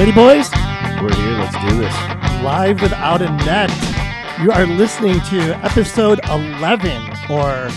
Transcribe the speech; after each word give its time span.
Ready, 0.00 0.12
boys? 0.12 0.48
We're 1.02 1.14
here. 1.14 1.36
Let's 1.36 1.68
do 1.68 1.76
this. 1.76 1.94
Live 2.42 2.80
without 2.80 3.20
a 3.20 3.28
net. 3.44 3.70
You 4.40 4.50
are 4.50 4.64
listening 4.64 5.20
to 5.28 5.54
episode 5.62 6.20
11, 6.30 7.12
or 7.28 7.68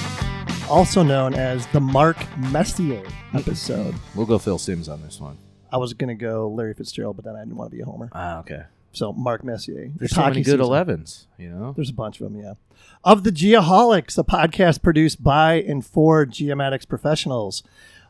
also 0.69 1.03
known 1.03 1.33
as 1.33 1.67
the 1.73 1.81
Mark 1.81 2.15
Messier 2.37 3.03
episode. 3.33 3.93
We'll 4.15 4.25
go 4.25 4.39
Phil 4.39 4.57
Simms 4.57 4.87
on 4.87 5.01
this 5.01 5.19
one. 5.19 5.37
I 5.69 5.75
was 5.75 5.93
going 5.93 6.17
to 6.17 6.25
go 6.25 6.49
Larry 6.49 6.73
Fitzgerald, 6.73 7.17
but 7.17 7.25
then 7.25 7.35
I 7.35 7.39
didn't 7.39 7.57
want 7.57 7.71
to 7.71 7.75
be 7.75 7.81
a 7.81 7.85
homer. 7.85 8.09
Ah, 8.13 8.39
okay. 8.39 8.61
So 8.93 9.11
Mark 9.11 9.43
Messier. 9.43 9.91
There's 9.93 10.15
so 10.15 10.21
many 10.21 10.43
good. 10.43 10.61
11s, 10.61 11.25
you 11.37 11.49
know? 11.49 11.73
There's 11.75 11.89
a 11.89 11.93
bunch 11.93 12.21
of 12.21 12.31
them, 12.31 12.41
yeah. 12.41 12.53
Of 13.03 13.25
the 13.25 13.31
Geoholics, 13.31 14.17
a 14.17 14.23
podcast 14.23 14.81
produced 14.81 15.21
by 15.21 15.55
and 15.55 15.85
for 15.85 16.25
geomatics 16.25 16.87
professionals. 16.87 17.63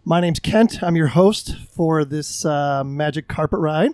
My 0.06 0.20
name's 0.20 0.42
Kent. 0.42 0.84
I'm 0.84 0.98
your 0.98 1.08
host 1.08 1.56
for 1.72 2.04
this 2.04 2.44
uh, 2.44 2.84
magic 2.84 3.30
carpet 3.30 3.62
ride. 3.62 3.92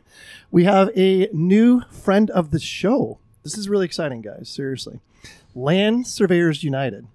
We 0.49 0.63
have 0.63 0.89
a 0.97 1.29
new 1.31 1.83
friend 1.91 2.31
of 2.31 2.49
the 2.49 2.59
show. 2.59 3.19
This 3.43 3.55
is 3.55 3.69
really 3.69 3.85
exciting, 3.85 4.23
guys. 4.23 4.49
Seriously. 4.49 5.01
Land 5.53 6.07
Surveyors 6.07 6.63
United. 6.63 7.05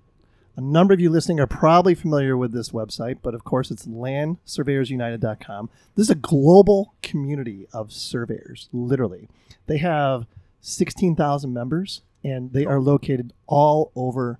A 0.54 0.60
number 0.60 0.94
of 0.94 1.00
you 1.00 1.10
listening 1.10 1.40
are 1.40 1.48
probably 1.48 1.96
familiar 1.96 2.36
with 2.36 2.52
this 2.52 2.70
website, 2.70 3.18
but 3.20 3.34
of 3.34 3.42
course 3.42 3.72
it's 3.72 3.84
landsurveyorsunited.com. 3.84 5.70
This 5.96 6.04
is 6.04 6.10
a 6.10 6.14
global 6.14 6.94
community 7.02 7.66
of 7.72 7.92
surveyors, 7.92 8.68
literally. 8.72 9.28
They 9.66 9.78
have 9.78 10.28
16,000 10.60 11.52
members 11.52 12.02
and 12.22 12.52
they 12.52 12.64
are 12.64 12.80
located 12.80 13.32
all 13.48 13.90
over 13.96 14.38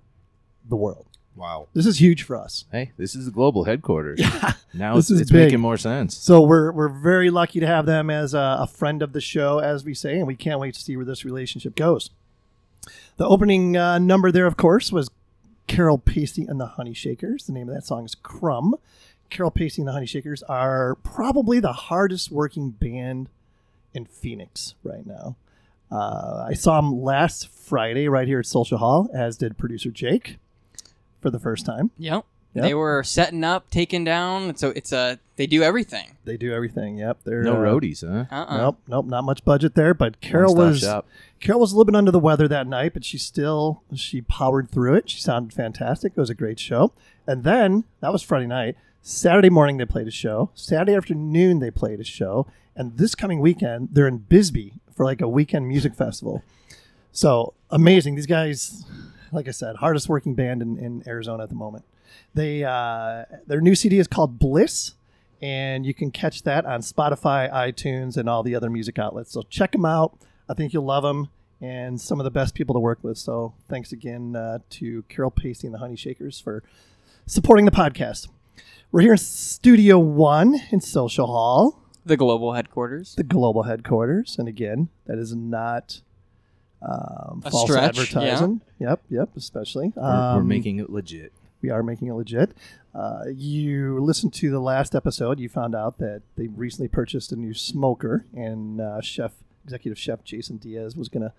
the 0.63 0.77
world. 0.77 1.04
Wow. 1.35 1.67
This 1.73 1.85
is 1.85 1.99
huge 1.99 2.23
for 2.23 2.35
us. 2.37 2.65
Hey, 2.71 2.91
this 2.97 3.13
is 3.15 3.25
the 3.25 3.31
global 3.31 3.65
headquarters. 3.65 4.21
Now 4.73 4.95
This 4.95 5.05
it's, 5.05 5.11
is 5.11 5.21
it's 5.21 5.31
big. 5.31 5.45
making 5.45 5.61
more 5.61 5.77
sense. 5.77 6.17
So 6.17 6.41
we're, 6.41 6.69
we're 6.69 6.89
very 6.89 7.29
lucky 7.29 7.61
to 7.61 7.67
have 7.67 7.85
them 7.85 8.09
as 8.09 8.33
a, 8.33 8.57
a 8.61 8.67
friend 8.67 9.01
of 9.01 9.13
the 9.13 9.21
show, 9.21 9.59
as 9.59 9.85
we 9.85 9.93
say, 9.93 10.17
and 10.17 10.27
we 10.27 10.35
can't 10.35 10.59
wait 10.59 10.73
to 10.73 10.81
see 10.81 10.97
where 10.97 11.05
this 11.05 11.23
relationship 11.23 11.75
goes. 11.77 12.09
The 13.15 13.25
opening 13.25 13.77
uh, 13.77 13.99
number 13.99 14.33
there, 14.33 14.45
of 14.47 14.57
course, 14.57 14.91
was 14.91 15.09
Carol 15.67 15.97
Pacey 15.97 16.43
and 16.43 16.59
the 16.59 16.65
Honey 16.65 16.93
Shakers. 16.93 17.45
The 17.45 17.53
name 17.53 17.69
of 17.69 17.75
that 17.75 17.85
song 17.85 18.03
is 18.03 18.15
Crumb. 18.15 18.75
Carol 19.29 19.49
Pacey 19.49 19.81
and 19.81 19.87
the 19.87 19.93
Honey 19.93 20.05
Shakers 20.07 20.43
are 20.43 20.95
probably 20.95 21.61
the 21.61 21.71
hardest 21.73 22.29
working 22.31 22.71
band 22.71 23.29
in 23.93 24.03
Phoenix 24.05 24.75
right 24.83 25.05
now. 25.07 25.37
Uh, 25.89 26.45
I 26.49 26.53
saw 26.53 26.81
them 26.81 27.01
last 27.01 27.47
Friday 27.47 28.09
right 28.09 28.27
here 28.27 28.39
at 28.39 28.45
Social 28.45 28.77
Hall, 28.77 29.09
as 29.13 29.37
did 29.37 29.57
producer 29.57 29.89
Jake 29.89 30.35
for 31.25 31.31
the 31.31 31.39
first 31.39 31.65
time. 31.65 31.89
Yep. 31.97 32.23
Yep. 32.53 32.63
They 32.63 32.75
were 32.75 33.01
setting 33.03 33.43
up, 33.43 33.71
taking 33.71 34.03
down. 34.03 34.55
So 34.57 34.69
it's 34.75 34.91
a 34.91 35.17
they 35.37 35.47
do 35.47 35.63
everything. 35.63 36.11
They 36.23 36.37
do 36.37 36.53
everything. 36.53 36.99
Yep. 36.99 37.21
They're 37.23 37.41
No 37.41 37.53
uh, 37.53 37.57
roadies, 37.57 38.07
huh? 38.07 38.25
Uh-uh. 38.31 38.57
Nope, 38.57 38.77
nope, 38.87 39.05
not 39.07 39.23
much 39.23 39.43
budget 39.43 39.73
there. 39.73 39.95
But 39.95 40.21
Carol 40.21 40.53
One-stop 40.53 40.71
was 40.71 40.81
shop. 40.81 41.07
Carol 41.39 41.61
was 41.61 41.71
a 41.71 41.75
little 41.75 41.91
bit 41.91 41.95
under 41.95 42.11
the 42.11 42.19
weather 42.19 42.47
that 42.47 42.67
night, 42.67 42.93
but 42.93 43.03
she 43.03 43.17
still 43.17 43.81
she 43.95 44.21
powered 44.21 44.69
through 44.69 44.93
it. 44.93 45.09
She 45.09 45.19
sounded 45.19 45.51
fantastic. 45.51 46.13
It 46.15 46.19
was 46.19 46.29
a 46.29 46.35
great 46.35 46.59
show. 46.59 46.93
And 47.25 47.43
then 47.43 47.85
that 48.01 48.11
was 48.11 48.21
Friday 48.21 48.45
night. 48.45 48.75
Saturday 49.01 49.49
morning 49.49 49.77
they 49.77 49.85
played 49.85 50.07
a 50.07 50.11
show. 50.11 50.51
Saturday 50.53 50.93
afternoon 50.93 51.57
they 51.57 51.71
played 51.71 51.99
a 51.99 52.03
show. 52.03 52.45
And 52.75 52.99
this 52.99 53.15
coming 53.15 53.39
weekend 53.39 53.89
they're 53.93 54.07
in 54.07 54.19
Bisbee 54.19 54.73
for 54.95 55.05
like 55.05 55.21
a 55.21 55.27
weekend 55.27 55.67
music 55.67 55.95
festival. 55.95 56.43
So 57.11 57.55
amazing. 57.71 58.13
These 58.13 58.27
guys, 58.27 58.85
like 59.35 59.47
I 59.47 59.51
said, 59.51 59.77
hardest 59.77 60.09
working 60.09 60.33
band 60.35 60.61
in, 60.61 60.77
in 60.77 61.03
Arizona 61.07 61.43
at 61.43 61.49
the 61.49 61.55
moment. 61.55 61.85
They 62.33 62.63
uh, 62.63 63.25
their 63.47 63.61
new 63.61 63.75
CD 63.75 63.99
is 63.99 64.07
called 64.07 64.39
Bliss, 64.39 64.93
and 65.41 65.85
you 65.85 65.93
can 65.93 66.11
catch 66.11 66.43
that 66.43 66.65
on 66.65 66.81
Spotify, 66.81 67.51
iTunes, 67.51 68.17
and 68.17 68.29
all 68.29 68.43
the 68.43 68.55
other 68.55 68.69
music 68.69 68.97
outlets. 68.99 69.31
So 69.31 69.41
check 69.43 69.71
them 69.73 69.85
out. 69.85 70.17
I 70.49 70.53
think 70.53 70.73
you'll 70.73 70.85
love 70.85 71.03
them, 71.03 71.29
and 71.61 71.99
some 71.99 72.19
of 72.19 72.23
the 72.23 72.31
best 72.31 72.53
people 72.55 72.73
to 72.73 72.79
work 72.79 72.99
with. 73.01 73.17
So 73.17 73.53
thanks 73.69 73.91
again 73.91 74.35
uh, 74.35 74.59
to 74.71 75.03
Carol 75.09 75.31
Pacey 75.31 75.67
and 75.67 75.73
the 75.73 75.79
Honey 75.79 75.95
Shakers 75.95 76.39
for 76.39 76.63
supporting 77.25 77.65
the 77.65 77.71
podcast. 77.71 78.27
We're 78.91 79.01
here 79.01 79.13
in 79.13 79.17
Studio 79.17 79.97
One 79.99 80.61
in 80.71 80.79
Social 80.79 81.27
Hall, 81.27 81.81
The 82.05 82.15
global 82.15 82.53
headquarters. 82.53 83.15
the 83.15 83.23
global 83.23 83.63
headquarters, 83.63 84.37
and 84.39 84.47
again, 84.47 84.89
that 85.05 85.17
is 85.17 85.35
not. 85.35 86.01
Um, 86.81 87.41
A 87.45 87.49
false 87.51 87.69
stretch, 87.69 87.83
advertising. 87.97 88.61
Yep, 88.79 89.01
yep. 89.09 89.29
Especially, 89.35 89.91
We're, 89.95 90.03
we're 90.03 90.09
Um, 90.39 90.47
making 90.47 90.79
it 90.79 90.89
legit. 90.89 91.31
we 91.61 91.69
are 91.69 91.81
making 91.83 92.07
it 92.09 92.13
legit. 92.13 92.51
Uh, 92.93 93.23
you 93.33 93.99
listened 93.99 94.33
to 94.35 94.49
the 94.51 94.59
last 94.59 94.95
episode, 94.95 95.39
you 95.39 95.49
found 95.49 95.73
out 95.75 95.97
that 95.97 96.21
they 96.37 96.47
recently 96.47 96.87
purchased 96.87 97.31
a 97.31 97.35
new 97.35 97.53
smoker, 97.53 98.25
and 98.33 98.79
uh, 98.79 99.01
chef, 99.01 99.33
executive 99.65 99.97
chef 99.97 100.23
Jason 100.23 100.57
Diaz 100.57 100.95
was 100.95 101.09
going 101.09 101.23
to 101.23 101.33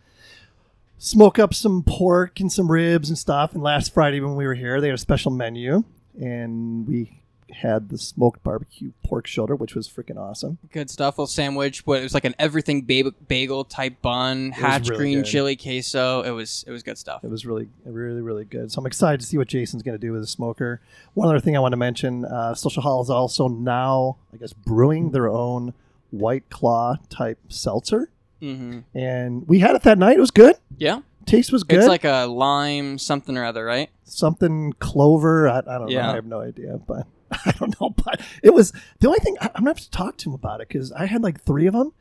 smoke 0.99 1.39
up 1.39 1.55
some 1.55 1.83
pork 1.83 2.41
and 2.41 2.51
some 2.53 2.71
ribs 2.71 3.09
and 3.09 3.17
stuff. 3.19 3.55
And 3.55 3.63
last 3.63 3.95
Friday 3.95 4.21
when 4.21 4.35
we 4.37 4.47
were 4.47 4.55
here, 4.55 4.81
they 4.81 4.89
had 4.89 4.95
a 4.95 4.99
special 4.99 5.31
menu, 5.31 5.85
and 6.21 6.87
we 6.87 7.23
had 7.51 7.89
the 7.91 7.99
smoked 7.99 8.43
barbecue 8.43 8.93
pork 9.05 9.27
shoulder, 9.27 9.55
which 9.55 9.75
was 9.75 9.89
freaking 9.89 10.17
awesome. 10.19 10.59
Good 10.73 10.91
stuff. 10.91 11.17
Little 11.17 11.27
sandwich. 11.27 11.85
but 11.85 12.01
it 12.01 12.03
was 12.03 12.15
like 12.15 12.25
an 12.25 12.35
everything 12.39 12.83
bagel, 12.83 13.13
bagel 13.29 13.65
type 13.65 14.03
bun, 14.03 14.51
hatch 14.51 14.89
really 14.89 14.97
green 14.99 15.19
good. 15.19 15.27
chili 15.27 15.57
queso. 15.57 16.23
It 16.23 16.31
was 16.31 16.65
it 16.67 16.71
was 16.73 16.83
good 16.83 16.99
stuff. 16.99 17.23
It 17.25 17.31
was 17.31 17.47
really, 17.47 17.69
really, 17.85 18.21
really 18.21 18.45
good. 18.45 18.73
So 18.73 18.81
I'm 18.81 18.87
excited 18.87 19.21
to 19.21 19.27
see 19.27 19.39
what 19.39 19.49
Jason's 19.49 19.83
going 19.83 19.99
to 19.99 20.05
do 20.05 20.13
with 20.13 20.23
the 20.23 20.27
smoker. 20.27 20.81
One 21.15 21.29
other 21.29 21.41
thing 21.41 21.57
I 21.57 21.61
want 21.61 21.73
to 21.73 21.77
mention: 21.79 22.25
uh, 22.25 22.55
Social 22.55 22.83
Hall 22.83 23.03
is 23.03 23.11
also 23.11 23.49
now, 23.49 24.17
I 24.33 24.37
guess, 24.39 24.53
brewing 24.53 25.11
their 25.13 25.29
own 25.29 25.73
White 26.11 26.49
Claw 26.51 26.97
type 27.09 27.39
seltzer, 27.49 28.11
hmm 28.41 28.81
and 28.95 29.47
we 29.49 29.61
had 29.61 29.75
it 29.77 29.83
that 29.83 29.99
night. 29.99 30.17
It 30.17 30.21
was 30.21 30.31
good. 30.31 30.57
Yeah. 30.79 31.01
Taste 31.27 31.51
was 31.53 31.65
good. 31.65 31.81
It's 31.81 31.89
like 31.89 32.05
a 32.05 32.27
lime 32.27 32.99
something 32.99 33.37
or 33.37 33.45
other, 33.45 33.65
right? 33.65 33.91
something 34.05 34.73
clover. 34.79 35.49
I, 35.49 35.59
I 35.59 35.79
don't 35.79 35.91
know. 35.91 36.01
I 36.01 36.15
have 36.15 36.25
no 36.27 36.41
idea, 36.41 36.79
but 36.87 37.05
I 37.45 37.53
don't 37.53 37.79
know. 37.81 37.91
But 37.91 38.21
it 38.43 38.55
was 38.55 38.73
the 39.01 39.09
only 39.09 39.19
thing. 39.21 39.37
I, 39.41 39.47
I'm 39.55 39.65
gonna 39.65 39.71
have 39.71 39.81
to 39.81 39.91
talk 39.91 40.17
to 40.19 40.31
him 40.31 40.35
about 40.35 40.61
it 40.61 40.69
because 40.69 40.93
I 40.93 41.07
had 41.07 41.23
like 41.23 41.41
three 41.41 41.67
of 41.67 41.75
them, 41.75 41.93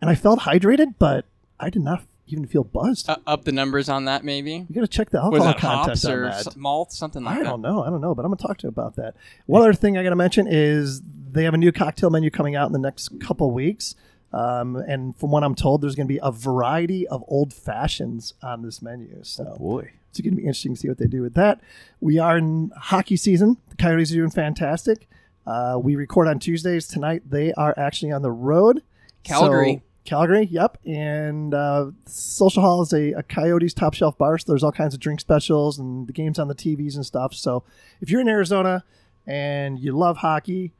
and 0.00 0.10
I 0.10 0.14
felt 0.14 0.40
hydrated, 0.40 0.94
but 0.98 1.26
I 1.58 1.70
did 1.70 1.82
not 1.82 2.02
even 2.26 2.46
feel 2.46 2.64
buzzed. 2.64 3.08
Uh, 3.08 3.16
up 3.26 3.44
the 3.44 3.52
numbers 3.52 3.88
on 3.88 4.04
that, 4.04 4.24
maybe. 4.24 4.66
you 4.68 4.74
got 4.74 4.82
to 4.82 4.86
check 4.88 5.10
the 5.10 5.18
Was 5.18 5.42
alcohol 5.42 5.50
it 5.50 5.58
content 5.58 5.88
hops 5.88 6.04
on 6.04 6.12
or 6.12 6.22
that. 6.24 6.46
s- 6.46 6.56
malt, 6.56 6.92
something 6.92 7.24
like 7.24 7.36
I 7.36 7.38
that? 7.40 7.46
I 7.46 7.50
don't 7.50 7.60
know. 7.62 7.82
I 7.82 7.90
don't 7.90 8.00
know, 8.00 8.14
but 8.14 8.24
I'm 8.24 8.30
gonna 8.30 8.36
talk 8.46 8.58
to 8.58 8.66
him 8.68 8.72
about 8.72 8.96
that. 8.96 9.14
One 9.46 9.62
other 9.62 9.72
thing 9.74 9.98
I 9.98 10.02
gotta 10.02 10.16
mention 10.16 10.46
is 10.48 11.02
they 11.32 11.44
have 11.44 11.54
a 11.54 11.58
new 11.58 11.72
cocktail 11.72 12.10
menu 12.10 12.30
coming 12.30 12.56
out 12.56 12.66
in 12.66 12.72
the 12.72 12.78
next 12.78 13.20
couple 13.20 13.50
weeks. 13.50 13.94
Um, 14.32 14.76
and 14.76 15.16
from 15.16 15.32
what 15.32 15.42
I'm 15.42 15.56
told, 15.56 15.82
there's 15.82 15.96
going 15.96 16.06
to 16.06 16.12
be 16.14 16.20
a 16.22 16.30
variety 16.30 17.06
of 17.08 17.24
old 17.26 17.52
fashions 17.52 18.34
on 18.42 18.62
this 18.62 18.80
menu. 18.80 19.18
So 19.24 19.56
Boy. 19.58 19.90
It's 20.10 20.20
going 20.20 20.32
to 20.34 20.36
be 20.36 20.42
interesting 20.42 20.74
to 20.74 20.80
see 20.80 20.88
what 20.88 20.98
they 20.98 21.06
do 21.06 21.22
with 21.22 21.34
that. 21.34 21.60
We 22.00 22.18
are 22.18 22.36
in 22.38 22.70
hockey 22.76 23.16
season. 23.16 23.56
The 23.70 23.76
Coyotes 23.76 24.12
are 24.12 24.16
doing 24.16 24.30
fantastic. 24.30 25.08
Uh, 25.46 25.78
we 25.82 25.96
record 25.96 26.28
on 26.28 26.38
Tuesdays 26.38 26.86
tonight. 26.86 27.22
They 27.30 27.52
are 27.54 27.74
actually 27.78 28.12
on 28.12 28.22
the 28.22 28.30
road. 28.30 28.82
Calgary. 29.24 29.76
So- 29.76 29.82
Calgary, 30.06 30.44
yep. 30.50 30.78
And 30.86 31.52
uh, 31.54 31.90
Social 32.06 32.62
Hall 32.62 32.82
is 32.82 32.92
a, 32.92 33.12
a 33.12 33.22
Coyotes 33.22 33.74
top 33.74 33.92
shelf 33.94 34.16
bar, 34.16 34.38
so 34.38 34.50
there's 34.50 34.64
all 34.64 34.72
kinds 34.72 34.94
of 34.94 34.98
drink 35.00 35.20
specials 35.20 35.78
and 35.78 36.08
the 36.08 36.12
games 36.12 36.38
on 36.38 36.48
the 36.48 36.54
TVs 36.54 36.96
and 36.96 37.04
stuff. 37.04 37.34
So 37.34 37.64
if 38.00 38.10
you're 38.10 38.20
in 38.22 38.28
Arizona 38.28 38.82
and 39.26 39.78
you 39.78 39.92
love 39.96 40.16
hockey, 40.18 40.72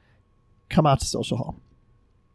come 0.70 0.86
out 0.86 1.00
to 1.00 1.06
Social 1.06 1.36
Hall. 1.36 1.60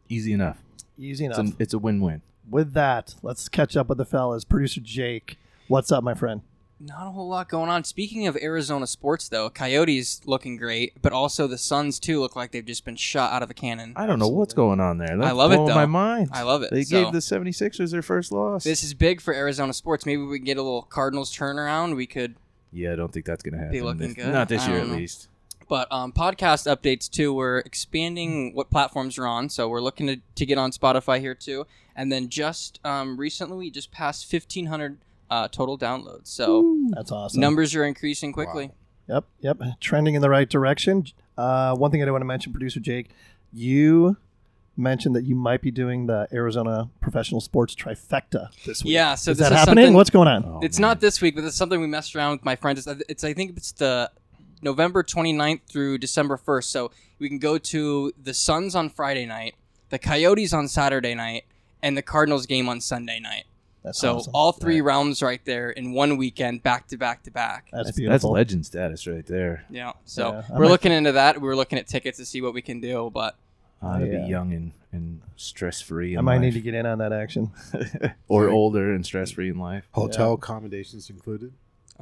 Easy 0.10 0.32
enough. 0.32 0.60
Easy 0.98 1.26
It's 1.26 1.38
enough. 1.38 1.60
a, 1.60 1.64
it's 1.64 1.74
a 1.74 1.80
win-win. 1.80 2.22
with 2.50 2.74
that, 2.74 3.16
let's 3.24 3.50
catch 3.50 3.76
up 3.76 3.90
with 3.90 3.98
the 3.98 4.06
fellas. 4.06 4.46
Producer 4.46 4.80
Jake, 4.80 5.38
what's 5.68 5.92
up, 5.92 6.04
my 6.04 6.14
friend? 6.14 6.42
Not 6.80 7.08
a 7.08 7.12
whole 7.12 7.30
lot 7.30 7.48
going 7.48 7.70
on. 7.70 7.86
Speaking 7.86 8.28
of 8.28 8.36
Arizona 8.42 8.86
sports, 8.86 9.30
though, 9.30 9.50
Coyotes 9.50 10.20
looking 10.26 10.58
great, 10.58 11.02
but 11.02 11.14
also 11.14 11.48
the 11.48 11.58
Suns 11.58 12.00
too 12.00 12.20
look 12.20 12.36
like 12.36 12.52
they've 12.52 12.66
just 12.66 12.84
been 12.84 12.98
shot 12.98 13.32
out 13.32 13.42
of 13.42 13.50
a 13.50 13.54
cannon. 13.54 13.94
I 13.96 14.06
don't 14.06 14.20
know 14.20 14.28
what's 14.28 14.54
going 14.54 14.82
on 14.82 14.98
there. 14.98 15.16
That's 15.18 15.26
I 15.30 15.32
love 15.32 15.54
it, 15.54 15.56
though. 15.56 15.74
my 15.74 15.86
mind. 15.86 16.30
I 16.34 16.42
love 16.44 16.64
it. 16.64 16.72
They 16.72 16.84
So- 16.84 17.04
gave 17.06 17.14
the 17.14 17.20
76ers 17.20 17.92
their 17.92 18.02
first 18.02 18.32
loss. 18.32 18.66
This 18.66 18.84
is 18.84 18.94
big 18.94 19.22
for 19.22 19.34
Arizona 19.34 19.74
sports. 19.74 20.06
Maybe 20.06 20.22
we 20.22 20.38
can 20.38 20.46
get 20.46 20.58
a 20.58 20.62
little 20.62 20.82
Cardinals 20.82 21.34
turnaround. 21.34 21.96
We 21.96 22.08
could, 22.08 22.36
yeah, 22.74 22.92
I 22.92 22.96
don't 22.98 23.12
think 23.14 23.26
that's 23.26 23.42
going 23.42 23.54
to 23.58 23.64
happen. 23.64 23.82
looking 23.82 24.00
This- 24.08 24.14
good? 24.16 24.34
Not 24.34 24.50
this 24.50 24.68
year, 24.68 24.80
at 24.80 24.88
know. 24.88 24.96
least. 24.96 25.30
but 25.70 25.90
um, 25.92 26.12
podcast 26.12 26.68
updates 26.68 27.10
too. 27.10 27.34
We're 27.34 27.60
expanding 27.60 28.54
what 28.54 28.70
platforms 28.70 29.18
are 29.18 29.26
on, 29.28 29.48
so 29.50 29.70
we're 29.70 29.82
looking 29.82 30.08
to, 30.08 30.18
to 30.36 30.46
get 30.46 30.58
on 30.58 30.72
Spotify 30.72 31.22
here 31.22 31.34
too. 31.36 31.66
And 31.96 32.12
then 32.12 32.28
just 32.28 32.82
um, 32.84 33.16
recently, 33.18 33.56
we 33.58 33.72
just 33.72 33.92
passed 33.92 34.26
fifteen 34.26 34.66
hundred 34.66 34.98
uh, 35.30 35.48
total 35.48 35.78
downloads. 35.78 36.28
So 36.28 36.78
That's 36.90 37.12
awesome. 37.12 37.42
numbers 37.42 37.76
are 37.76 37.84
increasing 37.84 38.34
quickly. 38.34 38.72
Yep, 39.08 39.26
yep. 39.40 39.62
Trending 39.80 40.16
in 40.16 40.22
the 40.22 40.30
right 40.30 40.50
direction. 40.50 41.06
Uh, 41.38 41.76
one 41.76 41.92
thing 41.92 42.02
I 42.02 42.06
do 42.06 42.12
want 42.12 42.22
to 42.22 42.26
mention, 42.28 42.52
producer 42.52 42.80
Jake, 42.80 43.10
you 43.54 44.18
mentioned 44.78 45.16
that 45.16 45.24
you 45.24 45.36
might 45.36 45.62
be 45.62 45.72
doing 45.72 46.08
the 46.08 46.28
Arizona 46.34 46.90
professional 47.02 47.40
sports 47.40 47.76
trifecta 47.76 48.50
this 48.66 48.84
week. 48.84 48.94
Yeah, 48.94 49.16
so 49.16 49.32
is 49.32 49.38
this 49.38 49.50
that 49.50 49.54
is 49.54 49.60
happening? 49.60 49.94
What's 49.94 50.10
going 50.10 50.28
on? 50.28 50.44
Oh, 50.46 50.60
it's 50.62 50.80
man. 50.80 50.90
not 50.90 51.02
this 51.02 51.22
week, 51.22 51.36
but 51.36 51.44
it's 51.44 51.56
something 51.56 51.80
we 51.80 51.88
messed 51.88 52.16
around 52.16 52.32
with 52.32 52.46
my 52.46 52.56
friends. 52.56 52.86
It's, 52.86 53.04
it's 53.08 53.24
I 53.24 53.34
think 53.34 53.58
it's 53.58 53.72
the 53.72 54.12
November 54.62 55.04
29th 55.04 55.62
through 55.70 56.00
December 56.00 56.38
1st. 56.38 56.64
So 56.66 56.92
we 57.20 57.30
can 57.30 57.40
go 57.40 57.58
to 57.58 58.12
the 58.22 58.34
Suns 58.34 58.76
on 58.76 58.90
Friday 58.90 59.26
night, 59.26 59.56
the 59.90 60.00
Coyotes 60.00 60.54
on 60.54 60.68
Saturday 60.68 61.16
night, 61.16 61.46
and 61.82 61.96
the 61.96 62.02
Cardinals 62.02 62.46
game 62.46 62.68
on 62.68 62.82
Sunday 62.82 63.20
night. 63.20 63.46
That's 63.86 64.00
so 64.00 64.16
awesome. 64.18 64.32
all 64.36 64.52
three 64.52 64.82
realms 64.82 65.22
right 65.22 65.40
there 65.46 65.70
in 65.70 65.94
one 65.94 66.18
weekend, 66.18 66.64
back 66.64 66.88
to 66.88 66.98
back 66.98 67.24
to 67.24 67.32
back. 67.32 67.66
That's, 67.72 67.72
That's, 67.72 67.88
that's 67.90 67.98
beautiful. 67.98 68.32
legend 68.32 68.66
status 68.66 69.06
right 69.08 69.26
there. 69.26 69.64
Yeah. 69.70 69.94
So 70.06 70.32
Yeah, 70.32 70.42
we're 70.52 70.60
might- 70.66 70.70
looking 70.70 70.92
into 70.92 71.12
that. 71.14 71.40
We 71.40 71.48
were 71.48 71.56
looking 71.56 71.78
at 71.80 71.88
tickets 71.88 72.18
to 72.18 72.26
see 72.26 72.42
what 72.42 72.54
we 72.54 72.62
can 72.62 72.82
do, 72.82 73.10
but 73.14 73.36
Uh, 73.82 74.00
to 74.00 74.06
Yeah. 74.08 74.22
be 74.24 74.28
young 74.30 74.54
and, 74.54 74.72
and 74.92 75.22
stress 75.36 75.82
free. 75.82 76.18
I 76.18 76.22
might 76.22 76.40
need 76.40 76.54
to 76.56 76.62
get 76.62 76.74
in 76.74 76.86
on 76.86 76.98
that 76.98 77.14
action. 77.14 77.52
or 78.28 78.50
older 78.50 78.92
and 78.94 79.06
stress 79.06 79.32
free 79.32 79.50
in 79.50 79.60
life. 79.60 79.88
Hotel 79.92 80.34
accommodations 80.34 81.10
included. 81.10 81.54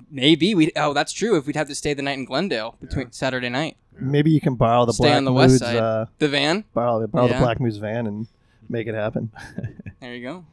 maybe 0.10 0.56
we. 0.56 0.72
Oh, 0.76 0.94
that's 0.94 1.12
true. 1.14 1.36
If 1.38 1.46
we'd 1.46 1.56
have 1.56 1.68
to 1.68 1.76
stay 1.76 1.94
the 1.94 2.02
night 2.02 2.18
in 2.18 2.26
Glendale 2.26 2.78
between 2.80 3.12
Saturday 3.12 3.50
night, 3.50 3.78
Maybe 4.00 4.32
you 4.32 4.42
can 4.42 4.56
borrow 4.56 4.86
the 4.86 4.94
Stay 4.94 5.04
Black 5.10 5.18
on 5.18 5.26
the 5.26 5.34
west 5.34 5.60
side. 5.60 5.76
Uh, 5.76 6.06
the 6.18 6.28
van. 6.28 6.64
borrow 6.74 7.06
borrow 7.06 7.28
Yeah. 7.28 7.34
the 7.34 7.40
Black 7.46 7.60
Moods 7.60 7.78
van 7.78 8.08
and 8.08 8.28
make 8.74 8.88
it 8.88 8.96
happen. 8.96 9.32
There 10.02 10.14
you 10.14 10.22
go. 10.22 10.44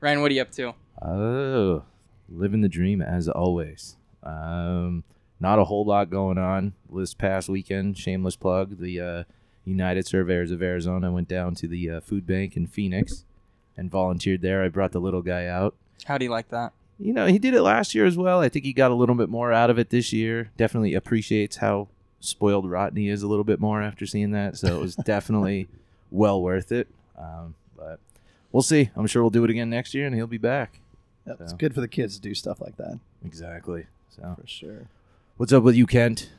Ryan, 0.00 0.20
what 0.20 0.32
are 0.32 0.34
you 0.34 0.42
up 0.42 0.50
to? 0.50 0.74
Oh, 1.00 1.84
living 2.28 2.62
the 2.62 2.68
dream 2.68 3.00
as 3.00 3.28
always. 3.28 3.94
Um, 4.24 5.04
not 5.38 5.60
a 5.60 5.64
whole 5.64 5.84
lot 5.84 6.10
going 6.10 6.38
on 6.38 6.72
this 6.92 7.14
past 7.14 7.48
weekend. 7.48 7.96
Shameless 7.96 8.34
plug: 8.34 8.80
the 8.80 9.00
uh, 9.00 9.24
United 9.64 10.08
Surveyors 10.08 10.50
of 10.50 10.60
Arizona 10.60 11.12
went 11.12 11.28
down 11.28 11.54
to 11.54 11.68
the 11.68 11.88
uh, 11.88 12.00
food 12.00 12.26
bank 12.26 12.56
in 12.56 12.66
Phoenix 12.66 13.24
and 13.76 13.92
volunteered 13.92 14.42
there. 14.42 14.64
I 14.64 14.70
brought 14.70 14.90
the 14.90 15.00
little 15.00 15.22
guy 15.22 15.46
out. 15.46 15.76
How 16.06 16.18
do 16.18 16.24
you 16.24 16.30
like 16.32 16.48
that? 16.48 16.72
You 16.98 17.12
know, 17.12 17.26
he 17.26 17.38
did 17.38 17.54
it 17.54 17.62
last 17.62 17.94
year 17.94 18.06
as 18.06 18.16
well. 18.16 18.40
I 18.40 18.48
think 18.48 18.64
he 18.64 18.72
got 18.72 18.90
a 18.90 18.94
little 18.94 19.14
bit 19.14 19.28
more 19.28 19.52
out 19.52 19.70
of 19.70 19.78
it 19.78 19.90
this 19.90 20.12
year. 20.12 20.50
Definitely 20.56 20.94
appreciates 20.94 21.58
how 21.58 21.86
spoiled 22.18 22.68
Rodney 22.68 23.08
is 23.08 23.22
a 23.22 23.28
little 23.28 23.44
bit 23.44 23.60
more 23.60 23.82
after 23.82 24.04
seeing 24.04 24.32
that. 24.32 24.56
So 24.56 24.76
it 24.76 24.80
was 24.80 24.96
definitely 25.04 25.68
well 26.10 26.42
worth 26.42 26.72
it. 26.72 26.88
Um, 27.16 27.54
but 27.65 27.65
we'll 28.52 28.62
see. 28.62 28.90
I'm 28.96 29.06
sure 29.06 29.22
we'll 29.22 29.30
do 29.30 29.44
it 29.44 29.50
again 29.50 29.70
next 29.70 29.94
year, 29.94 30.06
and 30.06 30.14
he'll 30.14 30.26
be 30.26 30.38
back. 30.38 30.80
Yep, 31.26 31.40
It's 31.40 31.52
good 31.52 31.74
for 31.74 31.80
the 31.80 31.88
kids 31.88 32.14
to 32.16 32.20
do 32.20 32.34
stuff 32.34 32.60
like 32.60 32.76
that 32.76 33.00
Exactly. 33.24 33.86
So, 34.10 34.36
for 34.40 34.46
sure. 34.46 34.88
what's 35.36 35.52
up 35.52 35.62
with 35.64 35.74
you, 35.74 35.86
Kent? 35.86 36.30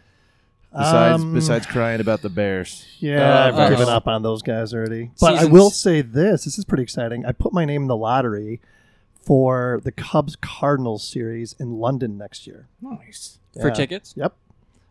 Besides, 0.72 1.22
Um, 1.24 1.34
besides 1.34 1.66
crying 1.66 2.02
about 2.02 2.22
the 2.22 2.30
Bears. 2.30 2.86
Yeah, 3.00 3.22
Uh, 3.22 3.48
I've 3.48 3.56
uh, 3.56 3.70
given 3.70 3.90
up 3.90 4.08
on 4.08 4.22
those 4.22 4.42
guys 4.42 4.74
already. 4.74 5.12
But 5.20 5.36
I 5.36 5.46
will 5.46 5.70
say 5.70 6.02
this: 6.02 6.44
this 6.46 6.58
is 6.58 6.66
pretty 6.66 6.84
exciting. 6.84 7.26
I 7.26 7.32
put 7.32 7.54
my 7.54 7.66
name 7.66 7.84
in 7.84 7.88
the 7.88 7.96
lottery 7.96 8.60
for 9.22 9.82
the 9.84 9.92
Cubs 9.92 10.36
Cardinals 10.36 11.08
series 11.08 11.54
in 11.60 11.80
London 11.80 12.18
next 12.18 12.48
year. 12.48 12.68
Nice. 12.82 13.40
For 13.60 13.72
tickets? 13.72 14.14
Yep. 14.16 14.34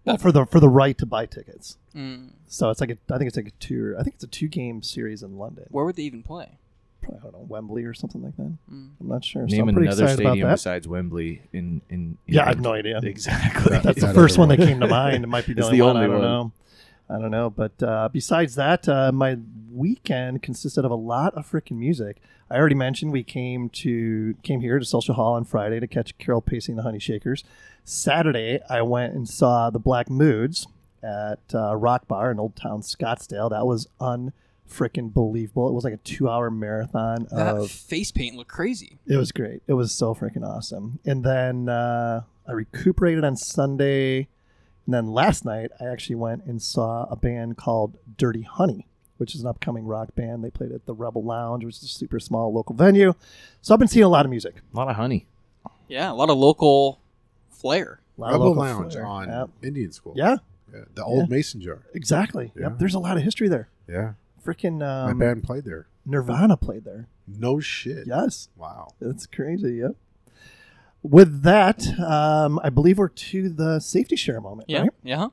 Well, 0.05 0.17
for 0.19 0.33
the 0.33 0.47
for 0.47 0.61
the 0.61 0.69
right 0.69 0.97
to 0.99 1.07
buy 1.07 1.27
tickets. 1.27 1.77
Mm. 1.95 2.31
So 2.47 2.71
it's 2.71 2.81
like 2.81 2.91
a, 2.91 2.99
I 3.13 3.19
think 3.19 3.29
it's 3.29 3.37
like 3.37 3.49
a 3.49 3.51
two. 3.61 3.97
I 3.99 4.03
think 4.03 4.15
it's 4.15 4.25
a 4.25 4.29
two 4.29 4.49
game 4.49 4.83
series 4.83 5.23
in 5.23 5.37
London. 5.39 5.67
Where 5.71 5.85
would 5.85 5.97
they 5.97 6.03
even 6.05 6.23
play? 6.23 6.59
Probably, 7.07 7.19
I 7.19 7.23
don't 7.23 7.33
know 7.33 7.47
Wembley 7.49 7.85
or 7.85 7.95
something 7.95 8.23
like 8.23 8.37
that. 8.37 8.57
Mm. 8.73 8.91
I'm 9.01 9.09
not 9.09 9.25
sure. 9.25 9.49
so 9.49 9.55
Name 9.57 9.69
I'm 9.69 9.77
another 9.77 9.87
excited 10.05 10.21
about 10.21 10.31
stadium 10.31 10.49
that. 10.49 10.55
besides 10.55 10.89
Wembley. 10.89 11.43
In 11.53 11.83
in, 11.89 12.19
in 12.27 12.35
Yeah, 12.35 12.45
I 12.45 12.49
have 12.49 12.61
no 12.61 12.73
idea. 12.73 12.99
Exactly. 13.03 13.79
That's 13.79 14.01
the 14.01 14.13
first 14.15 14.39
one 14.39 14.49
that 14.51 14.59
came 14.59 14.81
to 14.81 14.87
mind. 14.87 15.25
It 15.25 15.29
might 15.29 15.47
be 15.47 15.53
the 15.55 15.61
It's 15.61 15.67
only, 15.67 15.79
the 15.79 15.85
one. 15.87 15.97
I 15.97 16.03
don't 16.07 16.13
one. 16.13 16.23
know. 16.23 16.53
I 17.09 17.19
don't 17.21 17.31
know. 17.31 17.51
But 17.51 17.83
uh, 17.83 18.09
besides 18.13 18.57
that, 18.57 18.89
uh, 18.89 19.13
my 19.13 19.39
weekend 19.73 20.43
consisted 20.43 20.85
of 20.85 20.91
a 20.91 20.97
lot 20.97 21.35
of 21.35 21.49
freaking 21.51 21.77
music. 21.79 22.19
I 22.51 22.57
already 22.57 22.75
mentioned 22.77 23.13
we 23.13 23.25
came 23.25 23.69
to 23.71 24.35
came 24.43 24.61
here 24.61 24.79
to 24.79 24.85
Social 24.85 25.15
Hall 25.15 25.35
on 25.35 25.45
Friday 25.45 25.81
to 25.81 25.87
catch 25.87 26.17
Carol 26.19 26.41
Pacey 26.41 26.73
and 26.73 26.79
the 26.79 26.83
Honey 26.85 26.99
Shakers. 27.01 27.45
Saturday, 27.85 28.61
I 28.69 28.83
went 28.83 29.15
and 29.15 29.29
saw 29.29 29.71
the 29.71 29.79
Black 29.79 30.11
Moods 30.11 30.67
at 31.03 31.39
uh, 31.55 31.77
Rock 31.77 32.09
Bar 32.09 32.31
in 32.33 32.41
Old 32.41 32.57
Town 32.57 32.81
Scottsdale. 32.83 33.51
That 33.51 33.67
was 33.67 33.89
unfreaking 34.71 35.11
believable. 35.11 35.69
It 35.69 35.73
was 35.75 35.85
like 35.85 35.95
a 35.95 35.99
two-hour 35.99 36.51
marathon 36.51 37.27
That 37.31 37.57
of 37.57 37.71
face 37.71 38.11
paint 38.13 38.37
looked 38.37 38.51
crazy. 38.51 38.99
it 39.07 39.17
was 39.17 39.33
great. 39.33 39.63
It 39.67 39.75
was 39.75 39.93
so 39.93 40.15
freaking 40.15 40.45
awesome. 40.47 40.99
And 41.05 41.25
then 41.25 41.69
uh, 41.69 42.23
I 42.47 42.53
recuperated 42.53 43.25
on 43.25 43.37
Sunday. 43.37 44.29
And 44.87 44.95
then 44.95 45.09
last 45.09 45.45
night, 45.45 45.71
I 45.81 45.87
actually 45.87 46.17
went 46.17 46.45
and 46.45 46.63
saw 46.63 47.05
a 47.11 47.17
band 47.17 47.57
called 47.57 47.99
Dirty 48.17 48.43
Honey, 48.43 48.87
which 49.17 49.35
is 49.35 49.41
an 49.41 49.47
upcoming 49.49 49.85
rock 49.85 50.15
band. 50.15 50.45
They 50.45 50.51
played 50.51 50.73
at 50.73 50.87
the 50.87 50.95
Rebel 50.95 51.25
Lounge, 51.25 51.65
which 51.65 51.77
is 51.79 51.83
a 51.85 51.89
super 51.89 52.21
small 52.21 52.53
local 52.53 52.77
venue. 52.77 53.15
So 53.63 53.75
I've 53.75 53.81
been 53.81 53.89
seeing 53.89 54.05
a 54.05 54.09
lot 54.09 54.25
of 54.25 54.31
music. 54.31 54.63
A 54.73 54.77
lot 54.77 54.89
of 54.89 54.97
honey. 54.97 55.27
Yeah, 55.89 56.11
a 56.11 56.15
lot 56.15 56.31
of 56.31 56.37
local 56.39 57.01
flair. 57.51 58.01
A 58.17 58.21
lot 58.21 58.27
of 58.29 58.33
Rebel 58.35 58.47
local 58.51 58.63
Lounge 58.63 58.93
flair. 58.93 59.07
on 59.07 59.29
Yep. 59.29 59.51
Indian 59.63 59.93
School. 59.93 60.15
Yeah, 60.17 60.37
Yeah, 60.73 60.81
the 60.95 61.05
old 61.05 61.31
Mason 61.31 61.61
jar. 61.61 61.83
exactly. 61.95 62.53
Yeah. 62.55 62.69
Yep. 62.69 62.79
There's 62.79 62.95
a 62.95 62.99
lot 63.01 63.17
of 63.17 63.23
history 63.25 63.49
there. 63.49 63.69
Yeah, 63.89 64.13
Freaking 64.47 64.79
my 64.79 65.11
um, 65.11 65.19
band 65.19 65.43
played 65.43 65.65
there. 65.65 65.89
Nirvana 66.05 66.57
played 66.57 66.85
there. 66.85 67.09
No 67.27 67.59
shit. 67.61 68.07
Yes. 68.07 68.49
Wow. 68.57 68.95
That's 69.01 69.27
crazy. 69.27 69.75
Yep. 69.77 69.97
With 71.03 71.43
that, 71.43 71.87
um, 72.01 72.61
I 72.63 72.71
believe 72.71 72.99
we're 72.99 73.09
to 73.09 73.49
the 73.49 73.81
safety 73.81 74.17
share 74.17 74.41
moment. 74.41 74.71
Yeah, 74.71 74.83
right? 74.83 74.91
yeah. 75.03 75.29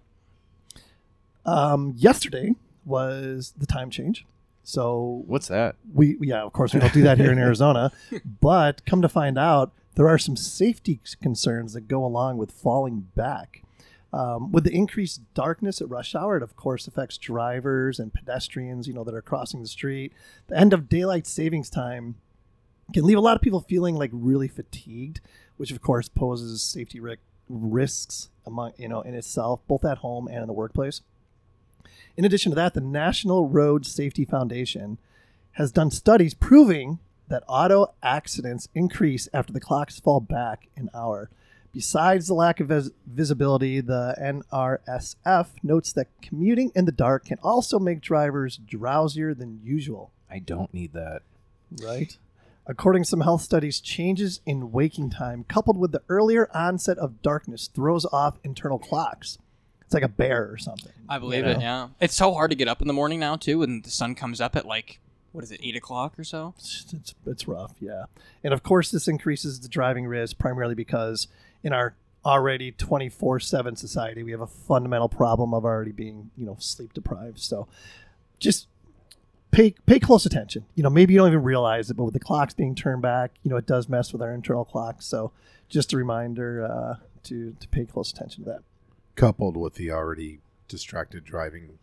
Um, 1.45 1.94
yesterday 1.95 2.56
was 2.86 3.54
the 3.57 3.65
time 3.65 3.89
change. 3.89 4.25
So 4.63 5.24
What's 5.27 5.48
that? 5.48 5.75
we, 5.94 6.18
yeah, 6.21 6.42
of 6.42 6.54
course, 6.54 6.74
we 6.74 6.80
don't 6.80 6.94
do 6.94 7.04
that 7.04 7.18
here 7.18 7.31
in 7.31 7.38
Arizona. 7.50 7.92
But 8.39 8.86
come 8.86 9.01
to 9.01 9.09
find 9.09 9.38
out, 9.38 9.74
there 9.95 10.07
are 10.07 10.18
some 10.18 10.36
safety 10.36 11.00
concerns 11.21 11.74
that 11.74 11.88
go 11.88 12.06
along 12.06 12.38
with 12.38 12.51
falling 12.51 13.07
back. 13.16 13.63
Um, 14.13 14.51
with 14.51 14.63
the 14.63 14.75
increased 14.75 15.21
darkness 15.33 15.81
at 15.81 15.89
rush 15.89 16.13
hour, 16.13 16.38
it 16.38 16.44
of 16.44 16.56
course 16.56 16.88
affects 16.88 17.18
drivers 17.18 18.00
and 18.00 18.13
pedestrians, 18.13 18.88
you 18.88 18.94
know, 18.94 19.04
that 19.04 19.15
are 19.15 19.24
crossing 19.24 19.62
the 19.62 19.68
street. 19.68 20.13
The 20.48 20.57
end 20.57 20.71
of 20.71 20.88
daylight 20.88 21.25
savings 21.25 21.69
time 21.69 22.15
can 22.94 23.06
leave 23.06 23.18
a 23.18 23.21
lot 23.21 23.36
of 23.36 23.42
people 23.42 23.62
feeling 23.62 23.95
like 23.95 24.12
really 24.13 24.48
fatigued, 24.48 25.19
which 25.57 25.71
of 25.71 25.81
course 25.81 26.10
poses 26.10 26.62
safety 26.62 27.00
ri- 27.00 27.18
risks 27.50 28.30
among, 28.45 28.74
you 28.77 28.88
know, 28.88 29.01
in 29.01 29.15
itself, 29.15 29.62
both 29.68 29.83
at 29.83 30.00
home 30.00 30.27
and 30.27 30.42
in 30.42 30.48
the 30.48 30.54
workplace. 30.54 31.01
In 32.16 32.24
addition 32.24 32.51
to 32.51 32.56
that, 32.56 32.75
the 32.75 32.81
National 32.81 33.48
Road 33.48 33.86
Safety 33.86 34.25
Foundation 34.25 35.00
has 35.54 35.71
done 35.71 35.89
studies 35.89 36.36
proving 36.36 37.00
that 37.30 37.44
auto 37.48 37.94
accidents 38.04 38.68
increase 38.75 39.28
after 39.33 39.52
the 39.52 39.59
clocks 39.59 39.99
fall 39.99 40.19
back 40.19 40.68
an 40.76 40.90
hour. 40.94 41.31
Besides 41.73 42.27
the 42.27 42.35
lack 42.35 42.59
of 42.59 42.68
vis- 42.68 42.92
visibility, 43.06 43.81
the 43.81 44.15
NRSF 44.21 45.47
notes 45.63 45.92
that 45.94 46.07
commuting 46.21 46.71
in 46.75 46.85
the 46.85 46.92
dark 46.92 47.25
can 47.25 47.39
also 47.42 47.80
make 47.80 47.99
drivers 47.99 48.59
drowsier 48.59 49.37
than 49.37 49.59
usual. 49.63 50.11
I 50.30 50.39
don't 50.39 50.71
need 50.73 50.94
that. 50.94 51.23
Right. 51.83 52.15
According 52.68 53.03
to 53.03 53.09
some 53.09 53.21
health 53.21 53.42
studies, 53.42 53.81
changes 53.81 54.39
in 54.45 54.71
waking 54.71 55.09
time 55.09 55.45
coupled 55.47 55.77
with 55.77 55.92
the 55.92 56.03
earlier 56.07 56.47
onset 56.56 56.97
of 56.97 57.21
darkness 57.21 57.68
throws 57.68 58.06
off 58.06 58.37
internal 58.44 58.80
clocks. 58.80 59.37
It's 59.81 59.94
like 59.94 60.03
a 60.03 60.07
bear 60.07 60.49
or 60.49 60.57
something. 60.57 60.94
I 61.09 61.19
believe 61.19 61.44
you 61.44 61.51
it. 61.51 61.59
Yeah, 61.59 61.89
it's 61.99 62.15
so 62.15 62.33
hard 62.33 62.51
to 62.51 62.56
get 62.56 62.68
up 62.68 62.81
in 62.81 62.87
the 62.87 62.94
morning 62.94 63.19
now 63.19 63.35
too, 63.35 63.63
and 63.63 63.83
the 63.83 63.89
sun 63.89 64.15
comes 64.15 64.39
up 64.39 64.56
at 64.56 64.65
like 64.65 64.99
what 65.33 65.44
is 65.44 65.51
it, 65.51 65.59
eight 65.63 65.75
o'clock 65.75 66.18
or 66.18 66.23
so? 66.23 66.53
It's, 66.59 66.94
it's, 66.94 67.15
it's 67.25 67.47
rough, 67.47 67.73
yeah. 67.80 68.06
And 68.44 68.53
of 68.53 68.61
course, 68.61 68.92
this 68.92 69.07
increases 69.07 69.59
the 69.59 69.68
driving 69.68 70.06
risk 70.06 70.37
primarily 70.37 70.75
because 70.75 71.27
in 71.64 71.74
our 71.74 71.96
already 72.26 72.72
24 72.72 73.40
7 73.40 73.76
society, 73.76 74.24
we 74.24 74.32
have 74.32 74.42
a 74.42 74.48
fundamental 74.48 75.10
problem 75.10 75.54
of 75.54 75.66
already 75.66 75.92
being, 75.92 76.32
you 76.38 76.46
know, 76.46 76.58
sleep 76.60 76.94
deprived. 76.94 77.40
So 77.40 77.68
just 78.40 78.68
pay 79.52 79.76
pay 79.86 80.00
close 80.00 80.26
attention. 80.26 80.66
You 80.76 80.84
know, 80.84 80.90
maybe 80.90 81.14
you 81.14 81.20
don't 81.20 81.30
even 81.30 81.44
realize 81.44 81.90
it, 81.90 81.96
but 81.96 82.04
with 82.06 82.14
the 82.14 82.20
clocks 82.20 82.54
being 82.54 82.76
turned 82.76 83.02
back, 83.02 83.32
you 83.44 83.50
know, 83.50 83.58
it 83.58 83.66
does 83.66 83.90
mess 83.90 84.12
with 84.14 84.22
our 84.22 84.34
internal 84.34 84.66
clocks. 84.66 85.06
So 85.06 85.32
just 85.70 85.94
a 85.94 85.98
reminder 85.98 86.66
uh, 86.66 86.96
to, 87.24 87.56
to 87.60 87.68
pay 87.70 87.86
close 87.86 88.12
attention 88.12 88.44
to 88.44 88.50
that. 88.52 88.60
Coupled 89.16 89.56
with 89.58 89.76
the 89.76 89.92
already 89.92 90.40
distracted 90.68 91.24
driving 91.24 91.78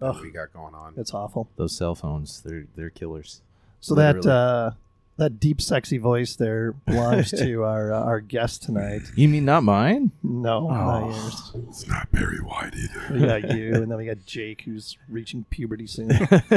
that 0.00 0.06
Ugh. 0.06 0.22
we 0.22 0.30
got 0.30 0.52
going 0.52 0.74
on. 0.74 0.94
It's 0.96 1.14
awful. 1.14 1.48
Those 1.56 1.76
cell 1.76 1.94
phones, 1.94 2.42
they're 2.42 2.66
they're 2.74 2.90
killers. 2.90 3.40
So 3.80 3.94
that 3.94 4.26
uh, 4.26 4.72
that 5.18 5.38
deep, 5.38 5.60
sexy 5.60 5.98
voice 5.98 6.34
there 6.36 6.72
belongs 6.86 7.30
to 7.32 7.62
our 7.64 7.92
uh, 7.92 8.00
our 8.02 8.20
guest 8.20 8.62
tonight. 8.62 9.02
You 9.14 9.28
mean 9.28 9.44
not 9.44 9.62
mine? 9.62 10.10
No, 10.22 10.68
not 10.68 11.02
Oh. 11.02 11.10
yours. 11.10 11.52
It's 11.68 11.86
not 11.86 12.08
very 12.12 12.40
wide 12.40 12.74
either. 12.74 13.14
We 13.14 13.26
got 13.26 13.50
you, 13.56 13.74
and 13.74 13.90
then 13.90 13.98
we 13.98 14.06
got 14.06 14.24
Jake, 14.26 14.62
who's 14.62 14.96
reaching 15.08 15.44
puberty 15.50 15.86
soon. 15.86 16.10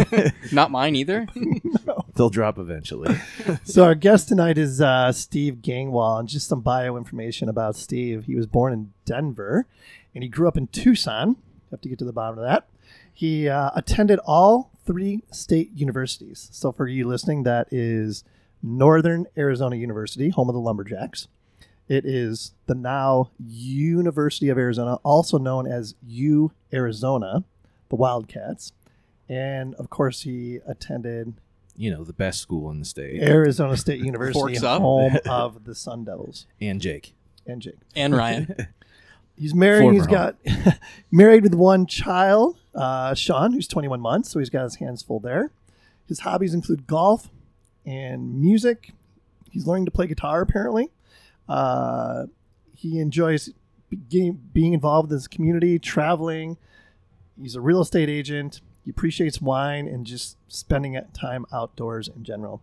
Not 0.52 0.72
mine 0.72 0.96
either. 0.96 1.28
They'll 2.16 2.30
drop 2.30 2.58
eventually. 2.58 3.16
so 3.66 3.84
our 3.84 3.96
guest 3.96 4.30
tonight 4.30 4.58
is 4.58 4.80
uh, 4.80 5.12
Steve 5.12 5.56
Gangwal, 5.62 6.20
and 6.20 6.30
just 6.30 6.48
some 6.48 6.62
bio 6.62 6.96
information 6.98 7.50
about 7.50 7.76
Steve. 7.76 8.26
He 8.26 8.36
was 8.36 8.48
born 8.48 8.72
in 8.74 8.94
Denver, 9.06 9.66
and 10.14 10.24
he 10.24 10.30
grew 10.30 10.48
up 10.48 10.58
in 10.58 10.68
Tucson. 10.68 11.36
Have 11.72 11.82
to 11.82 11.90
get 11.90 12.00
to 12.00 12.06
the 12.06 12.14
bottom 12.14 12.40
of 12.40 12.46
that. 12.46 12.68
He 13.14 13.50
uh, 13.50 13.72
attended 13.76 14.20
all 14.26 14.72
three 14.86 15.24
state 15.32 15.72
universities. 15.74 16.48
So 16.52 16.72
for 16.72 16.88
you 16.88 17.08
listening, 17.08 17.44
that 17.44 17.68
is 17.72 18.24
Northern 18.64 19.26
Arizona 19.38 19.76
University, 19.76 20.30
home 20.30 20.50
of 20.50 20.56
the 20.56 20.62
Lumberjacks. 20.62 21.28
It 21.88 22.06
is 22.06 22.54
the 22.66 22.74
now 22.76 23.30
University 23.40 24.50
of 24.50 24.58
Arizona, 24.58 24.96
also 25.04 25.38
known 25.38 25.68
as 25.68 25.94
U 26.08 26.52
Arizona, 26.74 27.44
the 27.90 27.96
Wildcats, 27.96 28.72
and 29.30 29.76
of 29.76 29.90
course 29.90 30.22
he 30.22 30.60
attended 30.68 31.36
You 31.78 31.92
know, 31.92 32.04
the 32.04 32.14
best 32.14 32.42
school 32.42 32.72
in 32.72 32.80
the 32.80 32.86
state. 32.86 33.22
Arizona 33.22 33.78
State 33.78 34.00
University, 34.04 34.40
Forks 34.40 34.64
up. 34.64 34.82
home 34.82 35.18
of 35.30 35.66
the 35.66 35.76
Sun 35.76 36.06
Devils. 36.06 36.48
And 36.60 36.82
Jake. 36.82 37.14
And 37.46 37.62
Jake. 37.62 37.78
And 37.96 38.16
Ryan. 38.16 38.56
He's 39.38 39.54
married. 39.54 39.82
Former 39.82 39.94
He's 39.98 40.08
got 40.08 40.38
married 41.12 41.44
with 41.44 41.54
one 41.54 41.86
child, 41.86 42.58
uh, 42.74 43.14
Sean, 43.14 43.52
who's 43.52 43.68
21 43.68 44.00
months, 44.00 44.32
so 44.32 44.40
he's 44.40 44.50
got 44.50 44.64
his 44.64 44.76
hands 44.76 45.04
full 45.04 45.20
there. 45.20 45.52
His 46.08 46.20
hobbies 46.20 46.54
include 46.54 46.88
golf 46.88 47.30
and 47.86 48.40
music. 48.40 48.92
He's 49.52 49.68
learning 49.68 49.86
to 49.86 49.92
play 49.92 50.08
guitar 50.08 50.42
apparently. 50.42 50.90
Uh, 51.48 52.26
he 52.74 53.00
enjoys 53.00 53.52
being, 54.10 54.42
being 54.54 54.74
involved 54.74 55.12
in 55.12 55.16
his 55.18 55.28
community, 55.28 55.80
traveling. 55.80 56.58
He's 57.42 57.56
a 57.56 57.62
real 57.62 57.82
estate 57.82 58.10
agent. 58.10 58.62
He 58.84 58.92
appreciates 58.92 59.42
wine 59.42 59.88
and 59.88 60.06
just 60.06 60.38
spending 60.48 61.00
time 61.14 61.46
outdoors 61.52 62.08
in 62.08 62.24
general. 62.24 62.62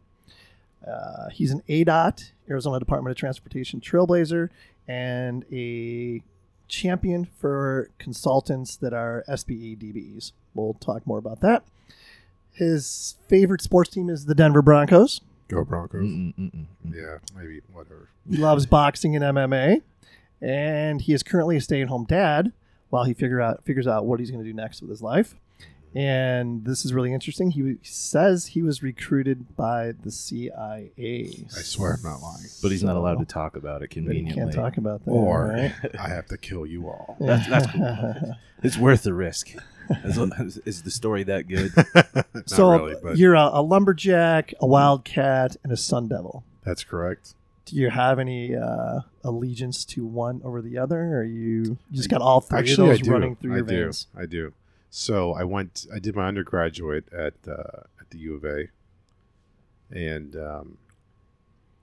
Uh, 0.87 1.29
he's 1.31 1.51
an 1.51 1.63
ADOT, 1.69 2.33
Arizona 2.49 2.79
Department 2.79 3.13
of 3.13 3.17
Transportation 3.17 3.81
trailblazer, 3.81 4.51
and 4.89 5.45
a 5.53 6.23
champion 6.69 7.25
for 7.25 7.91
consultants 7.99 8.77
that 8.77 8.93
are 8.93 9.25
SBE 9.29 9.79
DBEs. 9.79 10.33
We'll 10.55 10.75
talk 10.75 11.07
more 11.07 11.19
about 11.19 11.41
that. 11.41 11.65
His 12.53 13.17
favorite 13.29 13.63
sports 13.63 13.91
team 13.91 14.09
is 14.11 14.27
the 14.27 14.35
Denver 14.35 14.63
Broncos. 14.63 15.21
Go 15.49 15.65
Broncos. 15.65 16.03
Mm, 16.05 16.35
mm, 16.35 16.53
mm, 16.55 16.67
mm. 16.87 16.95
Yeah, 16.95 17.19
maybe 17.37 17.61
whatever. 17.73 18.09
He 18.29 18.37
loves 18.37 18.67
boxing 18.67 19.17
and 19.17 19.25
MMA, 19.25 19.83
and 20.41 21.01
he 21.03 21.13
is 21.13 21.23
currently 21.23 21.57
a 21.57 21.61
stay-at-home 21.61 22.05
dad 22.09 22.53
while 22.91 23.05
he 23.05 23.15
figure 23.15 23.41
out 23.41 23.65
figures 23.65 23.87
out 23.87 24.05
what 24.07 24.21
he's 24.21 24.31
going 24.31 24.43
to 24.43 24.49
do 24.49 24.55
next 24.55 24.81
with 24.81 24.91
his 24.91 25.03
life. 25.03 25.35
And 25.95 26.65
this 26.65 26.87
is 26.87 26.95
really 26.95 27.13
interesting. 27.13 27.51
He 27.51 27.77
says 27.83 28.47
he 28.47 28.63
was 28.63 28.83
recruited 28.83 29.55
by 29.57 29.93
the 29.93 30.11
CIA. 30.11 30.91
I 31.55 31.61
swear 31.61 31.95
I'm 31.99 32.03
not 32.03 32.23
lying. 32.23 32.47
But 32.63 32.71
he's 32.71 32.83
not 32.83 32.97
allowed 32.97 33.19
to 33.19 33.27
talk 33.27 33.57
about 33.57 33.83
it 33.83 33.91
But 33.91 33.93
he 33.93 34.23
conveniently. 34.23 34.35
can't 34.43 34.55
talk 34.55 34.79
about 34.79 35.05
that. 35.05 35.11
Or 35.11 35.49
right? 35.49 35.75
I 36.01 36.09
have 36.09 36.27
to 36.29 36.39
kill 36.39 36.65
you 36.65 36.89
all. 36.89 37.17
That's- 37.21 37.47
that's 37.49 37.67
cool. 37.73 38.37
It's 38.65 38.79
worth 38.79 39.03
the 39.03 39.13
risk. 39.13 39.55
Is, 40.05 40.59
is 40.59 40.83
the 40.83 40.91
story 40.91 41.23
that 41.25 41.49
good? 41.49 41.73
Not 42.35 42.49
so 42.49 42.71
really, 42.71 42.95
but 43.03 43.17
you're 43.17 43.35
a, 43.35 43.51
a 43.53 43.63
lumberjack, 43.63 44.55
a 44.61 44.67
wildcat, 44.67 45.57
and 45.63 45.73
a 45.73 45.77
sun 45.77 46.09
devil. 46.09 46.45
that's 46.65 46.85
correct. 46.85 47.35
Do 47.65 47.77
you 47.77 47.91
have 47.91 48.19
any 48.19 48.57
uh, 48.57 49.01
allegiance 49.23 49.85
to 49.87 50.05
one 50.05 50.41
over 50.45 50.61
the 50.61 50.79
other, 50.79 51.19
or 51.19 51.25
you, 51.25 51.63
you 51.63 51.79
just 51.93 52.09
got 52.09 52.21
all 52.21 52.41
three 52.41 52.59
Actually, 52.59 52.89
of 52.89 52.95
I 52.95 52.97
those 52.97 53.01
do. 53.03 53.11
running 53.13 53.37
through 53.37 53.53
I 53.53 53.57
your 53.57 53.65
do. 53.67 53.85
veins? 53.85 54.07
I 54.17 54.27
do. 54.27 54.53
So 54.91 55.33
I 55.33 55.45
went. 55.45 55.87
I 55.95 55.99
did 55.99 56.17
my 56.17 56.27
undergraduate 56.27 57.11
at 57.13 57.35
uh, 57.49 57.85
at 58.01 58.11
the 58.11 58.19
U 58.19 58.35
of 58.35 58.45
A, 58.45 58.69
and 59.91 60.37
um, 60.37 60.79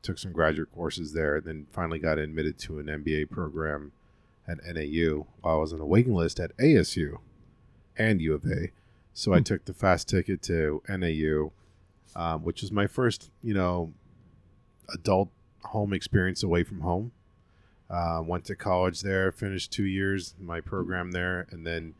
took 0.01 0.17
some 0.19 0.31
graduate 0.31 0.69
courses 0.75 1.13
there. 1.13 1.37
And 1.37 1.45
then 1.45 1.67
finally 1.71 1.99
got 1.99 2.17
admitted 2.17 2.59
to 2.59 2.79
an 2.79 2.85
MBA 2.87 3.29
program 3.29 3.93
at 4.47 4.57
NAU. 4.63 5.25
While 5.41 5.55
I 5.55 5.59
was 5.59 5.73
on 5.73 5.79
the 5.79 5.85
waiting 5.85 6.13
list 6.13 6.39
at 6.39 6.55
ASU 6.57 7.17
and 7.99 8.19
U 8.21 8.33
of 8.33 8.45
A, 8.45 8.71
so 9.13 9.33
I 9.33 9.37
Hmm. 9.37 9.43
took 9.43 9.65
the 9.65 9.73
fast 9.73 10.07
ticket 10.09 10.41
to 10.43 10.81
NAU, 10.87 11.51
um, 12.15 12.43
which 12.43 12.61
was 12.61 12.71
my 12.71 12.87
first, 12.87 13.29
you 13.43 13.53
know, 13.53 13.93
adult 14.93 15.29
home 15.65 15.93
experience 15.93 16.41
away 16.41 16.63
from 16.63 16.79
home. 16.81 17.11
Uh, 17.89 18.21
went 18.25 18.45
to 18.45 18.55
college 18.55 19.01
there, 19.01 19.31
finished 19.31 19.71
two 19.71 19.83
years 19.85 20.35
in 20.39 20.45
my 20.45 20.61
program 20.61 21.11
there, 21.11 21.47
and 21.51 21.65
then 21.65 21.93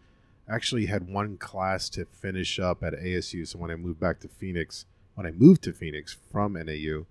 actually 0.48 0.86
had 0.86 1.08
one 1.08 1.36
class 1.38 1.90
to 1.90 2.06
finish 2.06 2.60
up 2.60 2.84
at 2.84 2.94
ASU. 2.94 3.46
So 3.46 3.60
when 3.60 3.70
I 3.72 3.76
moved 3.76 4.00
back 4.00 4.20
to 4.22 4.28
Phoenix, 4.28 4.86
when 5.16 5.26
I 5.26 5.32
moved 5.32 5.64
to 5.64 5.74
Phoenix 5.74 6.16
from 6.32 6.54
NAU, 6.54 7.06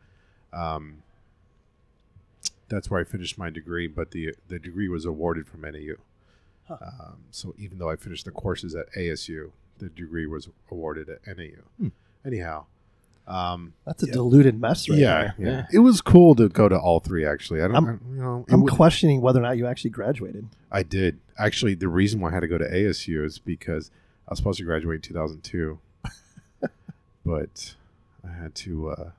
um, 0.53 1.03
that's 2.69 2.91
where 2.91 3.01
I 3.01 3.05
finished 3.05 3.37
my 3.39 3.51
degree. 3.51 3.87
But 3.87 4.11
the 4.13 4.35
the 4.49 4.59
degree 4.59 4.89
was 4.89 5.05
awarded 5.05 5.47
from 5.49 5.63
NAU. 5.63 5.97
Huh. 6.69 6.77
Um, 6.83 7.17
so 7.31 7.55
even 7.59 7.79
though 7.79 7.89
I 7.91 7.97
finished 7.97 8.25
the 8.27 8.31
courses 8.31 8.75
at 8.75 8.87
ASU, 8.97 9.51
the 9.79 9.89
degree 9.89 10.27
was 10.27 10.49
awarded 10.71 11.09
at 11.09 11.21
NAU. 11.27 11.63
Hmm. 11.79 11.89
Anyhow, 12.27 12.67
um, 13.27 13.73
That's 13.87 14.03
a 14.03 14.07
Yeah. 14.07 14.13
diluted 14.15 14.61
mess, 14.61 14.89
right 14.89 14.99
yeah, 14.99 15.33
there. 15.39 15.49
yeah, 15.51 15.67
it 15.73 15.79
was 15.81 16.01
cool 16.01 16.35
to 16.37 16.49
go 16.49 16.69
to 16.69 16.79
all 16.79 17.01
three. 17.01 17.25
Actually, 17.25 17.63
I 17.63 17.69
don't, 17.69 17.75
I'm- 17.77 18.01
I, 18.05 18.15
you 18.15 18.23
know, 18.23 18.47
I'm 18.51 18.63
wa- 18.63 18.69
questioning 18.75 19.21
whether 19.21 19.39
or 19.39 19.43
not 19.43 19.57
you 19.57 19.67
actually 19.67 19.91
graduated. 19.91 20.47
I 20.71 20.83
did. 20.83 21.19
Actually, 21.39 21.75
the 21.75 21.89
reason 21.89 22.21
why 22.21 22.31
I 22.31 22.33
had 22.33 22.41
to 22.41 22.49
go 22.49 22.59
to 22.59 22.65
ASU 22.69 23.25
is 23.25 23.39
because 23.39 23.91
I 24.27 24.33
was 24.33 24.39
supposed 24.39 24.59
to 24.59 24.65
graduate 24.65 24.97
in 24.97 25.03
2002, 25.03 25.79
but 27.25 27.75
I 28.27 28.33
had 28.33 28.55
to 28.57 28.91
uh, 28.91 29.11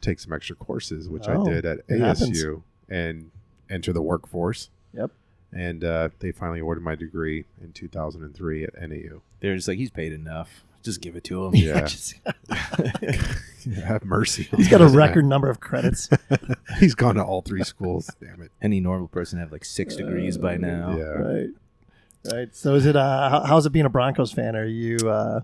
take 0.00 0.18
some 0.20 0.32
extra 0.32 0.56
courses, 0.56 1.08
which 1.08 1.24
Oh, 1.28 1.46
I 1.46 1.50
did 1.50 1.64
at 1.64 1.78
it 1.88 2.00
happens. 2.00 2.42
ASU 2.42 2.62
and 2.88 3.30
enter 3.70 3.92
the 3.92 4.02
workforce. 4.02 4.70
Yep. 4.92 5.10
And 5.52 5.84
uh, 5.84 6.08
they 6.18 6.32
finally 6.32 6.60
awarded 6.60 6.82
my 6.84 6.94
degree 6.96 7.44
in 7.62 7.72
2003 7.72 8.64
at 8.64 8.74
NAU. 8.90 9.22
They're 9.40 9.54
just 9.56 9.68
like, 9.68 9.78
he's 9.78 9.90
paid 9.90 10.12
enough. 10.12 10.64
Just 10.82 11.00
give 11.00 11.16
it 11.16 11.24
to 11.24 11.46
him. 11.46 11.54
Yeah. 11.54 11.80
Just- 11.86 12.14
Have 13.84 14.04
mercy. 14.04 14.48
he's 14.56 14.68
got 14.68 14.80
a 14.80 14.84
this 14.84 14.92
man. 14.92 15.08
record 15.08 15.24
number 15.24 15.50
of 15.50 15.58
credits. 15.60 16.08
He's 16.78 16.94
gone 16.94 17.16
to 17.16 17.24
all 17.24 17.42
three 17.42 17.64
schools. 17.64 18.08
Damn 18.20 18.40
it. 18.42 18.52
Any 18.62 18.78
normal 18.80 19.08
person 19.08 19.40
have 19.40 19.50
like 19.50 19.64
six 19.64 19.96
degrees 19.96 20.38
by 20.38 20.56
now. 20.56 20.96
Yeah. 20.96 21.02
Right. 21.04 21.48
Right. 22.32 22.54
So 22.56 22.74
is 22.74 22.86
it 22.86 22.94
uh 22.96 23.44
how's 23.44 23.66
it 23.66 23.70
being 23.70 23.86
a 23.86 23.88
Broncos 23.90 24.30
fan? 24.32 24.54
Are 24.56 24.64
you 24.66 24.96
uh 25.08 25.40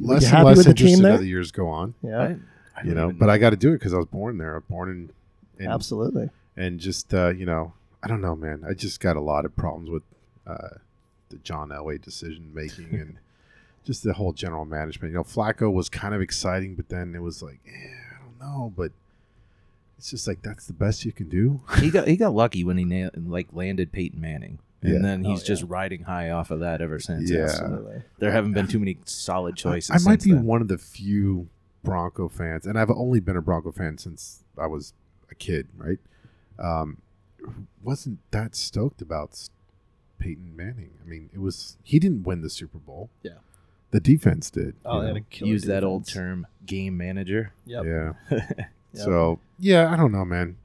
Less 0.00 0.30
you 0.30 0.36
and 0.36 0.44
less 0.46 0.64
the 0.64 0.70
interested 0.70 1.04
as 1.06 1.20
the 1.20 1.26
years 1.26 1.50
go 1.52 1.68
on. 1.68 1.94
yeah, 2.02 2.18
I- 2.20 2.36
I 2.74 2.84
you 2.84 2.94
don't 2.94 2.96
know, 2.96 3.12
but 3.12 3.30
I 3.30 3.38
got 3.38 3.50
to 3.50 3.56
do 3.56 3.70
it 3.70 3.78
because 3.78 3.94
I 3.94 3.98
was 3.98 4.06
born 4.06 4.38
there. 4.38 4.52
I 4.52 4.56
was 4.56 4.64
born 4.68 4.88
in, 5.58 5.64
in 5.64 5.70
absolutely. 5.70 6.30
and 6.56 6.80
just 6.80 7.12
uh, 7.14 7.28
you 7.28 7.44
know, 7.46 7.74
I 8.02 8.08
don't 8.08 8.20
know, 8.20 8.34
man. 8.36 8.64
I 8.68 8.74
just 8.74 9.00
got 9.00 9.16
a 9.16 9.20
lot 9.20 9.44
of 9.44 9.54
problems 9.56 9.88
with 9.90 10.02
uh, 10.46 10.76
the 11.28 11.36
John 11.38 11.68
Elway 11.70 12.00
decision 12.02 12.50
making 12.52 12.88
and 13.00 13.18
just 13.84 14.02
the 14.02 14.14
whole 14.14 14.32
general 14.32 14.64
management. 14.64 15.12
You 15.12 15.18
know, 15.18 15.24
Flacco 15.24 15.72
was 15.72 15.88
kind 15.88 16.14
of 16.14 16.20
exciting, 16.20 16.74
but 16.74 16.88
then 16.88 17.14
it 17.14 17.22
was 17.22 17.42
like, 17.42 17.60
eh, 17.66 17.70
I 18.16 18.22
don't 18.24 18.38
know, 18.40 18.72
but 18.76 18.92
it's 19.98 20.10
just 20.10 20.26
like 20.26 20.42
that's 20.42 20.66
the 20.66 20.72
best 20.72 21.04
you 21.04 21.12
can 21.12 21.28
do. 21.28 21.60
he 21.78 21.90
got 21.90 22.08
he 22.08 22.16
got 22.24 22.34
lucky 22.34 22.64
when 22.64 22.76
he 22.78 22.84
na- 22.84 23.10
like 23.14 23.48
landed 23.52 23.92
Peyton 23.92 24.20
Manning, 24.20 24.58
and 24.82 24.94
Yeah. 24.94 24.98
then 25.00 25.22
he's 25.24 25.42
Oh, 25.42 25.46
just 25.46 25.62
yeah. 25.62 25.68
riding 25.70 26.02
high 26.02 26.30
off 26.30 26.50
of 26.50 26.58
that 26.60 26.80
ever 26.80 26.98
since. 26.98 27.30
Yeah. 27.30 27.42
Absolutely. 27.44 28.02
there 28.18 28.32
haven't 28.32 28.52
been 28.54 28.66
too 28.66 28.78
many 28.80 28.98
solid 29.04 29.54
choices. 29.56 29.90
I 29.90 29.94
might 30.08 30.20
since 30.20 30.24
be 30.24 30.32
then. 30.32 30.44
one 30.44 30.60
of 30.60 30.66
the 30.68 30.78
few 30.78 31.48
Bronco 31.84 32.28
fans, 32.28 32.66
and 32.66 32.76
I've 32.78 32.90
only 32.90 33.20
been 33.20 33.36
a 33.36 33.42
Bronco 33.42 33.70
fan 33.70 33.96
since 33.98 34.42
I 34.58 34.66
was 34.66 34.92
a 35.30 35.34
kid, 35.36 35.68
right? 35.76 35.98
Um, 36.58 36.98
who 36.98 37.11
wasn't 37.82 38.18
that 38.30 38.54
stoked 38.54 39.02
about 39.02 39.48
Peyton 40.18 40.54
Manning. 40.54 40.90
I 41.04 41.08
mean, 41.08 41.30
it 41.32 41.40
was 41.40 41.76
he 41.82 41.98
didn't 41.98 42.24
win 42.24 42.42
the 42.42 42.50
Super 42.50 42.78
Bowl. 42.78 43.10
Yeah. 43.22 43.38
the 43.90 44.00
defense 44.00 44.50
did. 44.50 44.74
Oh, 44.84 44.96
you 44.96 45.00
they 45.02 45.06
had 45.08 45.14
know? 45.16 45.20
a 45.20 45.24
killer 45.34 45.50
use 45.50 45.62
that 45.64 45.84
old 45.84 46.06
term 46.06 46.46
game 46.64 46.96
manager. 46.96 47.52
Yep. 47.66 47.84
Yeah. 47.84 48.12
Yep. 48.94 49.04
So 49.06 49.40
yeah, 49.58 49.90
I 49.90 49.96
don't 49.96 50.12
know, 50.12 50.22
man. 50.26 50.56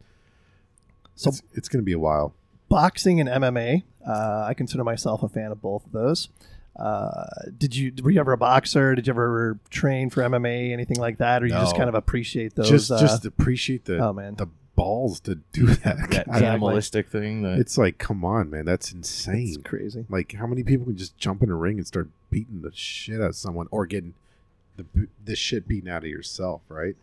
So- 1.16 1.30
it's, 1.30 1.42
it's 1.54 1.70
going 1.70 1.80
to 1.82 1.86
be 1.86 1.94
a 1.94 2.00
while. 2.00 2.34
boxing 2.68 3.22
and 3.22 3.30
MMA. 3.30 3.84
Uh, 4.06 4.46
I 4.50 4.54
consider 4.54 4.84
myself 4.84 5.24
a 5.24 5.30
fan 5.30 5.52
of 5.54 5.62
both 5.62 5.86
of 5.86 5.94
those. 5.94 6.28
Uh, 6.76 7.26
did 7.58 7.74
you 7.76 7.94
were 8.04 8.12
you 8.12 8.20
ever 8.20 8.34
a 8.34 8.38
boxer? 8.38 8.96
Did 8.96 9.08
you 9.08 9.12
ever 9.14 9.58
train 9.70 10.10
for 10.10 10.22
MMA, 10.24 10.72
anything 10.74 10.98
like 10.98 11.20
that, 11.20 11.42
or 11.42 11.46
you 11.48 11.54
just 11.54 11.76
kind 11.78 11.88
of 11.90 11.96
appreciate 11.96 12.54
those? 12.56 12.70
just 12.70 12.92
uh, 12.92 13.00
just 13.00 13.26
appreciate 13.26 13.86
the 13.86 13.98
oh 14.00 14.12
man, 14.14 14.36
the 14.36 14.48
balls 14.78 15.20
to 15.22 15.36
do 15.52 15.66
that. 15.84 15.84
That 15.84 16.28
Exactly. 16.28 16.46
animalistic 16.46 17.10
thing. 17.10 17.42
That 17.42 17.60
It's 17.60 17.78
like, 17.78 17.98
come 17.98 18.24
on, 18.24 18.50
man, 18.50 18.64
that's 18.64 18.88
it's 18.94 18.94
insane. 19.28 19.62
crazy. 19.64 20.06
Like, 20.08 20.32
how 20.34 20.48
many 20.48 20.64
people 20.64 20.86
can 20.86 20.96
just 20.96 21.18
jump 21.18 21.44
in 21.44 21.50
a 21.50 21.56
ring 21.56 21.78
and 21.78 21.86
start 21.86 22.08
beating 22.32 22.62
the 22.62 22.72
shit 22.74 23.20
out 23.20 23.30
of 23.32 23.36
someone, 23.36 23.68
or 23.72 23.86
getting 23.86 24.14
the 24.78 24.86
the 25.26 25.36
shit 25.36 25.68
beaten 25.68 25.90
out 25.90 26.04
of 26.04 26.10
yourself, 26.10 26.62
right? 26.70 26.96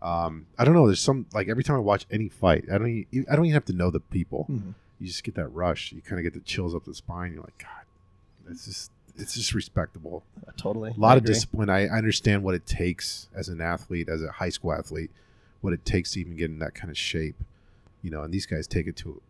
Um, 0.00 0.46
I 0.58 0.64
don't 0.64 0.74
know. 0.74 0.86
There's 0.86 1.00
some 1.00 1.26
like 1.32 1.48
every 1.48 1.62
time 1.62 1.76
I 1.76 1.80
watch 1.80 2.06
any 2.10 2.28
fight, 2.28 2.64
I 2.72 2.78
don't 2.78 3.06
even, 3.12 3.26
I 3.30 3.36
don't 3.36 3.44
even 3.44 3.54
have 3.54 3.64
to 3.66 3.72
know 3.72 3.90
the 3.90 4.00
people. 4.00 4.46
Mhm. 4.50 4.74
You 4.98 5.06
just 5.06 5.22
get 5.22 5.34
that 5.36 5.48
rush. 5.48 5.92
You 5.92 6.00
kind 6.02 6.18
of 6.18 6.24
get 6.24 6.34
the 6.34 6.40
chills 6.40 6.74
up 6.74 6.84
the 6.84 6.94
spine. 6.94 7.32
You're 7.34 7.42
like, 7.42 7.58
God, 7.58 8.50
it's 8.52 8.64
just 8.66 8.90
it's 9.16 9.34
just 9.34 9.52
respectable. 9.54 10.22
Uh, 10.46 10.52
totally, 10.56 10.92
A 10.96 11.00
lot 11.00 11.10
I 11.10 11.16
of 11.16 11.24
agree. 11.24 11.34
discipline. 11.34 11.68
I, 11.68 11.86
I 11.86 11.98
understand 11.98 12.42
what 12.44 12.54
it 12.54 12.64
takes 12.66 13.28
as 13.34 13.48
an 13.48 13.60
athlete, 13.60 14.08
as 14.08 14.22
a 14.22 14.30
high 14.30 14.48
school 14.48 14.72
athlete, 14.72 15.10
what 15.60 15.72
it 15.72 15.84
takes 15.84 16.12
to 16.12 16.20
even 16.20 16.36
get 16.36 16.50
in 16.50 16.58
that 16.60 16.74
kind 16.74 16.90
of 16.90 16.96
shape. 16.98 17.36
You 18.02 18.10
know, 18.10 18.22
and 18.22 18.32
these 18.32 18.46
guys 18.46 18.66
take 18.66 18.86
it 18.86 18.96
to 18.98 19.20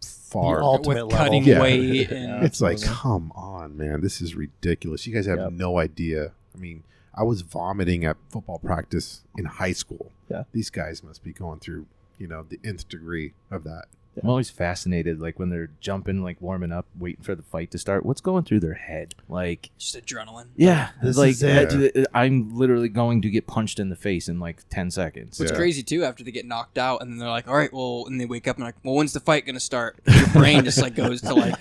far. 0.00 0.58
The 0.58 0.62
ultimate 0.64 1.06
with 1.06 1.16
cutting 1.16 1.44
Yeah. 1.44 1.60
weight 1.60 1.82
Yeah. 2.10 2.16
and 2.16 2.44
it's 2.44 2.60
like, 2.60 2.80
come 2.82 3.32
on, 3.34 3.76
man, 3.76 4.00
this 4.00 4.20
is 4.20 4.34
ridiculous. 4.34 5.06
You 5.06 5.14
guys 5.14 5.26
have 5.26 5.38
Yep. 5.38 5.52
no 5.52 5.78
idea. 5.78 6.32
I 6.54 6.58
mean, 6.58 6.84
I 7.14 7.24
was 7.24 7.42
vomiting 7.42 8.04
at 8.04 8.16
football 8.30 8.58
practice 8.58 9.22
in 9.36 9.44
high 9.44 9.72
school. 9.72 10.12
Yeah. 10.30 10.44
These 10.52 10.70
guys 10.70 11.02
must 11.02 11.22
be 11.22 11.32
going 11.32 11.58
through, 11.60 11.86
you 12.18 12.26
know, 12.26 12.44
the 12.48 12.58
nth 12.64 12.88
degree 12.88 13.34
of 13.50 13.64
that. 13.64 13.86
I'm 14.22 14.28
always 14.28 14.50
fascinated, 14.50 15.20
like 15.20 15.38
when 15.38 15.48
they're 15.48 15.70
jumping, 15.80 16.22
like 16.22 16.40
warming 16.40 16.70
up, 16.72 16.86
waiting 16.98 17.22
for 17.22 17.34
the 17.34 17.42
fight 17.42 17.70
to 17.70 17.78
start. 17.78 18.04
What's 18.04 18.20
going 18.20 18.44
through 18.44 18.60
their 18.60 18.74
head? 18.74 19.14
Like, 19.28 19.70
Just 19.78 19.96
adrenaline. 19.96 20.48
yeah, 20.54 20.90
This 21.02 21.16
like 21.16 21.30
is 21.30 21.42
it. 21.42 21.96
uh, 21.96 22.04
I'm 22.12 22.54
literally 22.56 22.90
going 22.90 23.22
to 23.22 23.30
get 23.30 23.46
punched 23.46 23.78
in 23.78 23.88
the 23.88 23.96
face 23.96 24.28
in 24.28 24.38
like 24.38 24.68
ten 24.68 24.90
seconds. 24.90 25.38
What's 25.40 25.52
Yeah. 25.52 25.56
crazy 25.56 25.82
too, 25.82 26.04
after 26.04 26.22
they 26.24 26.30
get 26.30 26.44
knocked 26.46 26.76
out, 26.76 27.00
and 27.00 27.10
then 27.10 27.18
they're 27.18 27.28
like, 27.30 27.48
"All 27.48 27.56
right, 27.56 27.72
well," 27.72 28.04
and 28.06 28.20
they 28.20 28.26
wake 28.26 28.46
up 28.46 28.56
and 28.56 28.64
like, 28.66 28.74
"Well, 28.82 28.96
when's 28.96 29.14
the 29.14 29.20
fight 29.20 29.46
gonna 29.46 29.60
start?" 29.60 29.96
Your 30.06 30.26
brain 30.28 30.64
just 30.64 30.82
like 30.82 30.94
goes 30.94 31.22
to 31.22 31.32
like, 31.34 31.54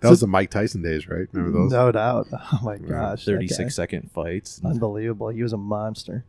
That 0.00 0.08
was 0.10 0.20
the 0.20 0.26
Mike 0.26 0.50
Tyson 0.50 0.82
days, 0.82 1.06
right? 1.08 1.28
Remember 1.32 1.58
those? 1.58 1.72
No 1.72 1.92
doubt. 1.92 2.28
Oh 2.32 2.60
my 2.62 2.78
gosh. 2.78 3.24
that 3.26 3.32
guy. 3.32 3.36
36 3.38 3.74
second 3.74 4.10
fights. 4.12 4.60
Unbelievable. 4.64 5.28
He 5.28 5.42
was 5.42 5.52
a 5.52 5.56
monster. 5.58 6.24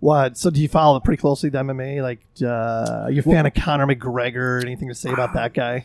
What? 0.00 0.36
So 0.38 0.50
do 0.50 0.60
you 0.60 0.68
follow 0.68 1.00
pretty 1.00 1.20
closely 1.20 1.50
the 1.50 1.58
MMA? 1.58 2.02
Like, 2.02 2.20
uh, 2.42 3.04
are 3.04 3.10
you 3.10 3.20
a 3.20 3.22
fan 3.22 3.46
of 3.46 3.54
Conor 3.54 3.86
McGregor? 3.86 4.62
Anything 4.62 4.88
to 4.88 4.94
say 4.94 5.10
about 5.10 5.34
that 5.34 5.54
guy? 5.54 5.84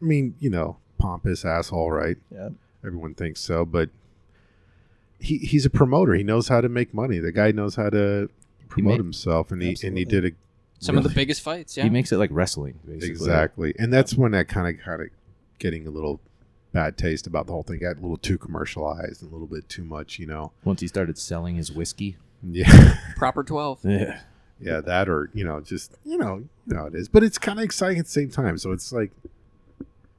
I 0.00 0.04
mean, 0.04 0.34
you 0.40 0.48
know, 0.50 0.78
pompous 0.98 1.44
asshole, 1.44 1.90
right? 1.90 2.16
Yeah. 2.32 2.50
Everyone 2.84 3.14
thinks 3.14 3.40
so, 3.40 3.64
but 3.66 3.90
he 5.18 5.38
he's 5.38 5.66
a 5.66 5.70
promoter. 5.70 6.14
He 6.14 6.22
knows 6.22 6.48
how 6.48 6.60
to 6.62 6.68
make 6.68 6.94
money. 6.94 7.18
The 7.18 7.32
guy 7.32 7.50
knows 7.52 7.74
how 7.74 7.90
to 7.90 8.30
promote 8.68 8.92
made- 8.92 8.98
himself, 9.00 9.52
and 9.52 9.60
he 9.60 9.76
and 9.86 9.98
he 9.98 10.04
did 10.04 10.24
a 10.24 10.30
some 10.78 10.96
of 10.96 11.04
the 11.04 11.10
biggest 11.10 11.42
fights. 11.42 11.76
Yeah, 11.76 11.84
He 11.84 11.90
makes 11.90 12.10
it 12.10 12.16
like 12.16 12.30
wrestling, 12.32 12.78
basically. 12.86 13.10
exactly. 13.10 13.74
And 13.78 13.92
that's 13.92 14.14
when 14.14 14.34
I 14.34 14.44
kind 14.44 14.66
of 14.74 14.82
kind 14.82 15.02
of 15.02 15.08
getting 15.58 15.86
a 15.86 15.90
little 15.90 16.20
bad 16.72 16.96
taste 16.96 17.26
about 17.26 17.46
the 17.46 17.52
whole 17.52 17.62
thing. 17.62 17.80
Got 17.80 17.98
a 17.98 18.00
little 18.00 18.16
too 18.16 18.38
commercialized 18.38 19.22
and 19.22 19.30
a 19.30 19.34
little 19.34 19.46
bit 19.46 19.68
too 19.68 19.84
much, 19.84 20.18
you 20.18 20.24
know. 20.24 20.52
Once 20.64 20.80
he 20.80 20.86
started 20.86 21.18
selling 21.18 21.56
his 21.56 21.70
whiskey. 21.70 22.16
Yeah. 22.42 22.96
proper 23.16 23.44
twelve. 23.44 23.80
Yeah. 24.62 24.72
yeah, 24.74 24.80
that 24.82 25.08
or 25.08 25.30
you 25.32 25.42
know, 25.42 25.60
just 25.60 25.96
you 26.04 26.18
know, 26.18 26.36
you 26.66 26.74
know 26.74 26.80
how 26.80 26.86
it 26.86 26.94
is. 26.94 27.08
But 27.08 27.24
it's 27.24 27.38
kind 27.38 27.58
of 27.58 27.64
exciting 27.64 27.98
at 27.98 28.04
the 28.04 28.10
same 28.10 28.28
time. 28.30 28.58
So 28.58 28.72
it's 28.72 28.92
like, 28.92 29.10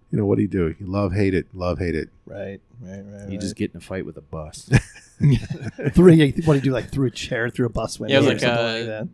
you 0.10 0.18
know, 0.18 0.26
what 0.26 0.38
do 0.38 0.42
you 0.42 0.48
do? 0.48 0.74
You 0.80 0.88
love, 0.88 1.14
hate 1.14 1.36
it, 1.36 1.46
love, 1.54 1.78
hate 1.78 1.94
it. 1.94 2.10
Right, 2.26 2.60
right, 2.82 3.04
right. 3.06 3.30
You 3.30 3.38
just 3.38 3.56
get 3.56 3.70
in 3.72 3.78
a 3.78 3.82
fight 3.82 4.04
with 4.04 4.18
a 4.18 4.22
bus. 4.22 4.68
threw. 5.94 6.18
What 6.46 6.54
do 6.54 6.54
you 6.56 6.62
do? 6.62 6.72
Like 6.72 6.90
threw 6.92 7.06
a 7.06 7.12
chair 7.12 7.50
through 7.50 7.68
a 7.68 7.70
bus 7.70 8.00
window? 8.00 8.14
Yeah, 8.14 8.18
it 8.18 8.22
was 8.22 8.28
or 8.28 8.34
like, 8.34 8.40
something 8.40 8.66
uh, 8.66 8.74
like 8.74 8.86
that. 8.88 9.08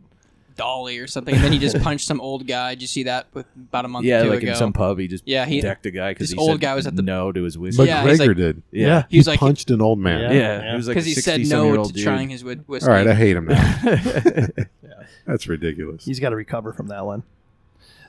Dolly 0.58 0.98
or 0.98 1.06
something, 1.06 1.34
and 1.34 1.42
then 1.42 1.52
he 1.52 1.58
just 1.58 1.78
punched 1.82 2.06
some 2.06 2.20
old 2.20 2.46
guy. 2.46 2.74
Did 2.74 2.82
you 2.82 2.88
see 2.88 3.04
that 3.04 3.28
with 3.32 3.46
about 3.56 3.86
a 3.86 3.88
month 3.88 4.04
yeah, 4.04 4.20
or 4.20 4.24
two 4.24 4.30
like 4.30 4.42
ago? 4.42 4.50
in 4.52 4.56
some 4.58 4.74
pub, 4.74 4.98
he 4.98 5.08
just 5.08 5.24
Yeah, 5.26 5.46
he- 5.46 5.62
decked 5.62 5.86
a 5.86 5.90
guy 5.90 6.10
because 6.10 6.28
this 6.28 6.34
he 6.34 6.38
old 6.38 6.50
said 6.56 6.60
guy 6.60 6.74
was 6.74 6.86
at 6.86 6.94
the- 6.96 7.00
no 7.02 7.32
to 7.32 7.42
his 7.42 7.56
whiskey. 7.56 7.78
But 7.78 7.86
Yeah, 7.88 8.06
he's 8.06 8.20
like- 8.20 8.36
did. 8.36 8.62
yeah. 8.70 9.04
He 9.08 9.16
was 9.16 9.26
like- 9.26 9.40
punched 9.40 9.70
an 9.70 9.80
old 9.80 9.98
man. 9.98 10.20
Yeah. 10.20 10.32
Yeah, 10.32 10.70
he 10.72 10.76
was 10.76 10.86
like 10.88 10.96
because 10.96 11.06
he 11.06 11.14
said 11.14 11.46
no 11.46 11.84
to 11.86 11.92
dude. 11.92 12.02
trying 12.04 12.28
his 12.28 12.42
whi- 12.44 12.56
whiskey. 12.66 12.90
All 12.90 12.94
right, 12.94 13.06
I 13.06 13.14
hate 13.14 13.34
him 13.36 13.46
now. 13.46 14.46
That's 15.26 15.46
ridiculous. 15.48 16.04
He's 16.04 16.20
got 16.20 16.30
to 16.30 16.36
recover 16.36 16.72
from 16.72 16.88
that 16.88 17.06
one. 17.06 17.22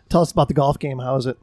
Tell 0.09 0.21
us 0.21 0.31
about 0.31 0.47
the 0.47 0.53
golf 0.53 0.79
game. 0.79 0.99
How 0.99 1.15
is 1.17 1.25
it? 1.25 1.37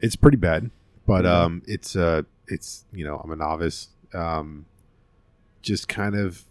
It's 0.00 0.16
pretty 0.16 0.36
bad, 0.36 0.70
but 1.06 1.24
um, 1.26 1.62
it's 1.66 1.96
uh, 1.96 2.22
it's 2.48 2.84
you 2.92 3.04
know, 3.04 3.20
I'm 3.22 3.30
a 3.30 3.36
novice. 3.36 3.88
Um, 4.12 4.66
just 5.62 5.88
kind 5.88 6.14
of, 6.16 6.44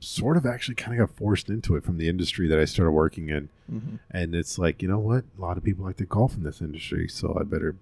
sort 0.00 0.36
of, 0.36 0.44
actually, 0.46 0.74
kind 0.74 0.98
of 1.00 1.08
got 1.08 1.16
forced 1.16 1.48
into 1.48 1.76
it 1.76 1.84
from 1.84 1.96
the 1.98 2.08
industry 2.08 2.48
that 2.48 2.58
I 2.58 2.64
started 2.64 2.92
working 2.92 3.28
in, 3.28 3.48
Mm-hmm. 3.72 3.96
and 4.10 4.34
it's 4.34 4.58
like, 4.58 4.82
you 4.82 4.88
know 4.88 4.98
what? 4.98 5.24
A 5.38 5.40
lot 5.40 5.56
of 5.56 5.62
people 5.62 5.84
like 5.84 5.96
to 5.98 6.04
golf 6.04 6.34
in 6.36 6.42
this 6.42 6.60
industry, 6.60 7.06
so 7.06 7.36
I 7.40 7.44
better 7.44 7.76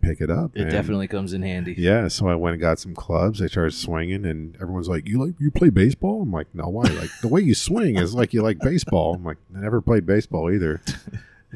pick 0.00 0.20
it 0.20 0.30
up. 0.30 0.52
It 0.54 0.62
And- 0.62 0.70
definitely 0.70 1.08
comes 1.08 1.32
in 1.32 1.42
handy. 1.42 1.74
Yeah, 1.76 2.06
so 2.08 2.28
I 2.28 2.34
went 2.36 2.54
and 2.54 2.60
got 2.60 2.78
some 2.78 2.94
clubs. 2.94 3.40
I 3.42 3.46
started 3.46 3.72
swinging, 3.72 4.24
and 4.24 4.54
everyone's 4.56 4.88
like, 4.88 5.08
"You 5.08 5.24
like 5.24 5.34
you 5.40 5.50
play 5.50 5.70
baseball?" 5.70 6.22
I'm 6.22 6.30
like, 6.32 6.48
"No, 6.54 6.68
why? 6.68 6.82
Like 6.84 7.10
the 7.20 7.28
way 7.28 7.40
you 7.40 7.54
swing 7.54 7.96
is 7.98 8.14
like 8.14 8.32
you 8.32 8.42
like 8.42 8.58
baseball." 8.60 9.14
I'm 9.14 9.24
like, 9.24 9.38
"I 9.56 9.60
never 9.60 9.80
played 9.80 10.06
baseball 10.06 10.50
either." 10.52 10.80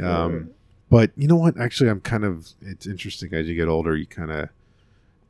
Um, 0.02 0.50
but 0.91 1.10
you 1.17 1.26
know 1.26 1.36
what? 1.36 1.58
Actually, 1.58 1.89
I'm 1.89 2.00
kind 2.02 2.25
of. 2.25 2.49
It's 2.60 2.86
interesting 2.86 3.32
as 3.32 3.49
you 3.49 3.54
get 3.54 3.67
older, 3.67 3.97
you 3.97 4.04
kind 4.06 4.30
of 4.30 4.50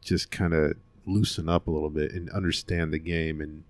just 0.03 0.31
kind 0.33 0.53
of 0.53 0.75
loosen 1.07 1.49
up 1.49 1.69
a 1.69 1.71
little 1.71 1.89
bit 1.91 2.13
and 2.13 2.29
understand 2.31 2.93
the 2.93 2.99
game. 2.99 3.41
And 3.41 3.63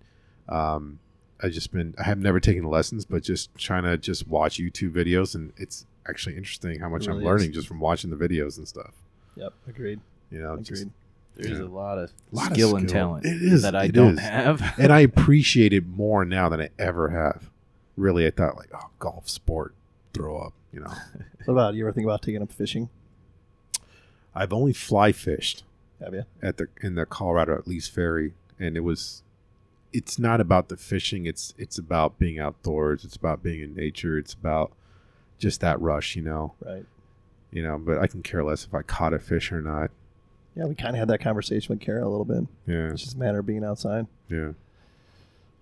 um, 0.48 0.98
I 1.42 1.48
just 1.48 1.72
been. 1.72 1.94
I 1.98 2.04
have 2.04 2.18
never 2.18 2.40
taken 2.40 2.64
lessons, 2.64 3.04
but 3.04 3.22
just 3.22 3.54
trying 3.56 3.82
to 3.84 3.96
just 3.98 4.26
watch 4.26 4.58
YouTube 4.58 4.92
videos, 4.92 5.34
and 5.34 5.52
it's 5.56 5.86
actually 6.08 6.36
interesting 6.36 6.80
how 6.80 6.88
much 6.88 7.06
It 7.06 7.10
I'm 7.10 7.18
is. 7.18 7.24
learning 7.24 7.52
just 7.52 7.68
from 7.68 7.80
watching 7.80 8.10
the 8.10 8.16
videos 8.16 8.56
and 8.58 8.66
stuff. 8.66 8.92
Yep, 9.36 9.52
agreed. 9.68 10.00
You 10.30 10.40
know, 10.40 10.56
just- 10.58 10.82
Agreed. 10.82 10.92
There's 11.38 11.58
Yeah. 11.58 11.64
a 11.64 11.66
lot 11.66 11.98
of 11.98 12.10
Lot 12.32 12.46
of 12.52 12.52
skill 12.54 12.76
and 12.76 12.88
talent 12.88 13.26
It 13.26 13.42
is, 13.42 13.60
that 13.60 13.76
I 13.76 13.84
it 13.84 13.92
don't 13.92 14.14
is. 14.14 14.20
have. 14.20 14.62
and 14.78 14.90
I 14.90 15.00
appreciate 15.10 15.74
it 15.74 15.86
more 15.86 16.24
now 16.24 16.48
than 16.48 16.62
I 16.62 16.70
ever 16.78 17.10
have. 17.10 17.50
Really, 17.98 18.26
I 18.26 18.30
thought 18.30 18.56
like, 18.56 18.70
oh, 18.72 18.88
golf 18.98 19.28
sport, 19.28 19.74
throw 20.14 20.38
up. 20.38 20.54
You 20.72 20.80
know, 20.80 20.86
What 21.44 21.52
about 21.52 21.74
you? 21.74 21.84
Ever 21.84 21.92
think 21.92 22.06
about 22.06 22.22
taking 22.22 22.40
up 22.40 22.50
fishing? 22.50 22.88
I've 24.34 24.52
only 24.52 24.72
fly 24.72 25.12
fished 25.12 25.64
Have 26.00 26.14
you? 26.14 26.24
at 26.42 26.56
the 26.56 26.68
in 26.82 26.94
the 26.94 27.04
Colorado 27.06 27.54
at 27.58 27.66
Lees 27.68 27.86
Ferry, 27.88 28.32
and 28.58 28.76
it 28.76 28.80
was. 28.80 29.22
It's 29.96 30.18
not 30.18 30.40
about 30.40 30.68
the 30.68 30.76
fishing. 30.76 31.26
It's 31.26 31.54
it's 31.56 31.78
about 31.78 32.18
being 32.18 32.38
outdoors. 32.38 33.04
It's 33.04 33.16
about 33.16 33.42
being 33.42 33.60
in 33.62 33.74
nature. 33.74 34.18
It's 34.18 34.34
about 34.34 34.72
just 35.38 35.60
that 35.62 35.80
rush, 35.80 36.16
you 36.16 36.22
know. 36.22 36.54
Right. 36.64 36.84
You 37.52 37.62
know, 37.62 37.78
but 37.78 37.98
I 37.98 38.06
can 38.06 38.22
care 38.22 38.44
less 38.44 38.64
if 38.64 38.74
I 38.74 38.82
caught 38.82 39.14
a 39.14 39.18
fish 39.18 39.50
or 39.52 39.62
not. 39.62 39.90
Yeah, 40.54 40.64
we 40.66 40.74
kind 40.74 40.94
of 40.94 40.98
had 41.00 41.08
that 41.08 41.20
conversation 41.20 41.74
with 41.74 41.80
Kara 41.80 42.06
a 42.06 42.08
little 42.08 42.24
bit. 42.24 42.46
Yeah, 42.66 42.88
It's 42.92 43.02
just 43.02 43.16
a 43.16 43.18
matter 43.18 43.38
of 43.40 43.46
being 43.46 43.64
outside. 43.64 44.06
yeah. 44.30 44.52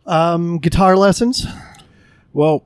Um, 0.06 0.58
guitar 0.58 0.96
lessons. 0.96 1.46
Well, 2.32 2.64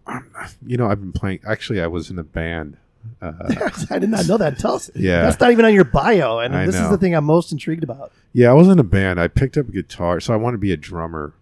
you 0.67 0.77
know, 0.77 0.89
I've 0.91 1.01
been 1.01 1.13
playing. 1.13 1.41
Actually, 1.47 1.81
I 1.81 1.87
was 1.87 2.11
in 2.11 2.19
a 2.19 2.25
band. 2.25 2.77
Uh, 3.23 3.33
I 3.91 3.99
did 3.99 4.11
not 4.11 4.27
know 4.27 4.37
that. 4.39 4.59
Tell 4.59 4.75
us. 4.75 4.91
yeah, 4.95 5.23
That's 5.23 5.39
not 5.41 5.53
even 5.53 5.65
on 5.65 5.73
your 5.75 5.85
bio, 5.85 6.39
and 6.41 6.55
I 6.57 6.67
this 6.67 6.75
is 6.75 6.89
the 6.91 6.99
thing 6.99 7.15
I'm 7.15 7.25
most 7.25 7.53
intrigued 7.53 7.85
about. 7.85 8.13
Yeah, 8.33 8.51
I 8.51 8.55
was 8.55 8.69
in 8.69 8.79
a 8.79 8.85
band. 8.85 9.21
I 9.21 9.29
picked 9.29 9.57
up 9.57 9.69
a 9.69 9.73
guitar, 9.73 10.21
so 10.21 10.33
I 10.35 10.37
wanted 10.37 10.57
to 10.57 10.61
be 10.61 10.73
a 10.73 10.77
drummer. 10.77 11.33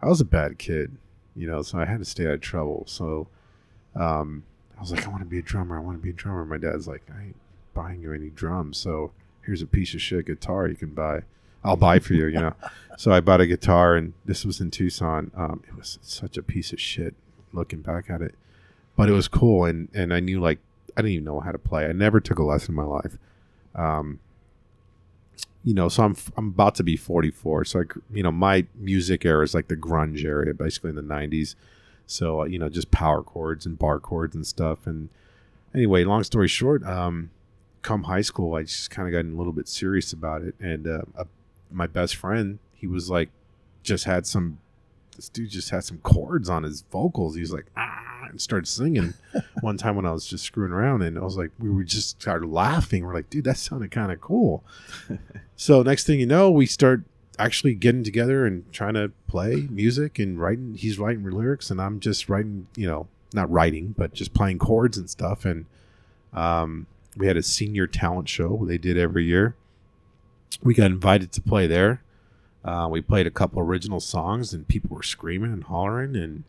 I 0.00 0.06
was 0.06 0.20
a 0.20 0.24
bad 0.24 0.58
kid, 0.58 0.96
you 1.34 1.46
know, 1.46 1.62
so 1.62 1.78
I 1.78 1.84
had 1.84 1.98
to 1.98 2.04
stay 2.04 2.26
out 2.26 2.34
of 2.34 2.40
trouble. 2.40 2.84
So 2.86 3.28
um, 3.94 4.44
I 4.76 4.80
was 4.80 4.92
like, 4.92 5.06
I 5.06 5.08
want 5.08 5.22
to 5.22 5.28
be 5.28 5.38
a 5.38 5.42
drummer. 5.42 5.76
I 5.76 5.80
want 5.80 5.98
to 5.98 6.02
be 6.02 6.10
a 6.10 6.14
drummer. 6.14 6.44
My 6.44 6.58
dad's 6.58 6.86
like, 6.86 7.02
I 7.14 7.24
ain't 7.24 7.36
buying 7.74 8.02
you 8.02 8.12
any 8.12 8.30
drums. 8.30 8.78
So 8.78 9.12
here's 9.42 9.62
a 9.62 9.66
piece 9.66 9.94
of 9.94 10.02
shit 10.02 10.26
guitar 10.26 10.68
you 10.68 10.76
can 10.76 10.90
buy. 10.90 11.22
I'll 11.64 11.76
buy 11.76 11.98
for 11.98 12.14
you, 12.14 12.26
you 12.26 12.40
know. 12.40 12.54
so 12.98 13.12
I 13.12 13.20
bought 13.20 13.40
a 13.40 13.46
guitar, 13.46 13.96
and 13.96 14.12
this 14.24 14.44
was 14.44 14.60
in 14.60 14.70
Tucson. 14.70 15.30
Um, 15.34 15.62
it 15.66 15.76
was 15.76 15.98
such 16.02 16.36
a 16.36 16.42
piece 16.42 16.72
of 16.72 16.80
shit 16.80 17.14
looking 17.52 17.80
back 17.80 18.10
at 18.10 18.22
it, 18.22 18.34
but 18.96 19.08
it 19.08 19.12
was 19.12 19.26
cool, 19.28 19.64
and 19.64 19.88
and 19.94 20.14
I 20.14 20.20
knew 20.20 20.40
like 20.40 20.58
I 20.96 21.02
didn't 21.02 21.12
even 21.12 21.24
know 21.24 21.40
how 21.40 21.52
to 21.52 21.58
play. 21.58 21.86
I 21.86 21.92
never 21.92 22.20
took 22.20 22.38
a 22.38 22.44
lesson 22.44 22.72
in 22.72 22.76
my 22.76 22.84
life. 22.84 23.18
Um, 23.74 24.20
you 25.66 25.74
know, 25.74 25.88
so 25.88 26.04
I'm 26.04 26.16
I'm 26.36 26.46
about 26.46 26.76
to 26.76 26.84
be 26.84 26.96
44. 26.96 27.64
So 27.64 27.80
I, 27.80 27.82
you 28.12 28.22
know, 28.22 28.30
my 28.30 28.66
music 28.76 29.26
era 29.26 29.42
is 29.42 29.52
like 29.52 29.66
the 29.66 29.76
grunge 29.76 30.24
area, 30.24 30.54
basically 30.54 30.90
in 30.90 30.96
the 30.96 31.02
90s. 31.02 31.56
So 32.06 32.42
uh, 32.42 32.44
you 32.44 32.56
know, 32.56 32.68
just 32.68 32.92
power 32.92 33.20
chords 33.20 33.66
and 33.66 33.76
bar 33.76 33.98
chords 33.98 34.36
and 34.36 34.46
stuff. 34.46 34.86
And 34.86 35.08
anyway, 35.74 36.04
long 36.04 36.22
story 36.22 36.46
short, 36.46 36.84
um, 36.84 37.30
come 37.82 38.04
high 38.04 38.20
school, 38.20 38.54
I 38.54 38.62
just 38.62 38.92
kind 38.92 39.08
of 39.08 39.12
got 39.12 39.28
a 39.28 39.36
little 39.36 39.52
bit 39.52 39.66
serious 39.66 40.12
about 40.12 40.42
it. 40.42 40.54
And 40.60 40.86
uh, 40.86 41.24
my 41.68 41.88
best 41.88 42.14
friend, 42.14 42.60
he 42.72 42.86
was 42.86 43.10
like, 43.10 43.30
just 43.82 44.04
had 44.04 44.24
some. 44.24 44.58
This 45.16 45.28
dude 45.28 45.50
just 45.50 45.70
had 45.70 45.82
some 45.82 45.98
chords 45.98 46.48
on 46.48 46.62
his 46.62 46.82
vocals. 46.92 47.34
He 47.34 47.40
was 47.40 47.52
like, 47.52 47.66
ah, 47.76 48.15
and 48.36 48.40
started 48.42 48.68
singing 48.68 49.14
one 49.62 49.78
time 49.78 49.96
when 49.96 50.04
I 50.04 50.12
was 50.12 50.26
just 50.26 50.44
screwing 50.44 50.72
around, 50.72 51.02
and 51.02 51.18
I 51.18 51.22
was 51.22 51.38
like, 51.38 51.50
we 51.58 51.70
were 51.70 51.84
just 51.84 52.20
started 52.20 52.48
laughing. 52.48 53.04
We're 53.04 53.14
like, 53.14 53.30
dude, 53.30 53.44
that 53.44 53.56
sounded 53.56 53.90
kind 53.90 54.12
of 54.12 54.20
cool. 54.20 54.62
So 55.58 55.82
next 55.82 56.04
thing 56.04 56.20
you 56.20 56.26
know, 56.26 56.50
we 56.50 56.66
start 56.66 57.04
actually 57.38 57.74
getting 57.74 58.04
together 58.04 58.44
and 58.44 58.70
trying 58.74 58.92
to 58.92 59.10
play 59.26 59.66
music 59.70 60.18
and 60.18 60.38
writing. 60.38 60.74
He's 60.74 60.98
writing 60.98 61.24
lyrics, 61.24 61.70
and 61.70 61.80
I'm 61.80 61.98
just 61.98 62.28
writing. 62.28 62.66
You 62.76 62.86
know, 62.86 63.08
not 63.32 63.50
writing, 63.50 63.94
but 63.96 64.12
just 64.12 64.34
playing 64.34 64.58
chords 64.58 64.98
and 64.98 65.08
stuff. 65.08 65.46
And 65.46 65.64
um, 66.34 66.86
we 67.16 67.26
had 67.26 67.38
a 67.38 67.42
senior 67.42 67.86
talent 67.86 68.28
show 68.28 68.66
they 68.66 68.76
did 68.76 68.98
every 68.98 69.24
year. 69.24 69.56
We 70.62 70.74
got 70.74 70.90
invited 70.90 71.32
to 71.32 71.40
play 71.40 71.66
there. 71.66 72.02
Uh, 72.62 72.88
we 72.90 73.00
played 73.00 73.26
a 73.26 73.30
couple 73.30 73.60
original 73.60 74.00
songs, 74.00 74.52
and 74.52 74.68
people 74.68 74.94
were 74.94 75.02
screaming 75.02 75.54
and 75.54 75.64
hollering. 75.64 76.16
And 76.16 76.44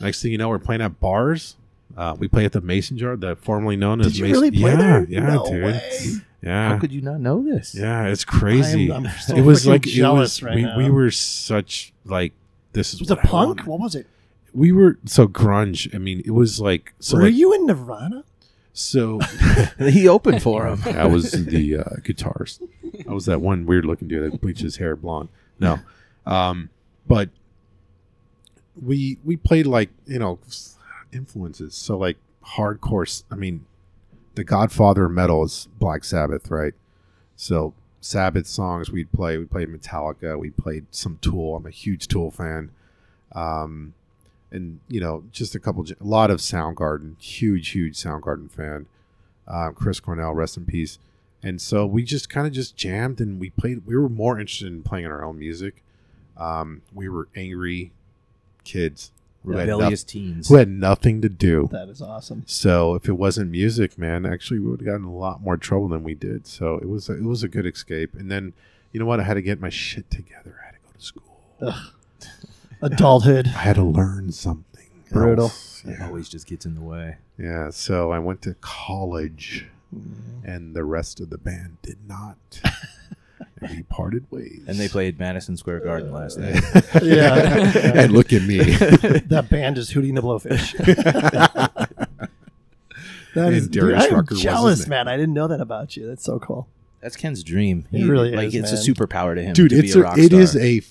next 0.00 0.22
thing 0.22 0.32
you 0.32 0.38
know, 0.38 0.48
we're 0.48 0.58
playing 0.58 0.82
at 0.82 1.00
bars. 1.00 1.56
Uh, 1.96 2.16
we 2.18 2.26
play 2.26 2.44
at 2.44 2.52
the 2.52 2.60
Mason 2.60 2.96
Jar, 2.96 3.16
the 3.16 3.36
formerly 3.36 3.76
known 3.76 4.00
as 4.00 4.08
Did 4.08 4.16
you 4.18 4.24
Mason. 4.24 4.32
really 4.40 4.50
play 4.50 4.70
yeah, 4.72 4.76
there? 4.76 5.06
yeah, 5.08 5.20
no 5.34 5.44
dude. 5.44 5.64
way. 5.64 5.80
Yeah, 6.42 6.68
How 6.70 6.78
could 6.78 6.90
you 6.90 7.02
not 7.02 7.20
know 7.20 7.42
this? 7.44 7.74
yeah, 7.74 8.06
it's 8.06 8.24
crazy. 8.24 8.90
I'm, 8.90 9.06
I'm 9.06 9.12
so 9.20 9.36
it 9.36 9.42
was 9.42 9.66
like 9.66 9.82
jealous 9.82 10.40
it 10.40 10.42
was, 10.44 10.50
right 10.50 10.54
we, 10.56 10.62
now. 10.62 10.76
we 10.78 10.90
were 10.90 11.10
such 11.10 11.92
like 12.04 12.32
this 12.72 12.94
is 12.94 13.00
Was 13.00 13.10
it 13.10 13.18
what 13.18 13.26
I 13.26 13.28
punk? 13.28 13.56
want. 13.58 13.66
What 13.68 13.80
was 13.80 13.94
it? 13.94 14.06
We 14.54 14.72
were 14.72 14.98
so 15.04 15.28
grunge. 15.28 15.94
I 15.94 15.98
mean, 15.98 16.22
it 16.24 16.32
was 16.32 16.60
like 16.60 16.94
so. 16.98 17.16
Were 17.16 17.24
like, 17.24 17.34
you 17.34 17.52
in 17.52 17.66
Nirvana? 17.66 18.24
so 18.72 19.20
he 19.78 20.08
opened 20.08 20.42
for 20.42 20.66
him. 20.66 20.82
I 20.98 21.06
was 21.06 21.30
the 21.32 21.76
uh, 21.76 21.84
guitarist. 22.00 22.66
I 23.08 23.12
was 23.12 23.26
that 23.26 23.40
one 23.40 23.66
weird 23.66 23.84
looking 23.84 24.08
dude 24.08 24.32
that 24.32 24.40
bleached 24.40 24.62
his 24.62 24.76
hair 24.76 24.96
blonde. 24.96 25.28
No, 25.60 25.78
um, 26.26 26.70
but 27.06 27.28
we 28.80 29.18
we 29.24 29.36
played 29.36 29.66
like 29.66 29.90
you 30.06 30.18
know 30.18 30.38
influences. 31.12 31.74
So 31.74 31.96
like 31.96 32.16
hardcore. 32.44 33.22
I 33.30 33.34
mean, 33.34 33.66
the 34.34 34.44
Godfather 34.44 35.06
of 35.06 35.12
metal 35.12 35.44
is 35.44 35.68
Black 35.78 36.04
Sabbath, 36.04 36.50
right? 36.50 36.74
So 37.36 37.74
Sabbath 38.00 38.46
songs 38.46 38.90
we'd 38.90 39.12
play. 39.12 39.38
We 39.38 39.44
played 39.44 39.68
Metallica. 39.68 40.38
We 40.38 40.50
played 40.50 40.86
some 40.90 41.18
Tool. 41.20 41.56
I'm 41.56 41.66
a 41.66 41.70
huge 41.70 42.08
Tool 42.08 42.30
fan. 42.30 42.70
Um, 43.32 43.94
and 44.50 44.80
you 44.88 45.00
know, 45.00 45.24
just 45.30 45.54
a 45.54 45.60
couple, 45.60 45.84
a 45.84 46.04
lot 46.04 46.30
of 46.30 46.40
Soundgarden. 46.40 47.20
Huge, 47.20 47.70
huge 47.70 47.96
Soundgarden 47.96 48.50
fan. 48.50 48.86
Um, 49.48 49.74
Chris 49.74 50.00
Cornell, 50.00 50.34
rest 50.34 50.56
in 50.56 50.66
peace. 50.66 50.98
And 51.42 51.60
so 51.60 51.84
we 51.84 52.04
just 52.04 52.30
kind 52.30 52.46
of 52.46 52.52
just 52.52 52.76
jammed 52.76 53.20
and 53.20 53.40
we 53.40 53.50
played. 53.50 53.84
We 53.86 53.96
were 53.96 54.08
more 54.08 54.38
interested 54.38 54.68
in 54.68 54.82
playing 54.82 55.06
our 55.06 55.24
own 55.24 55.38
music. 55.38 55.82
Um, 56.36 56.82
we 56.94 57.08
were 57.08 57.28
angry 57.34 57.92
kids 58.64 59.10
who 59.44 59.52
had, 59.52 59.68
Rebellious 59.68 60.02
noth- 60.02 60.06
teens. 60.06 60.48
who 60.48 60.54
had 60.56 60.68
nothing 60.68 61.20
to 61.22 61.28
do. 61.28 61.68
That 61.72 61.88
is 61.88 62.00
awesome. 62.00 62.44
So 62.46 62.94
if 62.94 63.08
it 63.08 63.12
wasn't 63.18 63.50
music, 63.50 63.98
man, 63.98 64.24
actually 64.24 64.60
we 64.60 64.66
would 64.70 64.80
have 64.80 64.86
gotten 64.86 65.04
a 65.04 65.12
lot 65.14 65.42
more 65.42 65.56
trouble 65.56 65.88
than 65.88 66.04
we 66.04 66.14
did. 66.14 66.46
So 66.46 66.76
it 66.76 66.88
was 66.88 67.08
a, 67.08 67.14
it 67.14 67.24
was 67.24 67.42
a 67.42 67.48
good 67.48 67.66
escape. 67.66 68.14
And 68.14 68.30
then 68.30 68.52
you 68.92 69.00
know 69.00 69.06
what? 69.06 69.18
I 69.20 69.24
had 69.24 69.34
to 69.34 69.42
get 69.42 69.60
my 69.60 69.68
shit 69.70 70.10
together. 70.10 70.60
I 70.62 70.66
had 70.66 70.72
to 70.74 70.78
go 70.86 70.92
to 70.96 71.04
school. 71.04 71.82
Adulthood. 72.80 73.46
I 73.48 73.50
had 73.50 73.76
to 73.76 73.84
learn 73.84 74.32
something. 74.32 74.86
Brutal. 75.10 75.44
else. 75.46 75.82
It 75.84 75.96
Yeah. 75.98 76.06
always 76.06 76.28
just 76.28 76.46
gets 76.46 76.64
in 76.66 76.74
the 76.74 76.80
way. 76.80 77.16
yeah. 77.38 77.70
So 77.70 78.12
I 78.12 78.18
went 78.18 78.42
to 78.42 78.54
college, 78.60 79.66
Mm-hmm. 79.94 80.48
and 80.48 80.74
the 80.74 80.84
rest 80.84 81.20
of 81.20 81.28
the 81.28 81.36
band 81.36 81.76
did 81.82 81.98
not. 82.08 82.36
and 83.62 83.76
we 83.76 83.82
parted 83.84 84.30
ways. 84.30 84.62
And 84.66 84.76
they 84.78 84.88
played 84.88 85.18
Madison 85.18 85.56
Square 85.56 85.80
Garden 85.80 86.12
last 86.12 86.38
night. 86.38 86.62
Yeah. 87.02 87.72
and 87.94 88.12
look 88.12 88.32
at 88.32 88.42
me. 88.42 88.58
that 89.28 89.48
band 89.50 89.78
is 89.78 89.90
Hootie 89.92 90.08
and 90.08 90.16
the 90.18 90.22
Blowfish. 90.22 90.72
That 93.34 93.46
And 93.46 93.54
is, 93.56 93.68
dude, 93.68 93.94
I'm 93.94 94.14
Rucker 94.14 94.34
jealous, 94.34 94.80
isn't 94.80 94.90
man. 94.90 95.08
I 95.08 95.16
didn't 95.16 95.32
know 95.34 95.48
that 95.48 95.60
about 95.60 95.96
you. 95.96 96.06
That's 96.06 96.22
so 96.24 96.38
cool. 96.38 96.68
That's 97.00 97.16
Kent's 97.16 97.42
dream. 97.42 97.86
It 97.90 98.04
really 98.04 98.30
like 98.32 98.48
is, 98.48 98.54
it's 98.54 98.72
man. 98.72 98.80
a 98.80 98.84
superpower 98.84 99.34
to 99.34 99.42
him, 99.42 99.54
dude 99.54 99.70
to 99.70 99.78
it's 99.78 99.94
be 99.94 99.98
a 99.98 100.02
a, 100.02 100.04
rock 100.06 100.18
it 100.18 100.26
star. 100.26 100.40
is 100.40 100.56
a 100.56 100.82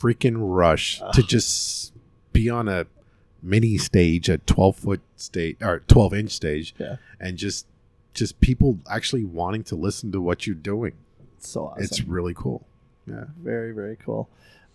freaking 0.00 0.36
rush 0.38 1.00
to 1.12 1.22
just 1.22 1.92
be 2.32 2.48
on 2.50 2.68
a 2.68 2.86
mini 3.42 3.76
stage 3.76 4.28
a 4.30 4.38
12 4.38 4.76
foot 4.76 5.00
stage 5.16 5.56
or 5.60 5.80
12 5.80 6.14
inch 6.14 6.30
stage 6.32 6.74
Yeah. 6.78 6.96
and 7.20 7.36
just 7.36 7.66
just 8.14 8.40
people 8.40 8.78
actually 8.90 9.24
wanting 9.24 9.62
to 9.64 9.76
listen 9.76 10.10
to 10.12 10.20
what 10.20 10.46
you're 10.46 10.56
doing 10.56 10.94
It's 11.44 11.52
so 11.52 11.66
awesome. 11.66 11.84
it's 11.84 12.00
really 12.02 12.34
cool 12.34 12.66
yeah 13.06 13.24
very, 13.42 13.72
very 13.72 13.96
cool. 13.96 14.28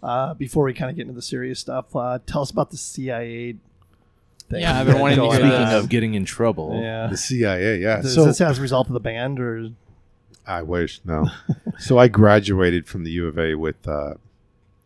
Uh, 0.03 0.33
before 0.35 0.63
we 0.63 0.73
kind 0.73 0.89
of 0.91 0.95
get 0.95 1.01
into 1.01 1.13
the 1.15 1.21
serious 1.21 1.59
stuff, 1.59 1.93
uh, 1.95 2.19
tell 2.25 2.41
us 2.43 2.51
about 2.51 2.69
the 2.71 2.77
CIA. 2.77 3.55
Thing 4.49 4.61
Yeah, 4.61 4.79
I've 4.79 4.85
been 4.85 4.95
you 4.95 5.01
wanting 5.01 5.17
to 5.17 5.25
got 5.25 5.31
Speaking 5.33 5.49
that. 5.49 5.75
of 5.79 5.89
getting 5.89 6.13
in 6.13 6.25
trouble, 6.25 6.79
yeah. 6.81 7.07
the 7.07 7.17
cia 7.17 7.77
yeah 7.79 7.99
Is 7.99 8.13
so 8.15 8.25
this 8.25 8.39
as 8.39 8.59
a 8.59 8.61
result 8.61 8.87
of 8.87 8.93
the 8.93 8.99
band, 8.99 9.39
or 9.39 9.69
i 10.47 10.61
wish 10.63 11.01
no 11.05 11.27
so 11.79 11.97
i 11.99 12.07
graduated 12.07 12.87
from 12.87 13.03
the 13.03 13.11
u 13.11 13.27
of 13.27 13.37
a 13.37 13.53
with 13.55 13.85
a 13.87 14.17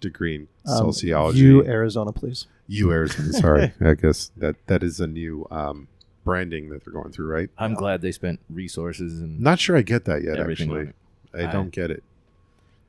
degree 0.01 0.35
in 0.35 0.47
um, 0.67 0.77
sociology 0.77 1.39
You, 1.39 1.65
Arizona, 1.65 2.11
please. 2.11 2.47
you 2.67 2.91
Arizona, 2.91 3.31
sorry 3.33 3.73
i 3.81 3.93
guess 3.93 4.31
that 4.37 4.55
that 4.67 4.83
is 4.83 4.99
a 4.99 5.07
new 5.07 5.47
um 5.51 5.87
branding 6.25 6.69
that 6.69 6.83
they're 6.83 6.93
going 6.93 7.11
through 7.11 7.27
right 7.27 7.49
I'm 7.57 7.73
glad 7.75 8.01
they 8.01 8.11
spent 8.11 8.39
resources 8.49 9.19
and 9.21 9.39
Not 9.39 9.59
sure 9.59 9.77
I 9.77 9.81
get 9.81 10.05
that 10.05 10.23
yet. 10.23 10.37
everything 10.39 10.69
actually, 10.71 10.87
it. 10.89 10.95
I 11.33 11.47
I- 11.47 11.51
don't 11.51 11.69
get 11.71 11.91
it. 11.91 12.03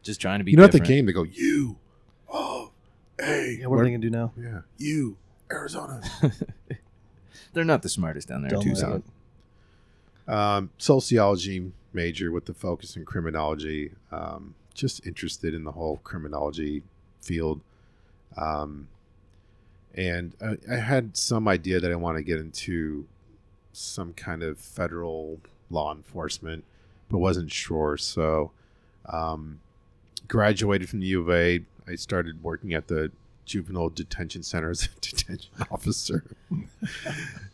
just 0.02 0.20
trying 0.20 0.38
to 0.40 0.44
be. 0.44 0.50
You 0.52 0.56
know, 0.58 0.64
at 0.64 0.72
the 0.72 0.80
game 0.80 1.06
they 1.06 1.12
go, 1.12 1.22
"You, 1.22 1.76
oh, 2.32 2.70
hey, 3.18 3.58
Yeah, 3.60 3.66
what 3.66 3.78
are 3.80 3.84
they 3.84 3.90
gonna 3.90 3.98
do 3.98 4.10
now? 4.10 4.32
yeah, 4.36 4.60
you, 4.78 5.16
Arizona." 5.50 6.00
They're 7.52 7.64
not 7.64 7.82
the 7.82 7.88
smartest 7.88 8.28
down 8.28 8.42
there 8.42 8.48
in 8.48 8.54
Don't 8.54 8.64
Tucson. 8.64 9.02
um, 10.26 10.70
sociology 10.78 11.72
major 11.92 12.32
with 12.32 12.46
the 12.46 12.54
focus 12.54 12.96
in 12.96 13.04
criminology. 13.04 13.92
Um, 14.10 14.54
just 14.74 15.06
interested 15.06 15.54
in 15.54 15.62
the 15.64 15.72
whole 15.72 15.98
criminology 16.02 16.82
field, 17.22 17.60
um, 18.36 18.88
and 19.94 20.34
I, 20.42 20.56
I 20.70 20.76
had 20.78 21.16
some 21.16 21.46
idea 21.46 21.78
that 21.78 21.92
I 21.92 21.94
want 21.94 22.16
to 22.18 22.24
get 22.24 22.40
into 22.40 23.06
some 23.72 24.12
kind 24.14 24.42
of 24.42 24.58
federal 24.58 25.38
law 25.70 25.94
enforcement, 25.94 26.64
but 27.14 27.20
wasn't 27.20 27.52
sure. 27.52 27.96
So, 27.96 28.50
um, 29.06 29.60
graduated 30.26 30.88
from 30.88 30.98
the 30.98 31.06
U 31.06 31.20
of 31.20 31.30
A. 31.30 31.60
I 31.86 31.94
started 31.94 32.42
working 32.42 32.74
at 32.74 32.88
the 32.88 33.12
juvenile 33.44 33.88
detention 33.88 34.42
center 34.42 34.70
as 34.70 34.86
a 34.86 34.88
detention 35.00 35.52
officer. 35.70 36.24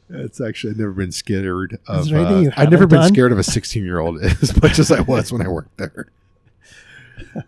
It's 0.09 0.41
actually 0.41 0.71
I've 0.71 0.79
never 0.79 0.93
been 0.93 1.13
scared 1.13 1.79
of. 1.87 2.11
uh, 2.11 2.51
I've 2.57 2.71
never 2.71 2.87
been 2.87 3.01
done? 3.01 3.13
scared 3.13 3.33
of 3.33 3.39
a 3.39 3.43
16 3.43 3.85
year 3.85 3.99
old 3.99 4.19
as 4.23 4.61
much 4.63 4.79
as 4.79 4.91
I 4.91 5.03
was 5.03 5.31
when 5.31 5.43
I 5.43 5.49
worked 5.49 5.77
there. 5.77 6.07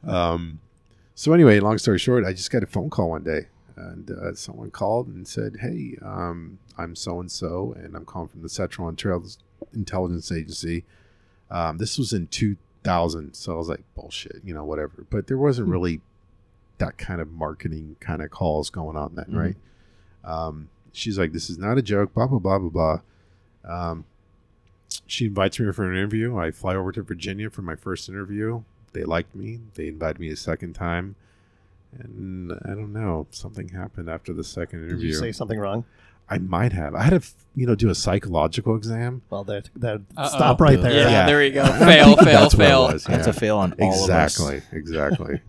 Um, 0.06 0.60
so 1.14 1.32
anyway, 1.32 1.60
long 1.60 1.78
story 1.78 1.98
short, 1.98 2.26
I 2.26 2.32
just 2.34 2.50
got 2.50 2.62
a 2.62 2.66
phone 2.66 2.90
call 2.90 3.08
one 3.10 3.22
day, 3.24 3.46
and 3.76 4.10
uh, 4.10 4.34
someone 4.34 4.70
called 4.70 5.06
and 5.08 5.26
said, 5.26 5.56
"Hey, 5.60 5.96
um, 6.02 6.58
I'm 6.76 6.94
so 6.94 7.20
and 7.20 7.30
so, 7.32 7.74
and 7.78 7.96
I'm 7.96 8.04
calling 8.04 8.28
from 8.28 8.42
the 8.42 8.50
Central 8.50 8.92
Intel- 8.92 9.38
Intelligence 9.72 10.30
Agency. 10.30 10.84
Um, 11.52 11.76
this 11.78 11.98
was 11.98 12.12
in 12.12 12.26
2000, 12.28 13.34
so 13.34 13.52
I 13.52 13.56
was 13.56 13.68
like, 13.68 13.82
bullshit, 13.94 14.40
you 14.42 14.54
know, 14.54 14.64
whatever. 14.64 15.06
But 15.10 15.26
there 15.28 15.36
wasn't 15.38 15.66
Hmm. 15.68 15.72
really 15.72 16.00
that 16.78 16.98
kind 16.98 17.20
of 17.20 17.30
marketing 17.30 17.94
kind 18.00 18.22
of 18.22 18.30
calls 18.30 18.70
going 18.70 18.96
on 18.96 19.14
then, 19.14 19.26
Mhm. 19.26 19.36
right? 19.38 19.56
Um, 20.24 20.68
she's 20.92 21.18
like, 21.18 21.32
this 21.32 21.48
is 21.50 21.58
not 21.58 21.78
a 21.78 21.82
joke, 21.82 22.14
blah 22.14 22.26
blah 22.26 22.38
blah 22.40 22.58
blah 22.58 22.70
blah. 22.70 23.00
Um, 23.64 24.04
she 25.06 25.26
invites 25.26 25.60
me 25.60 25.70
for 25.72 25.84
an 25.84 25.96
interview. 25.96 26.36
I 26.36 26.50
fly 26.50 26.74
over 26.74 26.90
to 26.92 27.02
Virginia 27.02 27.50
for 27.50 27.62
my 27.62 27.76
first 27.76 28.08
interview. 28.08 28.62
They 28.94 29.04
liked 29.04 29.34
me. 29.34 29.60
They 29.74 29.88
invited 29.88 30.18
me 30.20 30.28
a 30.28 30.36
second 30.36 30.72
time. 30.74 31.14
And 31.98 32.52
I 32.64 32.70
don't 32.74 32.92
know, 32.92 33.26
something 33.30 33.68
happened 33.68 34.08
after 34.08 34.32
the 34.32 34.44
second 34.44 34.80
interview. 34.80 34.98
Did 34.98 35.06
you 35.08 35.14
say 35.14 35.32
something 35.32 35.58
wrong? 35.58 35.84
I 36.28 36.38
might 36.38 36.72
have. 36.72 36.94
I 36.94 37.02
had 37.02 37.20
to, 37.22 37.28
you 37.54 37.66
know, 37.66 37.74
do 37.74 37.90
a 37.90 37.94
psychological 37.94 38.74
exam. 38.76 39.22
Well, 39.28 39.44
that 39.44 39.68
that 39.76 40.00
stop 40.28 40.60
right 40.60 40.80
there. 40.80 40.92
Yeah, 40.92 41.10
Yeah. 41.10 41.26
there 41.26 41.44
you 41.44 41.52
go. 41.52 41.62
I 41.62 41.78
Fail, 41.78 42.04
think 42.06 42.20
fail, 42.20 42.40
that's 42.40 42.54
what 42.54 42.64
it 42.64 42.68
fail. 42.68 42.82
was, 42.86 43.04
That's 43.04 43.26
a 43.26 43.32
fail 43.32 43.58
on 43.58 43.74
all 43.80 43.88
exactly, 44.02 44.56
of 44.58 44.62
us. 44.64 44.68
exactly. 44.72 45.40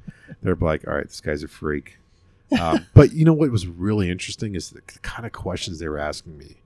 They're 0.41 0.55
like, 0.55 0.85
all 0.87 0.93
right, 0.95 1.07
this 1.07 1.21
guy's 1.21 1.43
a 1.43 1.47
freak. 1.47 1.97
Um, 2.59 2.85
but 2.93 3.13
you 3.13 3.23
know 3.23 3.33
what 3.33 3.49
was 3.51 3.65
really 3.67 4.09
interesting 4.11 4.55
is 4.55 4.71
the 4.71 4.81
kind 5.01 5.25
of 5.25 5.31
questions 5.31 5.79
they 5.79 5.87
were 5.87 5.99
asking 5.99 6.37
me. 6.37 6.57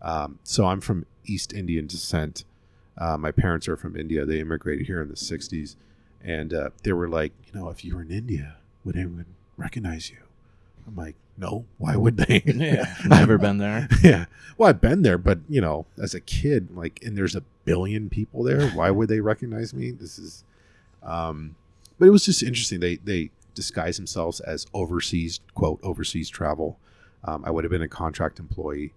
Um, 0.00 0.38
so 0.42 0.64
I'm 0.66 0.80
from 0.80 1.04
East 1.26 1.52
Indian 1.52 1.86
descent. 1.86 2.44
Uh, 2.96 3.18
my 3.18 3.30
parents 3.30 3.68
are 3.68 3.76
from 3.76 3.96
India. 3.96 4.24
They 4.24 4.40
immigrated 4.40 4.86
here 4.86 5.02
in 5.02 5.08
the 5.08 5.14
'60s, 5.16 5.76
and 6.24 6.54
uh, 6.54 6.70
they 6.82 6.92
were 6.94 7.08
like, 7.08 7.32
you 7.46 7.60
know, 7.60 7.68
if 7.68 7.84
you 7.84 7.94
were 7.96 8.02
in 8.02 8.10
India, 8.10 8.56
would 8.84 8.96
anyone 8.96 9.26
recognize 9.58 10.10
you? 10.10 10.16
I'm 10.90 10.96
like, 10.96 11.16
no. 11.36 11.64
Why 11.78 11.96
would 11.96 12.16
they? 12.18 12.42
Yeah, 12.46 12.94
never 13.06 13.38
been 13.38 13.58
there. 13.58 13.88
yeah. 14.02 14.26
Well, 14.58 14.68
I've 14.68 14.80
been 14.80 15.02
there, 15.02 15.18
but 15.18 15.38
you 15.48 15.60
know, 15.60 15.86
as 16.00 16.14
a 16.14 16.20
kid, 16.20 16.76
like, 16.76 17.00
and 17.02 17.16
there's 17.16 17.34
a 17.34 17.42
billion 17.64 18.10
people 18.10 18.42
there. 18.42 18.68
Why 18.70 18.90
would 18.90 19.08
they 19.08 19.20
recognize 19.20 19.72
me? 19.72 19.90
This 19.90 20.18
is, 20.18 20.44
um, 21.02 21.54
but 21.98 22.06
it 22.06 22.10
was 22.10 22.24
just 22.24 22.42
interesting. 22.42 22.80
They 22.80 22.96
they 22.96 23.30
disguise 23.54 23.96
themselves 23.96 24.40
as 24.40 24.66
overseas 24.74 25.40
quote 25.54 25.80
overseas 25.82 26.28
travel. 26.28 26.78
Um, 27.24 27.44
I 27.44 27.50
would 27.50 27.64
have 27.64 27.70
been 27.70 27.82
a 27.82 27.88
contract 27.88 28.38
employee. 28.38 28.92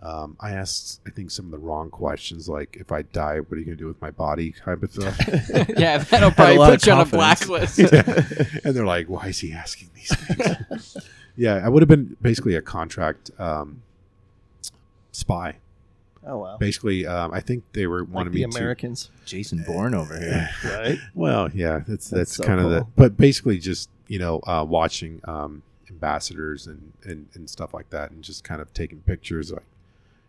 Um, 0.00 0.36
I 0.38 0.52
asked, 0.52 1.00
I 1.06 1.10
think, 1.10 1.32
some 1.32 1.46
of 1.46 1.50
the 1.50 1.58
wrong 1.58 1.90
questions, 1.90 2.48
like 2.48 2.76
if 2.78 2.92
I 2.92 3.02
die, 3.02 3.40
what 3.40 3.56
are 3.56 3.58
you 3.58 3.64
going 3.64 3.76
to 3.76 3.82
do 3.82 3.88
with 3.88 4.00
my 4.00 4.12
body, 4.12 4.52
type 4.52 4.84
of 4.84 4.92
stuff. 4.92 5.18
yeah, 5.76 5.98
that'll 5.98 6.30
probably 6.30 6.56
put 6.58 6.86
you 6.86 6.92
on 6.92 7.00
a 7.00 7.04
confidence. 7.04 7.76
blacklist. 7.76 7.78
and 8.64 8.76
they're 8.76 8.86
like, 8.86 9.08
why 9.08 9.26
is 9.26 9.40
he 9.40 9.52
asking 9.52 9.90
these 9.96 10.14
things? 10.14 10.96
Yeah, 11.38 11.62
I 11.64 11.68
would 11.68 11.82
have 11.82 11.88
been 11.88 12.16
basically 12.20 12.56
a 12.56 12.62
contract 12.62 13.30
um, 13.38 13.82
spy. 15.12 15.56
Oh 16.26 16.38
wow. 16.38 16.56
Basically, 16.58 17.06
um, 17.06 17.32
I 17.32 17.40
think 17.40 17.64
they 17.72 17.86
were 17.86 18.00
Like 18.00 18.10
wanting 18.10 18.32
the 18.32 18.44
me 18.44 18.56
Americans, 18.56 19.10
Jason 19.24 19.62
Bourne 19.64 19.94
over 19.94 20.18
here. 20.18 20.50
right? 20.64 20.98
Well, 21.14 21.48
yeah, 21.54 21.78
that's 21.78 21.86
That's 21.86 22.10
that's, 22.10 22.36
so 22.36 22.44
kind 22.44 22.60
of 22.60 22.70
the. 22.70 22.86
But 22.96 23.16
basically, 23.16 23.58
just 23.58 23.88
you 24.08 24.18
know, 24.18 24.40
uh, 24.46 24.66
watching 24.68 25.20
um, 25.24 25.62
ambassadors 25.88 26.66
and, 26.66 26.92
and 27.04 27.28
and 27.34 27.48
stuff 27.48 27.72
like 27.72 27.88
that, 27.90 28.10
and 28.10 28.22
just 28.22 28.42
kind 28.42 28.60
of 28.60 28.74
taking 28.74 28.98
pictures. 29.00 29.52
Like, 29.52 29.62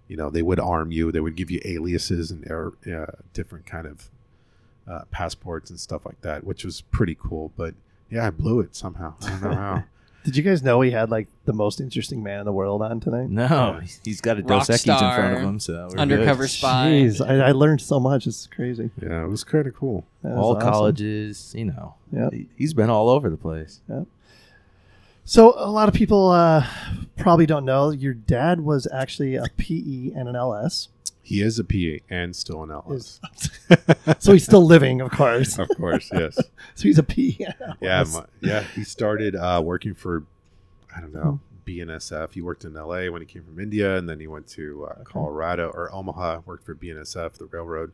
you 0.07 0.15
know, 0.15 0.29
they 0.29 0.43
would 0.43 0.59
arm 0.59 0.91
you. 0.91 1.11
They 1.11 1.19
would 1.19 1.35
give 1.35 1.49
you 1.49 1.59
aliases 1.65 2.29
and 2.29 2.49
air, 2.49 2.71
uh, 2.87 3.11
different 3.33 3.65
kind 3.65 3.87
of 3.87 4.11
uh, 4.87 5.05
passports 5.09 5.71
and 5.71 5.79
stuff 5.79 6.05
like 6.05 6.21
that, 6.21 6.43
which 6.43 6.63
was 6.63 6.81
pretty 6.81 7.17
cool. 7.19 7.51
But 7.57 7.73
yeah, 8.11 8.27
I 8.27 8.29
blew 8.29 8.59
it 8.59 8.75
somehow. 8.75 9.15
I 9.23 9.29
don't 9.29 9.41
know 9.41 9.55
how. 9.55 9.83
Did 10.25 10.35
you 10.35 10.43
guys 10.43 10.61
know 10.61 10.81
he 10.81 10.91
had 10.91 11.09
like 11.09 11.27
the 11.45 11.53
most 11.53 11.79
interesting 11.79 12.21
man 12.21 12.39
in 12.39 12.45
the 12.45 12.51
world 12.51 12.81
on 12.81 12.99
tonight? 12.99 13.29
No, 13.29 13.79
he's 14.03 14.19
got 14.21 14.37
a 14.37 14.41
Dos 14.41 14.69
Rock 14.69 14.79
Equis 14.79 14.91
in 15.01 15.15
front 15.15 15.37
of 15.37 15.41
him, 15.43 15.59
so 15.59 15.87
we're 15.91 15.97
Undercover 15.97 16.43
good. 16.43 16.49
spy. 16.49 16.87
Jeez, 16.89 17.25
I, 17.25 17.47
I 17.47 17.51
learned 17.53 17.81
so 17.81 17.99
much. 17.99 18.27
It's 18.27 18.45
crazy. 18.47 18.89
yeah, 19.01 19.23
it 19.23 19.27
was 19.29 19.43
kind 19.43 19.65
of 19.65 19.73
cool. 19.75 20.05
That 20.23 20.31
was 20.35 20.37
All 20.37 20.55
awesome. 20.57 20.69
colleges, 20.69 21.53
you 21.57 21.65
know. 21.65 21.95
Yep. 22.11 22.33
He- 22.33 22.47
He's 22.57 22.73
been 22.73 22.89
all 22.89 23.09
over 23.09 23.29
the 23.29 23.37
place. 23.37 23.79
So 25.25 25.53
a 25.57 25.69
lot 25.69 25.87
of 25.87 25.93
people 25.93 26.29
uh, 26.31 26.65
probably 27.17 27.45
don't 27.45 27.63
know 27.65 27.91
your 27.91 28.13
dad 28.15 28.61
was 28.61 28.87
actually 28.91 29.35
a 29.35 29.45
PE 29.57 30.11
and 30.15 30.27
an 30.27 30.35
LS. 30.35 30.89
He 31.29 31.43
is 31.43 31.59
a 31.59 31.63
PE 31.63 31.99
and 32.09 32.35
still 32.35 32.63
in 32.63 32.71
LS. 32.71 33.21
so 34.17 34.33
he's 34.33 34.45
still 34.45 34.65
living, 34.65 34.99
of 34.99 35.11
course. 35.11 35.59
of 35.59 35.69
course, 35.77 36.09
yes. 36.11 36.35
So 36.73 36.83
he's 36.83 36.97
a 36.97 37.03
P. 37.03 37.45
Yeah, 37.79 38.03
my, 38.11 38.25
yeah. 38.41 38.63
He 38.73 38.83
started 38.83 39.35
uh, 39.35 39.61
working 39.63 39.93
for, 39.93 40.23
I 40.95 41.01
don't 41.01 41.13
know, 41.13 41.39
BNSF. 41.67 42.33
He 42.33 42.41
worked 42.41 42.65
in 42.65 42.73
LA 42.73 43.11
when 43.11 43.21
he 43.21 43.27
came 43.27 43.43
from 43.43 43.59
India, 43.59 43.95
and 43.95 44.09
then 44.09 44.19
he 44.19 44.25
went 44.25 44.47
to 44.47 44.87
uh, 44.87 45.03
Colorado 45.03 45.69
or 45.69 45.93
Omaha. 45.93 46.41
Worked 46.47 46.65
for 46.65 46.73
BNSF, 46.73 47.33
the 47.33 47.45
railroad, 47.45 47.91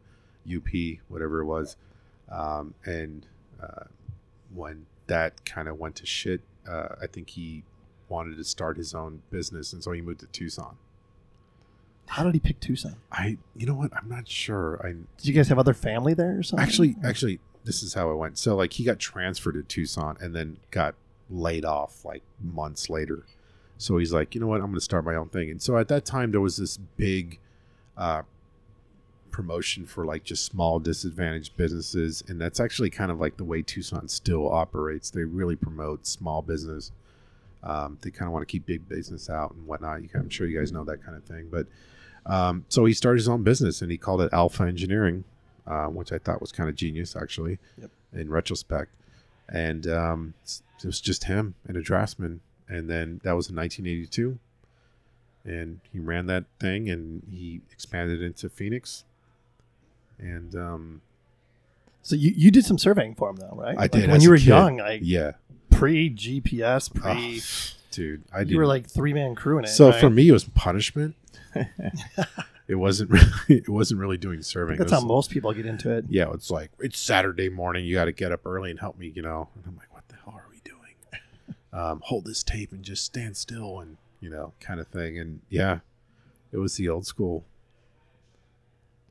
UP, 0.48 1.00
whatever 1.10 1.42
it 1.42 1.46
was. 1.46 1.76
Um, 2.32 2.74
and 2.86 3.26
uh, 3.62 3.84
when 4.54 4.86
that 5.08 5.44
kind 5.44 5.68
of 5.68 5.78
went 5.78 5.96
to 5.96 6.06
shit, 6.06 6.40
uh, 6.66 6.96
I 7.02 7.08
think 7.08 7.32
he 7.32 7.66
wanted 8.08 8.38
to 8.38 8.46
start 8.46 8.78
his 8.78 8.96
own 8.96 9.24
business, 9.30 9.74
and 9.74 9.84
so 9.84 9.92
he 9.92 10.00
moved 10.00 10.22
to 10.22 10.28
Tucson. 10.28 10.78
How 12.08 12.24
did 12.24 12.34
he 12.34 12.40
pick 12.40 12.60
Tucson? 12.60 12.96
I, 13.12 13.38
you 13.56 13.66
know 13.66 13.74
what? 13.74 13.92
I'm 13.96 14.08
not 14.08 14.28
sure. 14.28 14.80
I 14.84 14.90
Did 15.18 15.26
you 15.26 15.34
guys 15.34 15.48
have 15.50 15.60
other 15.60 15.74
family 15.74 16.14
there 16.14 16.38
or 16.40 16.44
something? 16.44 16.66
actually, 16.66 16.96
actually, 17.04 17.40
this 17.64 17.82
is 17.82 17.94
how 17.94 18.12
it 18.12 18.16
went. 18.16 18.38
So, 18.38 18.56
like, 18.56 18.74
he 18.74 18.84
got 18.84 19.00
transferred 19.00 19.54
to 19.54 19.64
Tucson 19.64 20.18
and 20.22 20.36
then 20.36 20.58
got 20.72 20.96
laid 21.30 21.66
off 21.66 22.06
like 22.06 22.22
months 22.42 22.90
later. 22.90 23.26
So 23.78 23.98
he's 23.98 24.14
like, 24.14 24.36
you 24.36 24.42
know 24.42 24.48
what? 24.48 24.58
I'm 24.62 24.68
going 24.68 24.76
to 24.76 24.82
start 24.82 25.04
my 25.04 25.16
own 25.16 25.30
thing. 25.30 25.50
And 25.50 25.62
so 25.62 25.78
at 25.78 25.88
that 25.90 26.06
time, 26.06 26.32
there 26.32 26.42
was 26.42 26.58
this 26.58 26.78
big 26.78 27.40
uh, 27.98 28.22
promotion 29.32 29.86
for 29.86 30.06
like 30.06 30.24
just 30.24 30.46
small 30.46 30.80
disadvantaged 30.80 31.58
businesses, 31.58 32.24
and 32.28 32.40
that's 32.40 32.60
actually 32.60 32.90
kind 32.90 33.12
of 33.12 33.20
like 33.20 33.36
the 33.38 33.44
way 33.44 33.62
Tucson 33.62 34.08
still 34.08 34.50
operates. 34.50 35.10
They 35.10 35.24
really 35.24 35.58
promote 35.58 36.08
small 36.08 36.42
business. 36.42 36.92
Um, 37.64 37.98
they 38.02 38.12
kind 38.12 38.28
of 38.28 38.32
want 38.34 38.44
to 38.48 38.52
keep 38.52 38.66
big 38.66 38.88
business 38.88 39.30
out 39.30 39.54
and 39.54 39.66
whatnot. 39.66 40.04
You, 40.04 40.10
I'm 40.14 40.30
sure 40.30 40.48
you 40.48 40.58
guys 40.58 40.72
know 40.72 40.86
that 40.86 41.04
kind 41.04 41.18
of 41.18 41.24
thing. 41.26 41.50
But 41.52 41.68
um, 42.26 42.66
so 42.70 42.86
he 42.86 42.94
started 42.94 43.20
his 43.20 43.30
own 43.30 43.44
business 43.44 43.82
and 43.82 43.92
he 43.92 43.98
called 43.98 44.22
it 44.22 44.30
Alpha 44.34 44.64
Engineering, 44.64 45.24
uh, 45.68 45.86
which 45.88 46.12
I 46.12 46.18
thought 46.18 46.42
was 46.42 46.52
kind 46.52 46.70
of 46.70 46.76
genius 46.76 47.16
actually, 47.16 47.60
Yep. 47.80 47.92
in 48.14 48.30
retrospect. 48.30 48.92
And 49.48 49.88
um, 49.88 50.34
it 50.44 50.86
was 50.86 51.00
just 51.00 51.26
him 51.26 51.54
and 51.68 51.78
a 51.78 51.82
draftsman. 51.82 52.42
And 52.68 52.90
then 52.90 53.22
that 53.24 53.34
was 53.34 53.50
in 53.50 53.56
1982. 53.56 54.40
And 55.46 55.80
he 55.94 56.00
ran 56.00 56.26
that 56.26 56.46
thing 56.60 56.90
and 56.90 57.22
he 57.32 57.62
expanded 57.72 58.22
into 58.24 58.50
Phoenix. 58.50 59.04
And 60.18 60.56
um, 60.56 61.02
So 62.02 62.16
you, 62.16 62.34
you 62.36 62.50
did 62.50 62.66
some 62.66 62.80
surveying 62.80 63.14
for 63.16 63.30
him 63.30 63.36
though, 63.36 63.54
right? 63.54 63.78
I 63.78 63.82
Like, 63.82 63.92
did 63.92 64.10
when 64.10 64.22
you 64.22 64.32
were 64.32 64.38
kid. 64.38 64.46
young, 64.48 64.78
like 64.78 65.02
yeah, 65.04 65.34
pre 65.70 66.10
GPS, 66.10 66.92
pre. 66.92 67.12
Oh, 67.12 67.76
dude, 67.96 68.24
I 68.34 68.40
did. 68.40 68.52
you 68.52 68.58
were 68.58 68.68
like 68.68 68.88
three 68.90 69.14
man 69.14 69.36
crewing 69.36 69.64
it. 69.66 69.70
so 69.70 69.90
right? 69.90 70.00
for 70.00 70.10
me, 70.10 70.28
it 70.28 70.32
was 70.34 70.44
punishment. 70.44 71.16
it 72.68 72.76
wasn't 72.76 73.10
really. 73.12 73.30
It 73.48 73.70
wasn't 73.70 74.00
really 74.02 74.18
doing 74.18 74.42
serving. 74.42 74.78
that's 74.78 74.92
It 74.92 74.96
how 74.96 75.02
most 75.02 75.32
people 75.32 75.54
get 75.54 75.66
into 75.66 75.92
it. 75.92 76.06
yeah, 76.10 76.32
it's 76.34 76.52
like 76.52 76.72
it's 76.80 77.00
Saturday 77.00 77.50
morning. 77.50 77.86
You 77.86 77.96
got 77.96 78.06
to 78.06 78.12
get 78.12 78.32
up 78.32 78.46
early 78.46 78.70
and 78.72 78.80
help 78.80 78.98
me. 78.98 79.12
You 79.16 79.22
know, 79.22 79.50
and 79.56 79.64
I'm 79.66 79.76
like, 79.78 79.94
what 79.94 80.08
the 80.10 80.16
hell 80.24 80.34
are 80.36 80.46
we 80.52 80.60
doing? 80.64 80.76
Um, 81.74 82.02
hold 82.06 82.24
this 82.24 82.42
tape 82.42 82.72
and 82.72 82.84
just 82.84 83.04
stand 83.04 83.36
still 83.36 83.82
and 83.82 83.98
you 84.22 84.30
know, 84.30 84.54
kind 84.62 84.80
of 84.80 84.88
thing. 84.88 85.20
And 85.20 85.42
yeah, 85.50 85.80
it 86.54 86.58
was 86.58 86.76
the 86.78 86.88
old 86.88 87.06
school. 87.06 87.44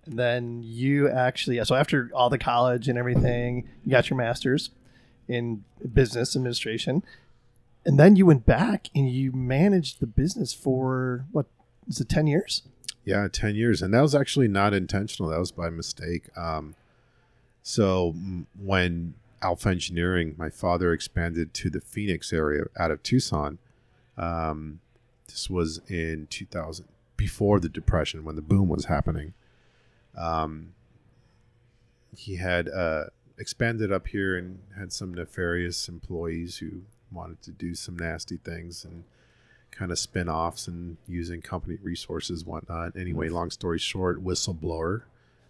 And 0.06 0.18
then 0.18 0.62
you 0.62 1.08
actually, 1.08 1.62
so 1.64 1.74
after 1.74 2.10
all 2.14 2.28
the 2.30 2.38
college 2.38 2.88
and 2.88 2.98
everything, 2.98 3.68
you 3.84 3.90
got 3.90 4.10
your 4.10 4.16
master's 4.18 4.70
in 5.28 5.64
business 5.92 6.36
administration. 6.36 7.02
And 7.86 7.98
then 7.98 8.16
you 8.16 8.26
went 8.26 8.46
back 8.46 8.88
and 8.94 9.10
you 9.10 9.32
managed 9.32 10.00
the 10.00 10.06
business 10.06 10.54
for 10.54 11.26
what 11.32 11.46
is 11.86 12.00
it, 12.00 12.08
10 12.08 12.26
years? 12.26 12.62
Yeah, 13.04 13.28
10 13.30 13.54
years. 13.54 13.82
And 13.82 13.92
that 13.92 14.00
was 14.00 14.14
actually 14.14 14.48
not 14.48 14.72
intentional. 14.72 15.30
That 15.30 15.38
was 15.38 15.52
by 15.52 15.68
mistake. 15.68 16.24
Um, 16.36 16.74
so 17.62 18.14
when 18.58 19.14
Alpha 19.42 19.68
Engineering, 19.68 20.34
my 20.38 20.48
father 20.48 20.92
expanded 20.92 21.52
to 21.54 21.68
the 21.68 21.80
Phoenix 21.80 22.32
area 22.32 22.64
out 22.78 22.90
of 22.90 23.02
Tucson. 23.02 23.58
Um, 24.16 24.80
this 25.26 25.50
was 25.50 25.80
in 25.88 26.26
2000, 26.30 26.86
before 27.16 27.60
the 27.60 27.68
Depression, 27.68 28.24
when 28.24 28.36
the 28.36 28.42
boom 28.42 28.68
was 28.68 28.86
happening. 28.86 29.34
Um, 30.16 30.72
he 32.16 32.36
had 32.36 32.68
uh, 32.68 33.04
expanded 33.38 33.92
up 33.92 34.06
here 34.08 34.36
and 34.36 34.60
had 34.78 34.92
some 34.92 35.12
nefarious 35.12 35.88
employees 35.88 36.58
who 36.58 36.82
wanted 37.14 37.42
to 37.42 37.50
do 37.50 37.74
some 37.74 37.96
nasty 37.96 38.36
things 38.36 38.84
and 38.84 39.04
kind 39.70 39.90
of 39.90 39.98
spin-offs 39.98 40.68
and 40.68 40.96
using 41.08 41.40
company 41.40 41.78
resources 41.82 42.44
whatnot. 42.44 42.96
Anyway 42.96 43.28
long 43.28 43.50
story 43.50 43.78
short 43.78 44.24
whistleblower 44.24 45.02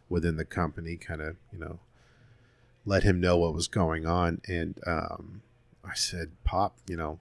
within 0.08 0.36
the 0.36 0.44
company 0.44 0.96
kind 0.96 1.20
of 1.20 1.36
you 1.52 1.58
know 1.58 1.78
let 2.86 3.02
him 3.02 3.20
know 3.20 3.38
what 3.38 3.54
was 3.54 3.68
going 3.68 4.06
on 4.06 4.40
and 4.46 4.78
um, 4.86 5.40
i 5.82 5.94
said 5.94 6.30
pop 6.44 6.76
you 6.86 6.96
know 6.96 7.18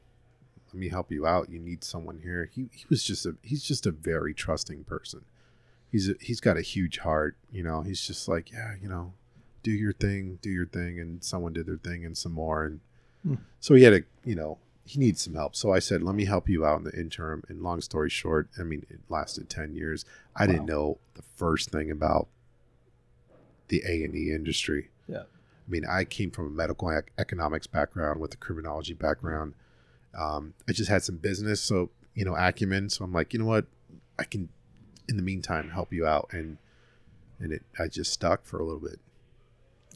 let 0.74 0.80
me 0.80 0.90
help 0.90 1.12
you 1.12 1.26
out. 1.26 1.50
You 1.50 1.60
need 1.60 1.84
someone 1.84 2.20
here. 2.24 2.50
He, 2.54 2.68
he 2.72 2.86
was 2.90 3.04
just 3.04 3.26
a 3.26 3.36
he's 3.44 3.64
just 3.64 3.86
a 3.86 3.92
very 3.92 4.34
trusting 4.34 4.86
person. 4.86 5.24
He's 5.92 6.10
a, 6.10 6.16
he's 6.20 6.40
got 6.40 6.58
a 6.58 6.62
huge 6.62 7.00
heart 7.00 7.38
you 7.52 7.64
know. 7.64 7.82
He's 7.82 8.06
just 8.06 8.28
like 8.28 8.52
yeah 8.52 8.74
you 8.82 8.90
know 8.90 9.14
do 9.62 9.72
your 9.72 9.94
thing 9.94 10.40
do 10.42 10.50
your 10.50 10.66
thing 10.66 11.00
and 11.00 11.24
someone 11.24 11.54
did 11.54 11.68
their 11.68 11.78
thing 11.78 12.04
and 12.04 12.18
some 12.18 12.34
more 12.34 12.66
and 12.66 12.80
Hmm. 13.24 13.36
so 13.60 13.74
he 13.74 13.84
had 13.84 13.94
a 13.94 14.02
you 14.26 14.36
know 14.36 14.58
he 14.86 15.00
needs 15.00 15.22
some 15.22 15.36
help. 15.36 15.56
So 15.56 15.72
I 15.72 15.80
said, 15.80 16.04
let 16.04 16.16
me 16.16 16.26
help 16.26 16.50
you 16.50 16.66
out 16.66 16.80
in 16.80 16.84
the 16.84 16.94
interim. 17.00 17.44
And 17.48 17.62
long 17.62 17.82
story 17.82 18.10
short, 18.10 18.50
I 18.60 18.64
mean, 18.64 18.86
it 18.90 19.00
lasted 19.10 19.50
10 19.50 19.74
years. 19.74 20.04
I 20.36 20.46
didn't 20.46 20.66
know 20.66 20.98
the 21.16 21.22
first 21.36 21.70
thing 21.70 21.90
about 21.90 22.28
the 23.70 23.82
A&E 23.88 24.32
industry. 24.34 24.90
Yeah. 25.08 25.22
I 25.22 25.72
mean, 25.72 25.86
I 25.90 26.04
came 26.04 26.32
from 26.32 26.48
a 26.48 26.50
medical 26.50 26.90
ec- 26.90 27.14
economics 27.18 27.66
background 27.66 28.20
with 28.20 28.34
a 28.34 28.38
criminology 28.38 28.94
background. 28.94 29.54
Um, 30.14 30.54
I 30.68 30.74
just 30.74 30.90
had 30.90 31.04
some 31.04 31.18
business, 31.18 31.62
so, 31.62 31.90
you 32.14 32.26
know, 32.26 32.36
acumen. 32.36 32.90
So 32.90 33.06
I'm 33.06 33.14
like, 33.14 33.32
you 33.32 33.40
know 33.40 33.46
what? 33.46 33.66
I 34.20 34.26
can, 34.26 34.50
in 35.08 35.16
the 35.16 35.24
meantime, 35.24 35.70
help 35.70 35.94
you 35.94 36.06
out. 36.06 36.30
And, 36.34 36.58
and 37.40 37.54
it, 37.54 37.64
I 37.80 37.88
just 37.88 38.12
stuck 38.12 38.46
for 38.46 38.60
a 38.60 38.66
little 38.66 38.82
bit. 38.82 39.00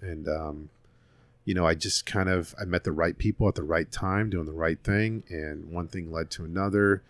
And, 0.02 0.30
um, 0.30 0.70
you 1.48 1.54
know, 1.54 1.66
I 1.66 1.76
just 1.76 2.06
kind 2.06 2.28
of 2.28 2.54
I 2.60 2.66
met 2.66 2.84
the 2.84 2.92
right 2.92 3.18
people 3.18 3.48
at 3.48 3.56
the 3.56 3.64
right 3.64 3.90
time, 3.90 4.30
doing 4.30 4.46
the 4.46 4.52
right 4.52 4.78
thing, 4.84 5.24
and 5.30 5.72
one 5.72 5.88
thing 5.88 6.12
led 6.12 6.30
to 6.32 6.44
another. 6.44 7.04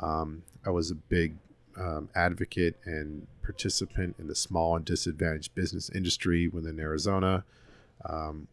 Um, 0.00 0.44
I 0.64 0.70
was 0.70 0.92
a 0.92 0.94
big 0.94 1.38
um, 1.76 2.08
advocate 2.14 2.76
and 2.84 3.26
participant 3.42 4.14
in 4.20 4.28
the 4.28 4.36
small 4.36 4.76
and 4.76 4.84
disadvantaged 4.84 5.56
business 5.56 5.90
industry 5.90 6.46
within 6.46 6.78
Arizona. 6.78 7.42
Um, 8.08 8.46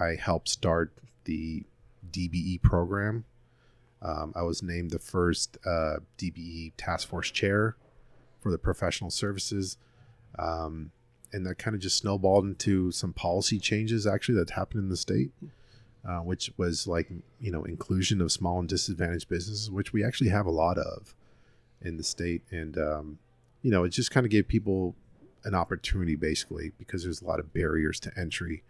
I 0.00 0.14
helped 0.14 0.48
start 0.48 0.90
the 1.24 1.64
DBE 2.10 2.62
program. 2.62 3.26
Um, 4.00 4.32
I 4.34 4.40
was 4.40 4.62
named 4.62 4.90
the 4.90 4.98
first 4.98 5.58
uh, 5.66 5.96
DBE 6.16 6.72
task 6.78 7.08
force 7.08 7.30
chair 7.30 7.76
for 8.40 8.50
the 8.50 8.58
professional 8.58 9.10
services. 9.10 9.76
And 11.32 11.44
that 11.46 11.58
kind 11.58 11.74
of 11.74 11.80
just 11.80 11.98
snowballed 11.98 12.44
into 12.44 12.90
some 12.92 13.12
policy 13.12 13.58
changes 13.58 14.06
actually 14.06 14.36
that 14.36 14.50
happened 14.50 14.84
in 14.84 14.88
the 14.88 14.96
state, 14.96 15.32
uh, 16.06 16.18
which 16.18 16.50
was 16.56 16.86
like 16.86 17.10
you 17.40 17.50
know 17.50 17.64
inclusion 17.64 18.20
of 18.20 18.32
small 18.32 18.58
and 18.58 18.68
disadvantaged 18.68 19.28
businesses, 19.28 19.70
which 19.70 19.92
we 19.92 20.04
actually 20.04 20.30
have 20.30 20.46
a 20.46 20.50
lot 20.50 20.78
of 20.78 21.14
in 21.82 21.96
the 21.96 22.04
state, 22.04 22.42
and 22.50 22.78
um, 22.78 23.18
you 23.62 23.70
know 23.70 23.84
it 23.84 23.90
just 23.90 24.10
kind 24.10 24.24
of 24.24 24.30
gave 24.30 24.48
people 24.48 24.94
an 25.44 25.54
opportunity 25.54 26.16
basically 26.16 26.72
because 26.78 27.04
there's 27.04 27.22
a 27.22 27.24
lot 27.24 27.38
of 27.38 27.52
barriers 27.52 28.00
to 28.00 28.10
entry 28.16 28.62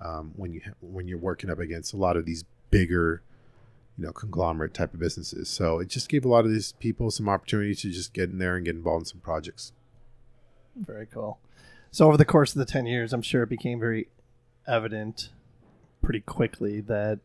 um, 0.00 0.32
when 0.36 0.52
you 0.52 0.60
ha- 0.64 0.72
when 0.80 1.06
you're 1.06 1.18
working 1.18 1.50
up 1.50 1.58
against 1.58 1.92
a 1.92 1.96
lot 1.96 2.16
of 2.16 2.24
these 2.24 2.44
bigger 2.70 3.22
you 3.96 4.04
know 4.04 4.12
conglomerate 4.12 4.74
type 4.74 4.92
of 4.94 5.00
businesses. 5.00 5.48
So 5.48 5.78
it 5.78 5.88
just 5.88 6.08
gave 6.08 6.24
a 6.24 6.28
lot 6.28 6.44
of 6.44 6.50
these 6.50 6.72
people 6.72 7.10
some 7.10 7.28
opportunity 7.28 7.74
to 7.74 7.90
just 7.90 8.12
get 8.12 8.30
in 8.30 8.38
there 8.38 8.56
and 8.56 8.64
get 8.64 8.74
involved 8.74 9.02
in 9.02 9.06
some 9.06 9.20
projects. 9.20 9.72
Very 10.76 11.06
cool. 11.06 11.38
So 11.90 12.06
over 12.08 12.16
the 12.16 12.24
course 12.24 12.52
of 12.54 12.58
the 12.58 12.64
10 12.66 12.86
years, 12.86 13.12
I'm 13.12 13.22
sure 13.22 13.42
it 13.42 13.48
became 13.48 13.80
very 13.80 14.08
evident 14.66 15.30
pretty 16.02 16.20
quickly 16.20 16.80
that 16.82 17.20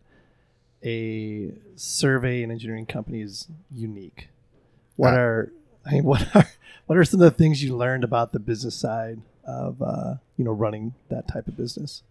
a 0.83 1.51
survey 1.75 2.41
and 2.43 2.51
engineering 2.51 2.85
company 2.85 3.21
is 3.21 3.47
unique. 3.69 4.29
What 4.95 5.13
Ah. 5.13 5.17
are 5.17 5.51
I 5.85 5.91
mean 5.93 6.03
what 6.05 6.35
are 6.35 6.47
what 6.87 6.97
are 6.97 7.03
some 7.05 7.21
of 7.21 7.25
the 7.31 7.37
things 7.37 7.63
you 7.63 7.75
learned 7.75 8.03
about 8.03 8.31
the 8.33 8.39
business 8.39 8.75
side 8.75 9.21
of 9.43 9.81
uh, 9.81 10.15
you 10.37 10.45
know 10.45 10.51
running 10.51 10.93
that 11.09 11.27
type 11.27 11.47
of 11.47 11.57
business? 11.57 12.03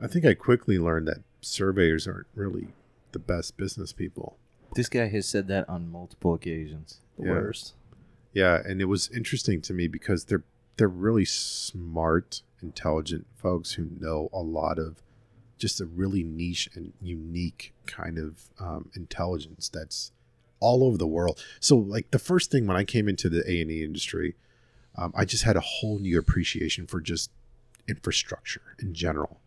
I 0.00 0.06
think 0.06 0.24
I 0.24 0.34
quickly 0.34 0.78
learned 0.78 1.08
that 1.08 1.18
surveyors 1.40 2.06
aren't 2.06 2.26
really 2.34 2.68
the 3.12 3.18
best 3.18 3.56
business 3.56 3.92
people. 3.92 4.36
This 4.74 4.88
guy 4.88 5.08
has 5.08 5.26
said 5.26 5.48
that 5.48 5.68
on 5.68 5.90
multiple 5.90 6.34
occasions. 6.34 6.98
The 7.18 7.24
Yeah. 7.26 7.30
worst. 7.32 7.74
Yeah, 8.32 8.60
and 8.64 8.80
it 8.80 8.86
was 8.86 9.08
interesting 9.10 9.60
to 9.62 9.74
me 9.74 9.88
because 9.88 10.24
they're 10.24 10.44
they're 10.76 10.88
really 10.88 11.24
smart, 11.24 12.42
intelligent 12.62 13.26
folks 13.36 13.72
who 13.72 13.88
know 13.98 14.28
a 14.32 14.38
lot 14.40 14.78
of 14.78 15.02
just 15.58 15.80
a 15.80 15.86
really 15.86 16.22
niche 16.22 16.68
and 16.74 16.92
unique 17.02 17.74
kind 17.86 18.16
of 18.16 18.48
um, 18.60 18.90
intelligence 18.94 19.68
that's 19.68 20.12
all 20.60 20.84
over 20.84 20.96
the 20.96 21.06
world. 21.06 21.42
So 21.60 21.76
like 21.76 22.10
the 22.10 22.18
first 22.18 22.50
thing 22.50 22.66
when 22.66 22.76
I 22.76 22.84
came 22.84 23.08
into 23.08 23.28
the 23.28 23.48
A 23.50 23.60
and 23.60 23.70
E 23.70 23.82
industry, 23.82 24.36
um, 24.96 25.12
I 25.16 25.24
just 25.24 25.44
had 25.44 25.56
a 25.56 25.60
whole 25.60 25.98
new 25.98 26.18
appreciation 26.18 26.86
for 26.86 27.00
just 27.00 27.30
infrastructure 27.88 28.76
in 28.80 28.94
general. 28.94 29.40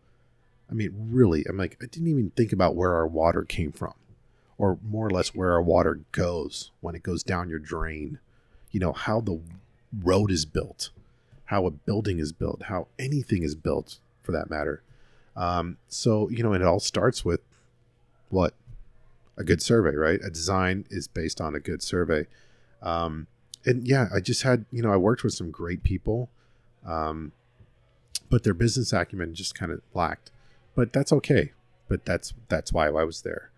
I 0.69 0.73
mean, 0.73 0.93
really, 1.11 1.45
I'm 1.47 1.57
like 1.57 1.77
I 1.81 1.85
didn't 1.85 2.07
even 2.07 2.31
think 2.31 2.51
about 2.51 2.75
where 2.75 2.93
our 2.93 3.07
water 3.07 3.43
came 3.43 3.71
from, 3.71 3.93
or 4.57 4.79
more 4.83 5.07
or 5.07 5.11
less 5.11 5.35
where 5.35 5.51
our 5.51 5.61
water 5.61 6.01
goes 6.11 6.71
when 6.81 6.95
it 6.95 7.03
goes 7.03 7.23
down 7.23 7.49
your 7.49 7.59
drain. 7.59 8.19
You 8.71 8.79
know 8.79 8.93
how 8.93 9.21
the 9.21 9.39
road 10.01 10.31
is 10.31 10.45
built, 10.45 10.89
how 11.45 11.65
a 11.65 11.71
building 11.71 12.19
is 12.19 12.31
built, 12.31 12.63
how 12.63 12.87
anything 12.97 13.43
is 13.43 13.55
built 13.55 13.97
for 14.23 14.31
that 14.31 14.49
matter. 14.49 14.81
Um, 15.35 15.77
so 15.87 16.29
you 16.29 16.43
know, 16.43 16.53
it 16.53 16.61
all 16.61 16.79
starts 16.79 17.23
with 17.25 17.41
what 18.29 18.53
a 19.37 19.43
good 19.43 19.61
survey, 19.61 19.95
right? 19.95 20.19
A 20.23 20.29
design 20.29 20.85
is 20.89 21.07
based 21.07 21.41
on 21.41 21.55
a 21.55 21.59
good 21.59 21.81
survey. 21.81 22.27
Um, 22.81 23.27
and 23.65 23.87
yeah, 23.87 24.07
I 24.13 24.19
just 24.19 24.43
had, 24.43 24.65
you 24.71 24.81
know, 24.81 24.91
I 24.91 24.97
worked 24.97 25.23
with 25.23 25.33
some 25.33 25.51
great 25.51 25.83
people, 25.83 26.29
um, 26.85 27.31
but 28.29 28.43
their 28.43 28.53
business 28.53 28.93
acumen 28.93 29.35
just 29.35 29.55
kind 29.55 29.71
of 29.71 29.81
lacked. 29.93 30.31
But 30.75 30.93
that's 30.93 31.11
okay. 31.11 31.51
But 31.87 32.05
that's 32.05 32.33
that's 32.47 32.71
why 32.71 32.87
I 32.87 33.03
was 33.03 33.21
there 33.21 33.51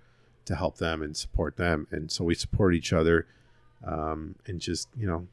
to 0.45 0.55
help 0.55 0.77
them 0.77 1.01
and 1.01 1.15
support 1.15 1.55
them, 1.57 1.87
and 1.91 2.11
so 2.11 2.23
we 2.23 2.33
support 2.33 2.73
each 2.73 2.91
other, 2.91 3.27
um, 3.85 4.35
and 4.45 4.59
just 4.59 4.89
you 4.97 5.07
know, 5.07 5.27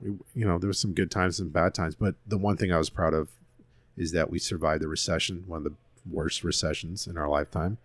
we, 0.00 0.10
you 0.34 0.46
know, 0.46 0.58
there 0.58 0.68
was 0.68 0.78
some 0.78 0.92
good 0.92 1.10
times 1.10 1.40
and 1.40 1.52
bad 1.52 1.74
times. 1.74 1.94
But 1.94 2.14
the 2.26 2.38
one 2.38 2.56
thing 2.56 2.72
I 2.72 2.78
was 2.78 2.90
proud 2.90 3.14
of 3.14 3.28
is 3.96 4.12
that 4.12 4.30
we 4.30 4.38
survived 4.38 4.82
the 4.82 4.88
recession, 4.88 5.44
one 5.46 5.58
of 5.58 5.64
the 5.64 5.74
worst 6.10 6.44
recessions 6.44 7.06
in 7.06 7.16
our 7.16 7.28
lifetime. 7.28 7.78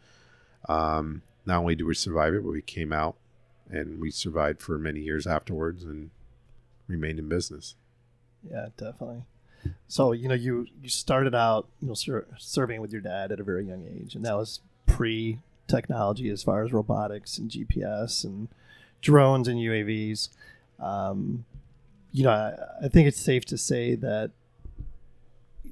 Um, 0.67 1.21
not 1.45 1.59
only 1.59 1.75
did 1.75 1.85
we 1.85 1.95
survive 1.95 2.33
it, 2.33 2.43
but 2.43 2.51
we 2.51 2.61
came 2.61 2.93
out 2.93 3.15
and 3.69 3.99
we 3.99 4.11
survived 4.11 4.61
for 4.61 4.77
many 4.77 4.99
years 4.99 5.25
afterwards 5.25 5.83
and 5.83 6.11
remained 6.87 7.19
in 7.19 7.29
business. 7.29 7.75
Yeah, 8.49 8.67
definitely. 8.77 9.23
So 9.87 10.11
you 10.11 10.27
know, 10.27 10.35
you 10.35 10.67
you 10.81 10.89
started 10.89 11.35
out 11.35 11.67
you 11.79 11.87
know 11.87 11.93
sur- 11.93 12.27
serving 12.37 12.81
with 12.81 12.91
your 12.91 13.01
dad 13.01 13.31
at 13.31 13.39
a 13.39 13.43
very 13.43 13.65
young 13.65 13.85
age, 13.85 14.15
and 14.15 14.25
that 14.25 14.35
was 14.35 14.59
pre 14.87 15.39
technology 15.67 16.29
as 16.29 16.43
far 16.43 16.63
as 16.63 16.73
robotics 16.73 17.37
and 17.37 17.49
GPS 17.49 18.23
and 18.23 18.49
drones 19.01 19.47
and 19.47 19.59
UAVs. 19.59 20.29
Um, 20.79 21.45
you 22.11 22.23
know, 22.23 22.31
I, 22.31 22.85
I 22.85 22.87
think 22.87 23.07
it's 23.07 23.19
safe 23.19 23.45
to 23.45 23.57
say 23.57 23.95
that 23.95 24.31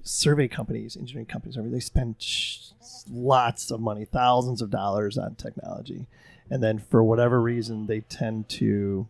survey 0.04 0.48
companies, 0.48 0.98
engineering 0.98 1.26
companies, 1.26 1.58
I 1.58 1.62
mean, 1.62 1.72
they 1.72 1.80
spend 1.80 2.16
sh- 2.20 2.70
lots 3.12 3.72
of 3.72 3.80
money, 3.80 4.06
thousands 4.06 4.62
of 4.62 4.70
dollars 4.70 5.18
on 5.18 5.36
technology, 5.36 6.08
and 6.50 6.64
then 6.64 6.80
for 6.80 7.04
whatever 7.04 7.42
reason, 7.42 7.88
they 7.88 8.02
tend 8.02 8.50
to. 8.50 9.08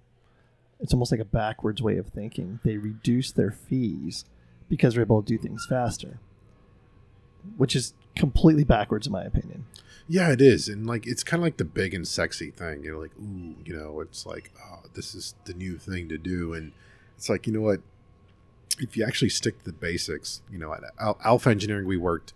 It's 0.82 0.94
almost 0.94 1.12
like 1.12 1.20
a 1.20 1.26
backwards 1.26 1.82
way 1.82 1.98
of 1.98 2.08
thinking. 2.08 2.60
They 2.64 2.78
reduce 2.78 3.32
their 3.32 3.52
fees 3.52 4.24
because 4.70 4.94
they're 4.94 5.04
able 5.04 5.22
to 5.22 5.28
do 5.28 5.38
things 5.38 5.66
faster, 5.68 6.20
which 7.58 7.76
is 7.76 7.94
completely 8.16 8.64
backwards 8.64 9.08
in 9.08 9.12
my 9.12 9.24
opinion. 9.24 9.66
Yeah, 10.12 10.32
it 10.32 10.42
is, 10.42 10.68
and 10.68 10.88
like 10.88 11.06
it's 11.06 11.24
kind 11.24 11.40
of 11.40 11.44
like 11.44 11.58
the 11.58 11.66
big 11.66 11.94
and 11.94 12.08
sexy 12.08 12.50
thing. 12.50 12.84
You're 12.84 12.98
like, 12.98 13.12
ooh, 13.22 13.56
you 13.64 13.78
know, 13.78 14.00
it's 14.02 14.26
like, 14.26 14.52
oh, 14.60 14.80
this 14.96 15.14
is 15.14 15.36
the 15.46 15.54
new 15.54 15.78
thing 15.78 16.10
to 16.10 16.18
do, 16.18 16.52
and 16.52 16.72
it's 17.16 17.30
like, 17.30 17.46
you 17.46 17.54
know 17.54 17.62
what? 17.62 17.82
If 18.80 18.98
you 18.98 19.06
actually 19.06 19.30
stick 19.30 19.60
to 19.60 19.66
the 19.66 19.72
basics, 19.72 20.42
you 20.52 20.58
know, 20.58 20.74
at 20.74 20.82
Alpha 21.00 21.52
Engineering, 21.52 21.86
we 21.86 21.96
worked, 21.96 22.34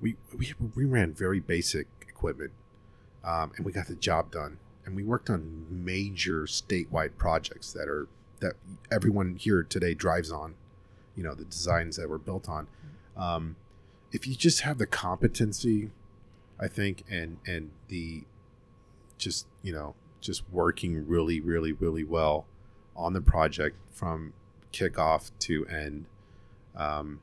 we 0.00 0.16
we 0.36 0.54
we 0.74 0.84
ran 0.84 1.12
very 1.12 1.38
basic 1.38 1.86
equipment, 2.00 2.50
um, 3.22 3.52
and 3.56 3.64
we 3.64 3.70
got 3.70 3.86
the 3.86 3.94
job 3.94 4.32
done, 4.32 4.58
and 4.84 4.96
we 4.96 5.04
worked 5.04 5.30
on 5.30 5.66
major 5.70 6.46
statewide 6.46 7.16
projects 7.16 7.72
that 7.74 7.86
are 7.86 8.08
that 8.40 8.54
everyone 8.90 9.36
here 9.36 9.62
today 9.62 9.94
drives 9.94 10.32
on, 10.32 10.56
you 11.14 11.22
know, 11.22 11.34
the 11.34 11.44
designs 11.44 11.94
that 11.94 12.08
were 12.08 12.18
built 12.18 12.48
on. 12.48 12.66
Um, 13.16 13.54
if 14.10 14.26
you 14.26 14.34
just 14.34 14.62
have 14.62 14.78
the 14.78 14.86
competency 14.86 15.92
I 16.64 16.68
think, 16.68 17.04
and 17.10 17.36
and 17.46 17.70
the 17.88 18.22
just 19.18 19.46
you 19.62 19.72
know 19.72 19.94
just 20.22 20.42
working 20.50 21.06
really 21.06 21.38
really 21.38 21.72
really 21.72 22.04
well 22.04 22.46
on 22.96 23.12
the 23.12 23.20
project 23.20 23.76
from 23.92 24.32
kickoff 24.72 25.30
to 25.40 25.66
end. 25.66 26.06
Um, 26.74 27.20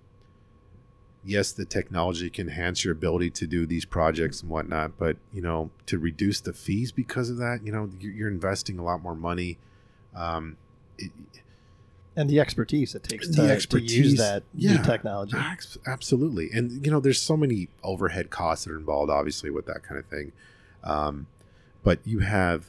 yes, 1.25 1.51
the 1.51 1.65
technology 1.65 2.29
can 2.29 2.49
enhance 2.49 2.85
your 2.85 2.91
ability 2.91 3.31
to 3.31 3.47
do 3.47 3.65
these 3.65 3.83
projects 3.83 4.41
and 4.41 4.51
whatnot, 4.51 4.99
but 4.99 5.17
you 5.33 5.41
know 5.41 5.71
to 5.87 5.97
reduce 5.97 6.39
the 6.39 6.53
fees 6.53 6.91
because 6.91 7.31
of 7.31 7.37
that, 7.37 7.61
you 7.65 7.71
know 7.71 7.89
you're, 7.99 8.29
investing 8.29 8.77
a 8.77 8.83
lot 8.83 9.01
more 9.01 9.15
money. 9.15 9.57
Um, 10.15 10.57
it, 10.99 11.11
And 12.15 12.29
the 12.29 12.41
expertise 12.41 12.93
it 12.93 13.03
takes 13.03 13.29
to, 13.29 13.57
to 13.57 13.79
use 13.79 14.17
that 14.17 14.43
yeah. 14.53 14.73
new 14.73 14.83
technology. 14.83 15.37
Absolutely. 15.87 16.49
And, 16.53 16.85
you 16.85 16.91
know, 16.91 16.99
there's 16.99 17.21
so 17.21 17.37
many 17.37 17.69
overhead 17.83 18.29
costs 18.29 18.65
that 18.65 18.73
are 18.73 18.77
involved, 18.77 19.09
obviously, 19.09 19.49
with 19.49 19.65
that 19.67 19.81
kind 19.83 19.97
of 19.97 20.05
thing. 20.07 20.33
Um, 20.83 21.27
but 21.83 21.99
you 22.05 22.19
have, 22.19 22.65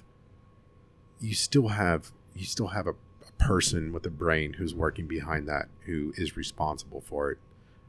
you 1.20 1.34
still 1.34 1.68
have, 1.68 2.12
you 2.36 2.44
still 2.44 2.68
have 2.68 2.86
a, 2.86 2.92
a 2.92 3.32
person 3.38 3.92
with 3.92 4.06
a 4.06 4.10
brain 4.10 4.54
who's 4.54 4.74
working 4.74 5.06
behind 5.06 5.48
that, 5.48 5.66
who 5.86 6.14
is 6.16 6.36
responsible 6.36 7.00
for 7.00 7.32
it. 7.32 7.38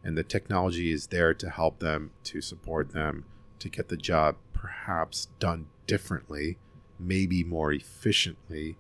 And 0.03 0.17
the 0.17 0.23
technology 0.23 0.91
is 0.91 1.07
there 1.07 1.35
to 1.35 1.49
help 1.49 1.79
them, 1.79 2.11
to 2.25 2.41
support 2.41 2.93
them, 2.93 3.25
to 3.59 3.69
get 3.69 3.89
the 3.89 3.97
job 3.97 4.37
perhaps 4.53 5.27
done 5.39 5.67
differently, 5.85 6.57
maybe 6.99 7.43
more 7.43 7.71
efficiently. 7.71 8.75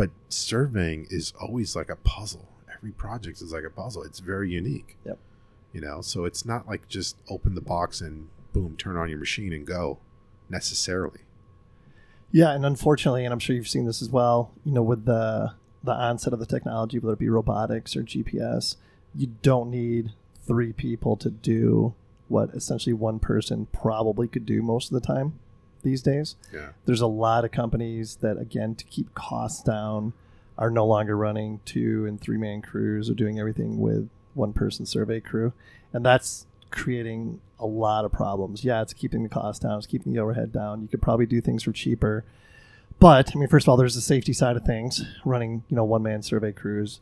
But 0.00 0.12
surveying 0.30 1.08
is 1.10 1.34
always 1.38 1.76
like 1.76 1.90
a 1.90 1.96
puzzle. 1.96 2.48
Every 2.74 2.90
project 2.90 3.42
is 3.42 3.52
like 3.52 3.64
a 3.64 3.70
puzzle. 3.70 4.02
It's 4.02 4.18
very 4.18 4.50
unique. 4.50 4.96
Yep. 5.04 5.18
You 5.74 5.82
know, 5.82 6.00
so 6.00 6.24
it's 6.24 6.46
not 6.46 6.66
like 6.66 6.88
just 6.88 7.18
open 7.28 7.54
the 7.54 7.60
box 7.60 8.00
and 8.00 8.28
boom, 8.54 8.76
turn 8.78 8.96
on 8.96 9.10
your 9.10 9.18
machine 9.18 9.52
and 9.52 9.66
go 9.66 9.98
necessarily. 10.48 11.20
Yeah, 12.32 12.52
and 12.52 12.64
unfortunately, 12.64 13.26
and 13.26 13.32
I'm 13.34 13.40
sure 13.40 13.54
you've 13.54 13.68
seen 13.68 13.84
this 13.84 14.00
as 14.00 14.08
well. 14.08 14.52
You 14.64 14.72
know, 14.72 14.82
with 14.82 15.04
the 15.04 15.52
the 15.84 15.92
onset 15.92 16.32
of 16.32 16.38
the 16.38 16.46
technology, 16.46 16.98
whether 16.98 17.12
it 17.12 17.18
be 17.18 17.28
robotics 17.28 17.94
or 17.94 18.02
GPS, 18.02 18.76
you 19.14 19.34
don't 19.42 19.70
need 19.70 20.14
three 20.46 20.72
people 20.72 21.14
to 21.18 21.28
do 21.28 21.92
what 22.28 22.48
essentially 22.54 22.94
one 22.94 23.18
person 23.18 23.66
probably 23.70 24.28
could 24.28 24.46
do 24.46 24.62
most 24.62 24.90
of 24.90 24.98
the 24.98 25.06
time 25.06 25.38
these 25.82 26.02
days. 26.02 26.36
Yeah. 26.52 26.70
There's 26.86 27.00
a 27.00 27.06
lot 27.06 27.44
of 27.44 27.52
companies 27.52 28.16
that, 28.16 28.38
again, 28.38 28.74
to 28.76 28.84
keep 28.84 29.14
costs 29.14 29.62
down, 29.62 30.12
are 30.58 30.70
no 30.70 30.86
longer 30.86 31.16
running 31.16 31.60
two 31.64 32.04
and 32.06 32.20
three 32.20 32.36
man 32.36 32.60
crews 32.60 33.08
or 33.08 33.14
doing 33.14 33.40
everything 33.40 33.78
with 33.78 34.08
one 34.34 34.52
person 34.52 34.84
survey 34.84 35.18
crew, 35.18 35.52
and 35.92 36.04
that's 36.04 36.46
creating 36.70 37.40
a 37.58 37.66
lot 37.66 38.04
of 38.04 38.12
problems. 38.12 38.62
Yeah, 38.62 38.82
it's 38.82 38.92
keeping 38.92 39.22
the 39.22 39.28
cost 39.28 39.62
down, 39.62 39.78
it's 39.78 39.86
keeping 39.86 40.12
the 40.12 40.20
overhead 40.20 40.52
down. 40.52 40.82
You 40.82 40.88
could 40.88 41.02
probably 41.02 41.26
do 41.26 41.40
things 41.40 41.62
for 41.62 41.72
cheaper. 41.72 42.24
But 42.98 43.34
I 43.34 43.38
mean, 43.38 43.48
first 43.48 43.64
of 43.64 43.70
all, 43.70 43.78
there's 43.78 43.94
the 43.94 44.02
safety 44.02 44.34
side 44.34 44.56
of 44.56 44.64
things, 44.64 45.02
running 45.24 45.64
you 45.68 45.76
know 45.76 45.84
one 45.84 46.02
man 46.02 46.22
survey 46.22 46.52
crews. 46.52 47.00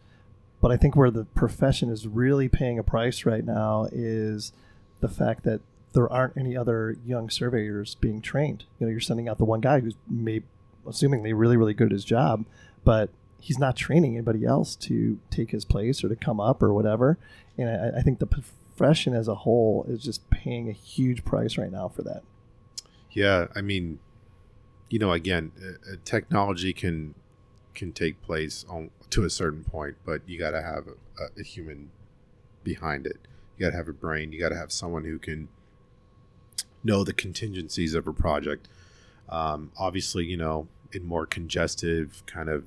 But 0.60 0.70
I 0.70 0.76
think 0.76 0.96
where 0.96 1.10
the 1.10 1.24
profession 1.24 1.88
is 1.90 2.06
really 2.06 2.48
paying 2.48 2.78
a 2.78 2.82
price 2.84 3.24
right 3.26 3.44
now 3.44 3.88
is 3.90 4.52
the 5.00 5.08
fact 5.08 5.44
that 5.44 5.60
there 5.92 6.10
aren't 6.12 6.36
any 6.36 6.56
other 6.56 6.96
young 7.04 7.30
surveyors 7.30 7.94
being 7.96 8.20
trained. 8.20 8.64
You 8.78 8.86
know, 8.86 8.90
you're 8.90 9.00
sending 9.00 9.28
out 9.28 9.38
the 9.38 9.44
one 9.44 9.60
guy 9.60 9.80
who's 9.80 9.94
may 10.08 10.42
assumingly 10.86 11.32
really 11.34 11.56
really 11.56 11.74
good 11.74 11.86
at 11.86 11.92
his 11.92 12.04
job, 12.04 12.44
but 12.84 13.10
he's 13.40 13.58
not 13.58 13.76
training 13.76 14.16
anybody 14.16 14.44
else 14.44 14.74
to 14.76 15.18
take 15.30 15.50
his 15.50 15.64
place 15.64 16.02
or 16.02 16.08
to 16.08 16.16
come 16.16 16.40
up 16.40 16.62
or 16.62 16.72
whatever. 16.72 17.18
And 17.56 17.68
I, 17.68 17.98
I 17.98 18.02
think 18.02 18.18
the 18.18 18.26
profession 18.26 19.14
as 19.14 19.28
a 19.28 19.34
whole 19.34 19.84
is 19.88 20.02
just 20.02 20.28
paying 20.30 20.68
a 20.68 20.72
huge 20.72 21.24
price 21.24 21.56
right 21.56 21.70
now 21.70 21.88
for 21.88 22.02
that. 22.02 22.22
Yeah. 23.10 23.46
I 23.54 23.60
mean, 23.60 23.98
you 24.88 24.98
know, 24.98 25.12
again, 25.12 25.52
uh, 25.62 25.92
uh, 25.92 25.96
technology 26.04 26.72
can 26.72 27.14
can 27.74 27.92
take 27.92 28.20
place 28.22 28.64
on 28.68 28.90
to 29.10 29.24
a 29.24 29.30
certain 29.30 29.62
point, 29.62 29.96
but 30.04 30.22
you 30.26 30.38
got 30.38 30.50
to 30.50 30.62
have 30.62 30.86
a, 30.88 31.40
a 31.40 31.44
human 31.44 31.90
behind 32.64 33.06
it. 33.06 33.18
You 33.56 33.66
got 33.66 33.70
to 33.70 33.76
have 33.76 33.88
a 33.88 33.92
brain. 33.92 34.32
You 34.32 34.40
got 34.40 34.48
to 34.48 34.56
have 34.56 34.72
someone 34.72 35.04
who 35.04 35.18
can 35.18 35.48
know 36.88 37.04
the 37.04 37.12
contingencies 37.12 37.94
of 37.94 38.08
a 38.08 38.12
project. 38.12 38.68
Um, 39.28 39.70
obviously, 39.78 40.24
you 40.24 40.36
know, 40.36 40.66
in 40.92 41.04
more 41.04 41.26
congestive 41.26 42.22
kind 42.26 42.48
of 42.48 42.64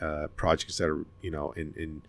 uh, 0.00 0.26
projects 0.36 0.78
that 0.78 0.88
are, 0.88 1.04
you 1.22 1.30
know, 1.30 1.52
in, 1.52 1.74
in 1.76 2.02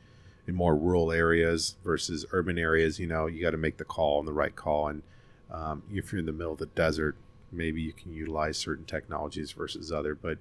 in 0.47 0.55
more 0.55 0.75
rural 0.75 1.11
areas 1.11 1.75
versus 1.83 2.25
urban 2.31 2.57
areas, 2.57 2.97
you 2.99 3.05
know, 3.05 3.27
you 3.27 3.39
got 3.39 3.51
to 3.51 3.57
make 3.57 3.77
the 3.77 3.85
call 3.85 4.17
and 4.17 4.27
the 4.27 4.33
right 4.33 4.55
call. 4.55 4.87
And 4.87 5.03
um, 5.51 5.83
if 5.91 6.11
you're 6.11 6.19
in 6.19 6.25
the 6.25 6.31
middle 6.31 6.53
of 6.53 6.57
the 6.57 6.65
desert, 6.67 7.15
maybe 7.51 7.81
you 7.81 7.93
can 7.93 8.11
utilize 8.11 8.57
certain 8.57 8.85
technologies 8.85 9.51
versus 9.51 9.91
other. 9.91 10.15
But 10.15 10.39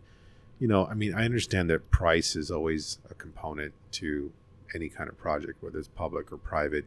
you 0.58 0.66
know, 0.66 0.86
I 0.86 0.94
mean, 0.94 1.14
I 1.14 1.24
understand 1.24 1.70
that 1.70 1.90
price 1.90 2.34
is 2.34 2.50
always 2.50 2.98
a 3.10 3.14
component 3.14 3.74
to 3.92 4.32
any 4.74 4.88
kind 4.88 5.08
of 5.08 5.16
project, 5.16 5.62
whether 5.62 5.78
it's 5.78 5.88
public 5.88 6.32
or 6.32 6.36
private. 6.36 6.86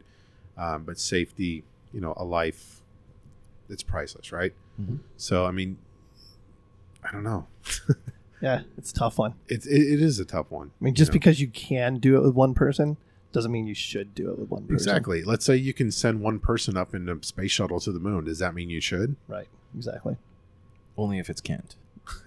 Um, 0.56 0.84
but 0.84 0.98
safety, 0.98 1.64
you 1.92 2.00
know, 2.00 2.12
a 2.16 2.24
life, 2.24 2.81
it's 3.68 3.82
priceless, 3.82 4.32
right? 4.32 4.52
Mhm. 4.80 4.98
So, 5.16 5.46
I 5.46 5.50
mean, 5.50 5.78
I 7.04 7.12
don't 7.12 7.24
know. 7.24 7.46
Yeah, 8.42 8.62
it's 8.76 8.90
a 8.90 8.94
tough 8.94 9.18
one. 9.18 9.34
It's 9.46 9.66
it, 9.66 9.80
it 9.80 10.02
is 10.02 10.18
a 10.18 10.24
tough 10.24 10.50
one. 10.50 10.72
I 10.80 10.84
mean, 10.84 10.94
just 10.94 11.10
you 11.10 11.12
know? 11.12 11.20
because 11.20 11.40
you 11.40 11.46
can 11.46 11.98
do 12.00 12.16
it 12.16 12.24
with 12.24 12.34
one 12.34 12.54
person 12.54 12.96
doesn't 13.30 13.52
mean 13.52 13.68
you 13.68 13.74
should 13.74 14.16
do 14.16 14.30
it 14.32 14.38
with 14.40 14.50
one 14.50 14.62
person. 14.62 14.74
exactly. 14.74 15.22
Let's 15.22 15.44
say 15.44 15.54
you 15.54 15.72
can 15.72 15.92
send 15.92 16.20
one 16.20 16.40
person 16.40 16.76
up 16.76 16.92
in 16.92 17.08
a 17.08 17.22
space 17.22 17.52
shuttle 17.52 17.78
to 17.78 17.92
the 17.92 18.00
moon. 18.00 18.24
Does 18.24 18.40
that 18.40 18.52
mean 18.52 18.68
you 18.68 18.80
should? 18.80 19.14
Right. 19.28 19.46
Exactly. 19.76 20.16
Only 20.98 21.20
if 21.20 21.30
it's 21.30 21.40
Kent. 21.40 21.76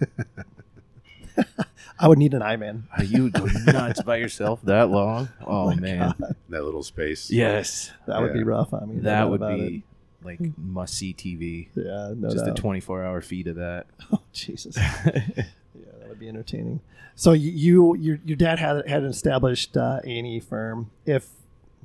I 1.98 2.08
would 2.08 2.18
need 2.18 2.32
an 2.34 2.42
Iman. 2.42 2.88
Are 2.96 3.04
you 3.04 3.30
going 3.30 3.52
nuts 3.66 4.02
by 4.02 4.16
yourself 4.16 4.60
that 4.64 4.88
long? 4.90 5.28
Oh, 5.46 5.66
my 5.66 5.76
man. 5.76 6.14
That 6.48 6.64
little 6.64 6.82
space. 6.82 7.30
Yes. 7.30 7.92
That 8.06 8.20
would 8.22 8.32
be 8.32 8.42
rough. 8.42 8.72
I 8.74 8.84
mean, 8.86 9.02
That 9.02 9.28
would 9.28 9.42
about 9.42 9.58
be 9.58 9.84
like 10.22 10.40
must 10.58 10.94
see 10.94 11.14
TV. 11.14 11.68
Yeah, 11.74 12.14
no 12.16 12.30
Just 12.30 12.44
doubt. 12.44 12.58
a 12.58 12.60
24 12.60 13.04
hour 13.04 13.20
feed 13.20 13.46
of 13.46 13.56
that. 13.56 13.86
oh, 14.12 14.20
Jesus. 14.32 14.76
yeah, 15.04 15.12
that 15.14 16.08
would 16.08 16.18
be 16.18 16.28
entertaining. 16.28 16.80
So 17.14 17.32
you, 17.32 17.50
you 17.50 17.96
your 17.96 18.18
your 18.24 18.36
dad 18.36 18.58
had 18.58 18.86
had 18.88 19.02
an 19.02 19.08
established 19.08 19.76
uh, 19.76 20.00
A 20.04 20.18
and 20.18 20.26
E 20.26 20.40
firm. 20.40 20.90
If 21.06 21.28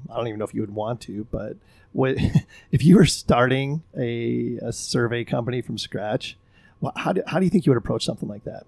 I 0.10 0.18
don't 0.18 0.28
even 0.28 0.40
know 0.40 0.46
if 0.46 0.54
you 0.54 0.62
would 0.62 0.76
want 0.76 1.02
to, 1.02 1.26
but 1.32 1.56
what 1.94 2.16
if 2.72 2.84
you 2.84 2.96
were 2.98 3.06
starting 3.06 3.84
a, 3.98 4.58
a 4.62 4.74
survey 4.74 5.24
company 5.24 5.62
from 5.62 5.78
scratch? 5.78 6.38
Well, 6.80 6.94
how 6.96 7.14
do 7.14 7.22
how 7.28 7.40
do 7.40 7.46
you 7.46 7.50
think 7.50 7.66
you 7.66 7.72
would 7.72 7.78
approach 7.78 8.06
something 8.06 8.28
like 8.28 8.44
that? 8.46 8.66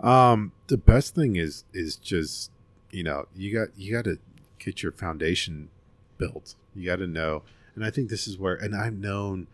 Um, 0.00 0.52
the 0.66 0.76
best 0.76 1.14
thing 1.14 1.36
is 1.36 1.64
is 1.72 1.96
just 1.96 2.50
you 2.90 3.02
know 3.02 3.26
you 3.34 3.52
got 3.52 3.68
you 3.76 3.92
got 3.92 4.04
to 4.04 4.18
get 4.58 4.82
your 4.82 4.92
foundation 4.92 5.70
built. 6.18 6.54
You 6.74 6.86
got 6.86 6.96
to 6.96 7.06
know, 7.06 7.42
and 7.76 7.84
I 7.84 7.90
think 7.90 8.08
this 8.08 8.26
is 8.26 8.38
where, 8.38 8.54
and 8.54 8.74
I've 8.74 8.98
known, 8.98 9.46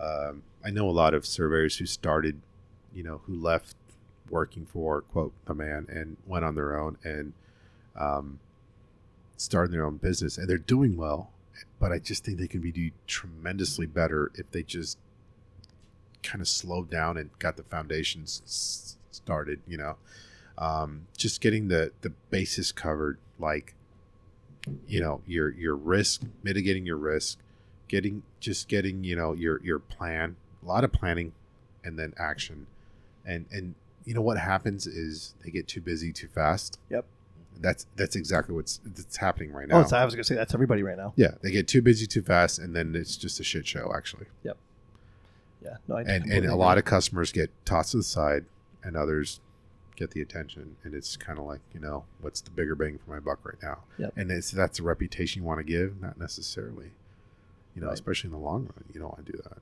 um, 0.00 0.42
I 0.64 0.70
know 0.70 0.88
a 0.88 0.90
lot 0.90 1.14
of 1.14 1.24
surveyors 1.24 1.76
who 1.76 1.86
started, 1.86 2.40
you 2.94 3.02
know, 3.02 3.20
who 3.26 3.34
left 3.34 3.76
working 4.30 4.66
for 4.66 5.02
quote 5.02 5.32
the 5.46 5.54
man 5.54 5.86
and 5.88 6.16
went 6.26 6.44
on 6.44 6.54
their 6.54 6.78
own 6.78 6.98
and 7.04 7.32
um, 7.96 8.40
started 9.36 9.72
their 9.72 9.84
own 9.84 9.96
business, 9.98 10.38
and 10.38 10.48
they're 10.48 10.58
doing 10.58 10.96
well. 10.96 11.30
But 11.78 11.92
I 11.92 11.98
just 11.98 12.24
think 12.24 12.38
they 12.38 12.48
can 12.48 12.60
be 12.60 12.72
do 12.72 12.90
tremendously 13.06 13.86
better 13.86 14.30
if 14.34 14.50
they 14.50 14.62
just 14.62 14.98
kind 16.22 16.40
of 16.40 16.48
slowed 16.48 16.90
down 16.90 17.16
and 17.16 17.30
got 17.38 17.56
the 17.56 17.62
foundations 17.64 18.96
started. 19.10 19.60
You 19.66 19.78
know, 19.78 19.96
um, 20.56 21.06
just 21.16 21.40
getting 21.40 21.68
the 21.68 21.92
the 22.00 22.10
basis 22.30 22.72
covered, 22.72 23.18
like 23.38 23.74
you 24.86 25.00
know 25.00 25.20
your 25.26 25.50
your 25.50 25.74
risk, 25.74 26.22
mitigating 26.42 26.86
your 26.86 26.96
risk, 26.96 27.38
getting 27.88 28.22
just 28.40 28.68
getting 28.68 29.04
you 29.04 29.16
know 29.16 29.32
your 29.32 29.60
your 29.64 29.78
plan, 29.78 30.36
a 30.62 30.66
lot 30.66 30.84
of 30.84 30.92
planning, 30.92 31.32
and 31.84 31.98
then 31.98 32.14
action, 32.18 32.66
and 33.24 33.46
and 33.50 33.74
you 34.04 34.14
know 34.14 34.22
what 34.22 34.38
happens 34.38 34.86
is 34.86 35.34
they 35.44 35.50
get 35.50 35.66
too 35.68 35.80
busy 35.80 36.12
too 36.12 36.28
fast. 36.28 36.78
Yep. 36.90 37.04
That's 37.60 37.86
that's 37.96 38.14
exactly 38.14 38.54
what's 38.54 38.80
that's 38.84 39.16
happening 39.16 39.52
right 39.52 39.66
oh, 39.70 39.80
now. 39.80 39.86
Oh, 39.90 39.96
I 39.96 40.04
was 40.04 40.14
going 40.14 40.22
to 40.22 40.28
say 40.28 40.36
that's 40.36 40.54
everybody 40.54 40.82
right 40.84 40.96
now. 40.96 41.12
yeah, 41.16 41.32
they 41.42 41.50
get 41.50 41.66
too 41.66 41.82
busy 41.82 42.06
too 42.06 42.22
fast, 42.22 42.58
and 42.60 42.74
then 42.76 42.94
it's 42.94 43.16
just 43.16 43.40
a 43.40 43.44
shit 43.44 43.66
show 43.66 43.92
actually 43.96 44.26
yep 44.44 44.56
Yeah, 45.64 45.76
no, 45.88 45.96
I 45.96 46.02
and 46.02 46.30
and 46.30 46.46
a 46.46 46.54
lot 46.54 46.78
of 46.78 46.84
customers 46.84 47.32
get 47.32 47.50
tossed 47.64 47.90
to 47.92 47.96
the 47.96 48.02
side 48.04 48.44
and 48.84 48.96
others 48.96 49.40
get 49.96 50.12
the 50.12 50.22
attention 50.22 50.76
and 50.84 50.94
it's 50.94 51.16
kind 51.16 51.36
of 51.40 51.44
like 51.44 51.58
you 51.74 51.80
know 51.80 52.04
what's 52.20 52.40
the 52.40 52.50
bigger 52.52 52.76
bang 52.76 53.00
for 53.04 53.10
my 53.10 53.18
buck 53.18 53.40
right 53.44 53.60
now 53.60 53.78
Yep. 53.98 54.12
and 54.16 54.30
it's 54.30 54.52
that's 54.52 54.78
a 54.78 54.84
reputation 54.84 55.42
you 55.42 55.46
want 55.48 55.58
to 55.58 55.64
give 55.64 56.00
not 56.00 56.16
necessarily 56.16 56.92
you 57.78 57.82
know 57.84 57.88
Right. 57.88 57.94
especially 57.94 58.28
in 58.28 58.32
the 58.32 58.38
long 58.38 58.62
run 58.64 58.84
you 58.92 58.98
don't 59.00 59.10
want 59.10 59.24
to 59.26 59.32
do 59.32 59.38
that 59.44 59.58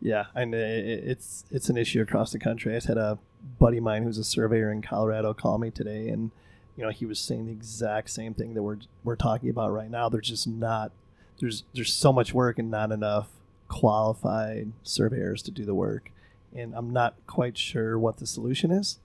Yeah, 0.00 0.24
and 0.34 0.52
it's 0.54 1.44
it's 1.52 1.68
an 1.70 1.76
issue 1.76 2.00
across 2.02 2.32
the 2.32 2.38
country. 2.40 2.72
I 2.72 2.76
just 2.78 2.88
had 2.88 2.98
a 2.98 3.18
buddy 3.60 3.78
of 3.78 3.84
mine 3.84 4.02
who's 4.02 4.18
a 4.18 4.24
surveyor 4.24 4.72
in 4.72 4.82
Colorado 4.82 5.32
call 5.32 5.58
me 5.58 5.70
today, 5.70 6.08
and 6.08 6.32
you 6.76 6.82
know 6.82 6.90
he 6.90 7.06
was 7.06 7.20
saying 7.20 7.46
the 7.46 7.52
exact 7.52 8.10
same 8.10 8.34
thing 8.34 8.54
that 8.54 8.64
we're 8.64 8.78
we're 9.04 9.14
talking 9.28 9.48
about 9.48 9.70
right 9.72 9.88
now. 9.88 10.08
There's 10.08 10.28
just 10.28 10.48
not 10.48 10.90
there's 11.38 11.62
there's 11.72 11.92
so 11.92 12.12
much 12.12 12.34
work 12.34 12.58
and 12.58 12.68
not 12.68 12.90
enough 12.90 13.28
qualified 13.68 14.72
surveyors 14.82 15.40
to 15.42 15.50
do 15.52 15.64
the 15.64 15.74
work, 15.74 16.10
and 16.52 16.74
I'm 16.74 16.92
not 16.92 17.14
quite 17.28 17.56
sure 17.56 17.96
what 17.98 18.16
the 18.16 18.26
solution 18.26 18.70
is, 18.72 18.98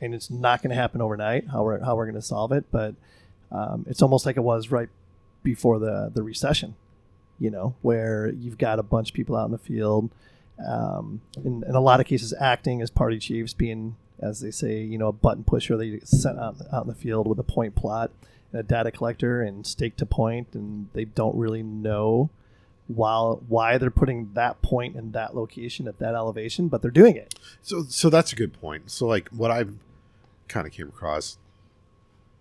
and 0.00 0.14
it's 0.14 0.30
not 0.30 0.62
going 0.62 0.70
to 0.70 0.76
happen 0.76 1.00
overnight. 1.02 1.48
How 1.48 1.64
we're 1.64 1.82
how 1.82 1.96
we're 1.96 2.06
going 2.06 2.14
to 2.14 2.22
solve 2.22 2.52
it, 2.52 2.64
but 2.70 2.94
um, 3.50 3.84
it's 3.88 4.02
almost 4.02 4.24
like 4.26 4.36
it 4.36 4.42
was 4.44 4.70
right 4.70 4.88
before 5.42 5.78
the 5.80 6.12
the 6.14 6.22
recession 6.22 6.76
you 7.38 7.50
know, 7.50 7.74
where 7.82 8.28
you've 8.28 8.58
got 8.58 8.78
a 8.78 8.82
bunch 8.82 9.10
of 9.10 9.14
people 9.14 9.36
out 9.36 9.46
in 9.46 9.52
the 9.52 9.58
field, 9.58 10.10
um, 10.64 11.20
in, 11.44 11.64
in 11.66 11.74
a 11.74 11.80
lot 11.80 12.00
of 12.00 12.06
cases 12.06 12.32
acting 12.40 12.80
as 12.80 12.90
party 12.90 13.18
chiefs, 13.18 13.54
being, 13.54 13.96
as 14.20 14.40
they 14.40 14.50
say, 14.50 14.80
you 14.82 14.98
know, 14.98 15.08
a 15.08 15.12
button 15.12 15.44
pusher. 15.44 15.76
They 15.76 15.90
get 15.90 16.08
sent 16.08 16.38
out, 16.38 16.56
out 16.72 16.82
in 16.84 16.88
the 16.88 16.94
field 16.94 17.26
with 17.26 17.38
a 17.38 17.44
point 17.44 17.74
plot 17.74 18.10
and 18.52 18.60
a 18.60 18.62
data 18.62 18.90
collector 18.90 19.42
and 19.42 19.66
stake 19.66 19.96
to 19.96 20.06
point, 20.06 20.48
and 20.54 20.88
they 20.92 21.04
don't 21.04 21.36
really 21.36 21.62
know 21.62 22.30
while 22.86 23.42
why 23.48 23.78
they're 23.78 23.90
putting 23.90 24.32
that 24.34 24.60
point 24.60 24.94
in 24.94 25.12
that 25.12 25.34
location 25.34 25.88
at 25.88 25.98
that 25.98 26.14
elevation, 26.14 26.68
but 26.68 26.82
they're 26.82 26.90
doing 26.90 27.16
it. 27.16 27.34
so 27.62 27.84
so 27.88 28.10
that's 28.10 28.30
a 28.32 28.36
good 28.36 28.52
point 28.52 28.90
so 28.90 29.06
like 29.06 29.28
what 29.30 29.50
i've 29.50 29.72
kind 30.48 30.66
of 30.66 30.72
came 30.72 30.88
across 30.88 31.38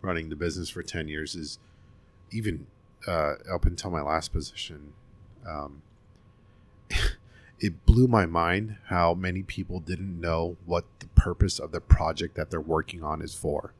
running 0.01 0.27
the 0.27 0.35
business 0.35 0.69
for 0.69 0.83
10 0.83 1.07
years 1.07 1.33
is 1.33 1.59
even 2.31 2.67
uh, 3.07 3.33
up 3.53 3.65
until 3.65 3.89
my 3.91 4.01
last 4.01 4.31
position 4.33 4.93
um, 5.47 5.81
it 7.59 7.85
blew 7.85 8.07
my 8.07 8.25
mind 8.25 8.77
how 8.87 9.13
many 9.13 9.41
people 9.43 9.79
didn't 9.79 10.19
know 10.19 10.55
what 10.65 10.85
the 10.99 11.07
purpose 11.07 11.59
of 11.59 11.71
the 11.71 11.81
project 11.81 12.35
that 12.35 12.49
they're 12.51 12.59
working 12.61 13.03
on 13.03 13.21
is 13.21 13.33
for 13.33 13.73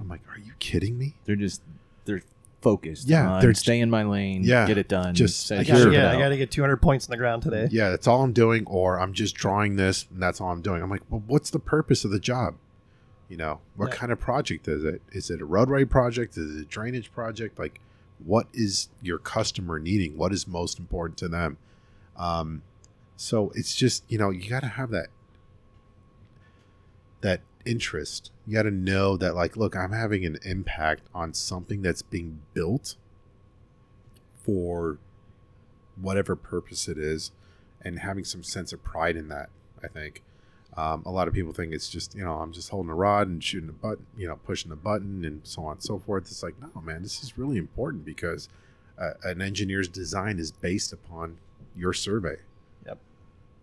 i'm 0.00 0.08
like 0.08 0.20
are 0.30 0.38
you 0.38 0.52
kidding 0.58 0.96
me 0.98 1.14
They're 1.24 1.36
just, 1.36 1.62
they're 2.04 2.22
focused. 2.60 3.06
Yeah, 3.08 3.30
on 3.34 3.40
they're- 3.40 3.54
stay 3.54 3.78
in 3.78 3.88
my 3.88 4.02
lane. 4.02 4.42
Yeah, 4.42 4.66
Get 4.66 4.78
it 4.78 4.88
done. 4.88 5.14
just- 5.14 5.46
say, 5.46 5.58
I 5.58 5.64
got 5.64 5.74
to 5.74 5.80
"Serve 5.82 5.92
it 5.92 5.96
get, 5.96 6.06
I 6.06 6.18
got 6.18 6.30
to 6.30 6.36
get 6.36 6.50
200 6.50 6.78
points 6.78 7.06
in 7.06 7.10
the 7.12 7.16
ground 7.16 7.42
today. 7.44 7.68
yeah 7.70 7.90
that's 7.90 8.06
all 8.08 8.22
i'm 8.22 8.32
doing 8.32 8.66
or 8.66 8.98
i'm 9.00 9.12
just 9.12 9.34
drawing 9.36 9.76
this 9.76 10.06
and 10.12 10.20
that's 10.22 10.40
all 10.40 10.50
i'm 10.50 10.60
doing 10.62 10.82
i'm 10.82 10.90
like 10.90 11.02
well 11.08 11.22
what's 11.28 11.50
the 11.50 11.60
purpose 11.60 12.04
of 12.04 12.10
the 12.10 12.18
job 12.18 12.54
you 13.28 13.36
know 13.36 13.60
what 13.76 13.90
Yeah. 13.90 13.94
kind 13.94 14.10
of 14.12 14.18
project 14.18 14.66
is 14.66 14.82
it 14.84 15.02
is 15.12 15.30
it 15.30 15.40
a 15.40 15.44
roadway 15.44 15.84
project 15.84 16.36
is 16.36 16.56
it 16.56 16.60
a 16.62 16.64
drainage 16.64 17.12
project 17.12 17.58
like 17.60 17.78
what 18.24 18.46
is 18.52 18.88
your 19.02 19.18
customer 19.18 19.78
needing? 19.78 20.16
What 20.16 20.32
is 20.32 20.46
most 20.46 20.78
important 20.78 21.18
to 21.18 21.28
them? 21.28 21.58
Um 22.16 22.62
so 23.16 23.52
it's 23.54 23.74
just 23.74 24.04
you 24.08 24.18
know 24.18 24.30
you 24.30 24.48
got 24.48 24.60
to 24.60 24.68
have 24.68 24.90
that 24.90 25.08
that 27.20 27.40
interest. 27.64 28.30
You 28.46 28.54
got 28.54 28.62
to 28.62 28.70
know 28.70 29.16
that 29.16 29.34
like 29.34 29.56
look 29.56 29.76
i'm 29.76 29.92
having 29.92 30.24
an 30.24 30.38
impact 30.44 31.02
on 31.14 31.34
something 31.34 31.82
that's 31.82 32.02
being 32.02 32.40
built 32.54 32.96
for 34.34 34.98
whatever 36.00 36.34
purpose 36.36 36.88
it 36.88 36.96
is 36.96 37.32
and 37.82 37.98
having 37.98 38.24
some 38.24 38.42
sense 38.42 38.72
of 38.72 38.82
pride 38.82 39.16
in 39.16 39.28
that 39.28 39.50
i 39.82 39.86
think 39.86 40.22
um, 40.78 41.02
a 41.06 41.10
lot 41.10 41.26
of 41.26 41.34
people 41.34 41.52
think 41.52 41.72
it's 41.72 41.88
just 41.88 42.14
you 42.14 42.24
know 42.24 42.34
i'm 42.34 42.52
just 42.52 42.70
holding 42.70 42.90
a 42.90 42.94
rod 42.94 43.26
and 43.26 43.42
shooting 43.42 43.68
a 43.68 43.72
button 43.72 44.06
you 44.16 44.28
know 44.28 44.36
pushing 44.36 44.70
a 44.70 44.76
button 44.76 45.24
and 45.24 45.40
so 45.42 45.64
on 45.64 45.72
and 45.72 45.82
so 45.82 45.98
forth. 45.98 46.24
It's 46.30 46.42
like 46.42 46.54
no 46.60 46.80
man 46.80 47.02
this 47.02 47.22
is 47.22 47.36
really 47.36 47.58
important 47.58 48.04
because 48.04 48.48
uh, 48.98 49.10
an 49.24 49.42
engineer's 49.42 49.88
design 49.88 50.38
is 50.38 50.52
based 50.52 50.92
upon 50.92 51.38
your 51.76 51.92
survey 51.92 52.36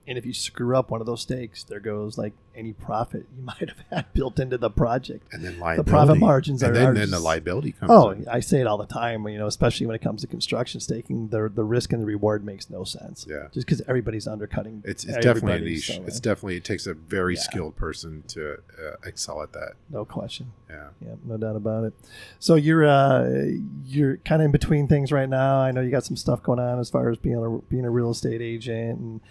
And 0.08 0.20
if 0.20 0.26
you 0.26 0.34
screw 0.34 0.78
up 0.78 0.91
one 0.91 1.01
of 1.01 1.08
those 1.08 1.22
stakes, 1.22 1.64
there 1.64 1.80
goes 1.80 2.16
like 2.16 2.34
any 2.56 2.74
profit 2.74 3.26
you 3.36 3.41
might 3.43 3.70
have 3.70 3.80
had 3.89 4.14
built 4.14 4.39
into 4.39 4.56
the 4.58 4.70
project. 4.70 5.34
and 5.34 5.43
then 5.43 5.56
The 5.56 5.60
liability 5.62 5.89
profit 5.89 6.18
margins 6.20 6.62
are 6.64 6.68
and 6.68 6.76
then, 6.76 6.86
are 6.89 6.93
then 6.93 7.10
the 7.10 7.20
liability 7.20 7.72
comes 7.72 7.89
Oh, 7.91 8.10
in. 8.12 8.28
I 8.28 8.39
say 8.39 8.62
it 8.62 8.68
all 8.68 8.78
the 8.78 8.86
time. 8.86 9.28
You 9.28 9.39
know, 9.39 9.47
especially 9.47 9.88
when 9.88 9.95
it 9.95 10.03
comes 10.03 10.22
to 10.22 10.28
construction 10.28 10.80
staking, 10.80 11.30
the 11.30 11.49
the 11.49 11.64
risk 11.64 11.91
and 11.91 12.01
the 12.01 12.06
reward 12.06 12.45
makes 12.45 12.70
no 12.70 12.84
sense. 12.84 13.26
Yeah. 13.28 13.47
Just 13.51 13.66
because 13.66 13.82
everybody's 13.88 14.28
undercutting. 14.28 14.84
it's, 14.86 15.03
it's 15.06 15.18
definitely 15.26 15.53
a 15.53 15.60
niche 15.72 15.88
so, 15.88 16.03
it's 16.06 16.18
uh, 16.18 16.22
definitely 16.22 16.58
it 16.58 16.64
takes 16.64 16.86
a 16.86 16.93
very 16.93 17.34
Yeah. 17.34 17.41
skilled 17.41 17.76
person 17.76 18.24
to 18.28 18.53
uh, 18.53 18.95
excel 19.06 19.41
at 19.41 19.53
that 19.53 19.74
no 19.89 20.06
question. 20.06 20.51
yeah 20.70 20.89
Yeah, 21.01 21.16
no 21.26 21.38
doubt 21.38 21.56
about 21.56 21.84
it. 21.86 21.93
So 22.39 22.53
you're 22.56 22.86
uh, 22.86 23.43
you're 23.86 24.18
kind 24.18 24.41
of 24.43 24.45
in 24.45 24.51
between 24.51 24.88
things 24.88 25.12
right 25.12 25.28
now. 25.30 25.60
I 25.62 25.72
know 25.72 25.82
you 25.82 25.89
got 25.89 26.06
some 26.06 26.16
stuff 26.16 26.43
going 26.43 26.60
on 26.60 26.80
as 26.80 26.91
far 26.91 27.10
as 27.10 27.18
being 27.18 27.38
a 27.43 27.49
being 27.72 27.86
a 27.86 27.89
real 27.89 28.12
estate 28.12 28.41
agent, 28.41 28.99
and 28.99 29.22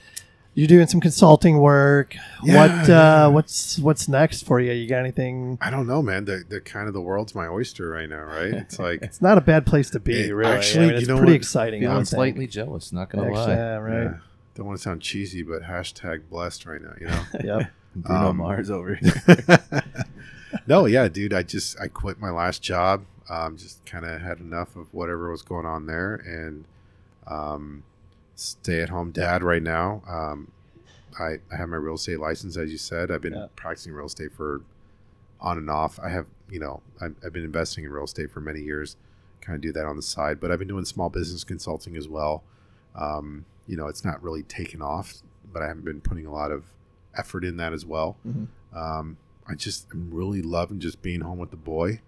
you're 0.55 0.69
doing 0.69 0.87
some 0.87 1.01
consulting 1.01 1.59
work. 1.59 2.15
Yeah, 2.43 2.57
what 2.79 2.89
yeah. 2.89 3.25
uh, 3.27 3.31
what's 3.31 3.79
what's 3.79 4.09
next 4.09 4.47
for 4.47 4.61
you? 4.61 4.73
You 4.73 4.89
got 4.89 4.99
anything? 5.01 5.59
I 5.61 5.71
don't 5.71 5.87
know, 5.87 6.01
man. 6.03 6.25
The, 6.25 6.45
the 6.49 6.61
kind 6.61 6.87
of 6.89 6.95
the 6.95 7.01
world's 7.01 7.35
my 7.35 7.47
oyster 7.49 7.89
right 7.89 8.09
now, 8.09 8.23
right? 8.23 8.55
It's 8.65 8.79
like 8.79 9.03
It's 9.03 9.21
not 9.21 9.37
a 9.39 9.41
bad 9.41 9.67
place 9.67 9.91
to 9.91 10.01
be, 10.01 10.29
It- 10.29 10.33
really. 10.33 10.53
actually, 10.53 10.85
I 10.85 10.87
mean, 10.87 10.91
you 10.95 10.99
it's 11.01 11.09
know 11.09 11.17
pretty 11.19 11.33
what? 11.33 11.37
exciting. 11.37 11.81
I 11.83 11.87
Feeling 11.87 11.97
would 11.97 12.07
think. 12.09 12.17
slightly 12.17 12.47
jealous. 12.47 12.93
Not 12.93 13.11
gonna 13.11 13.27
Actually, 13.29 13.41
lie. 13.47 13.55
yeah, 13.57 13.77
right. 13.77 14.03
yeah, 14.05 14.15
don't 14.55 14.67
want 14.67 14.79
to 14.79 14.83
sound 14.83 15.01
cheesy, 15.03 15.43
but 15.43 15.63
hashtag 15.63 16.29
blessed 16.31 16.67
right 16.67 16.81
now, 16.81 16.93
you 17.01 17.07
know. 17.09 17.23
Yep. 17.59 17.71
Bruno 17.97 18.29
Um, 18.31 18.37
Mars 18.39 18.71
over 18.71 18.95
here. 18.97 19.13
no, 20.67 20.87
yeah, 20.87 21.09
dude. 21.09 21.33
I 21.33 21.43
just 21.43 21.79
I 21.81 21.89
quit 21.89 22.19
my 22.21 22.31
last 22.31 22.63
job. 22.63 23.05
Um, 23.29 23.57
just 23.57 23.85
kind 23.87 24.05
of 24.05 24.21
had 24.21 24.39
enough 24.41 24.77
of 24.77 24.93
whatever 24.93 25.31
was 25.31 25.43
going 25.43 25.65
on 25.67 25.87
there, 25.87 26.15
and 26.15 26.65
um, 27.27 27.85
stay 28.35 28.81
at 28.81 28.89
home 28.89 29.11
dad 29.11 29.43
right 29.43 29.63
now. 29.63 30.03
Um, 30.09 30.51
I 31.19 31.39
I 31.53 31.57
have 31.57 31.69
my 31.69 31.77
real 31.77 31.95
estate 31.95 32.19
license, 32.21 32.57
as 32.57 32.71
you 32.73 32.79
said. 32.79 33.11
I've 33.11 33.21
been 33.21 33.35
Yeah. 33.35 33.47
practicing 33.57 33.93
real 33.93 34.07
estate 34.07 34.33
for 34.33 34.63
on 35.41 35.59
and 35.59 35.69
off. 35.71 36.01
I 36.01 36.09
have, 36.09 36.27
you 36.51 36.59
know, 36.59 36.81
I've, 37.01 37.15
I've 37.25 37.33
been 37.33 37.45
investing 37.45 37.85
in 37.85 37.91
real 37.93 38.05
estate 38.05 38.31
for 38.31 38.41
many 38.41 38.61
years, 38.61 38.97
kind 39.41 39.55
of 39.57 39.61
do 39.63 39.73
that 39.73 39.85
on 39.85 39.97
the 39.97 40.03
side, 40.03 40.41
but 40.41 40.51
I've 40.51 40.59
been 40.59 40.69
doing 40.69 40.85
small 40.87 41.11
business 41.11 41.45
consulting 41.45 41.97
as 41.97 42.09
well. 42.09 42.43
Um, 42.95 43.45
you 43.67 43.77
know, 43.77 43.87
it's 43.89 44.05
not 44.05 44.23
really 44.23 44.43
taken 44.43 44.81
off, 44.83 45.15
but 45.53 45.63
I 45.63 45.67
haven't 45.69 45.85
been 45.85 46.01
putting 46.01 46.25
a 46.27 46.33
lot 46.33 46.51
of 46.51 46.65
effort 47.17 47.45
in 47.45 47.57
that 47.59 47.73
as 47.73 47.85
well. 47.85 48.17
Mhm. 48.27 48.47
Um, 48.75 49.17
I 49.47 49.55
just 49.55 49.87
am 49.93 50.11
really 50.13 50.41
loving 50.43 50.81
just 50.81 51.03
being 51.03 51.21
home 51.21 51.39
with 51.39 51.51
the 51.51 51.57
boy 51.57 52.01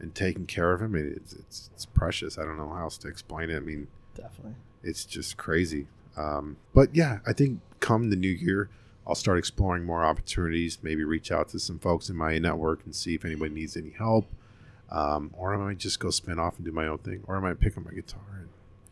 and 0.00 0.14
taking 0.14 0.46
care 0.46 0.72
of 0.72 0.82
him. 0.82 0.94
It's, 0.96 1.32
it's, 1.32 1.70
it's 1.74 1.86
precious. 1.86 2.36
I 2.36 2.44
don't 2.44 2.56
know 2.56 2.68
how 2.70 2.82
else 2.82 2.98
to 2.98 3.08
explain 3.08 3.48
it. 3.50 3.56
I 3.56 3.60
mean, 3.60 3.86
Definitely. 4.14 4.56
It's 4.82 5.04
just 5.04 5.36
crazy. 5.36 5.86
Um, 6.16 6.56
but 6.74 6.94
yeah, 6.94 7.18
I 7.26 7.32
think 7.32 7.60
come 7.80 8.10
the 8.10 8.16
new 8.16 8.28
year, 8.30 8.68
I'll 9.06 9.14
start 9.14 9.38
exploring 9.38 9.84
more 9.84 10.04
opportunities. 10.04 10.78
Maybe 10.82 11.04
reach 11.04 11.32
out 11.32 11.48
to 11.50 11.58
some 11.58 11.78
folks 11.78 12.08
in 12.08 12.16
my 12.16 12.38
network 12.38 12.84
and 12.84 12.94
see 12.94 13.14
if 13.14 13.24
anybody 13.24 13.52
needs 13.54 13.76
any 13.76 13.90
help. 13.90 14.26
Um, 14.90 15.30
or 15.36 15.54
I 15.54 15.56
might 15.56 15.78
just 15.78 15.98
go 16.00 16.10
spin 16.10 16.38
off 16.38 16.56
and 16.56 16.64
do 16.66 16.70
my 16.72 16.86
own 16.86 16.98
thing. 16.98 17.22
Or 17.26 17.36
I 17.36 17.40
might 17.40 17.58
pick 17.60 17.78
up 17.78 17.84
my 17.84 17.92
guitar 17.92 18.20
and 18.38 18.48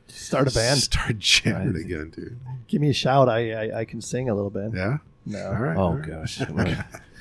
Start 0.09 0.51
a 0.51 0.55
band. 0.55 0.81
start 0.81 1.19
jamming 1.19 1.75
Right. 1.75 1.85
again, 1.85 2.11
dude. 2.11 2.39
Give 2.67 2.81
me 2.81 2.89
a 2.91 2.95
shout. 2.95 3.29
I 3.29 3.53
I, 3.71 3.81
I 3.81 3.85
can 3.85 4.01
sing 4.01 4.29
a 4.31 4.35
little 4.35 4.51
bit. 4.51 4.73
Yeah. 4.75 4.99
No, 5.27 5.47
All 5.49 5.55
right. 5.55 5.77
Oh 5.77 5.81
all 5.81 5.95
right. 5.97 6.09
gosh, 6.09 6.41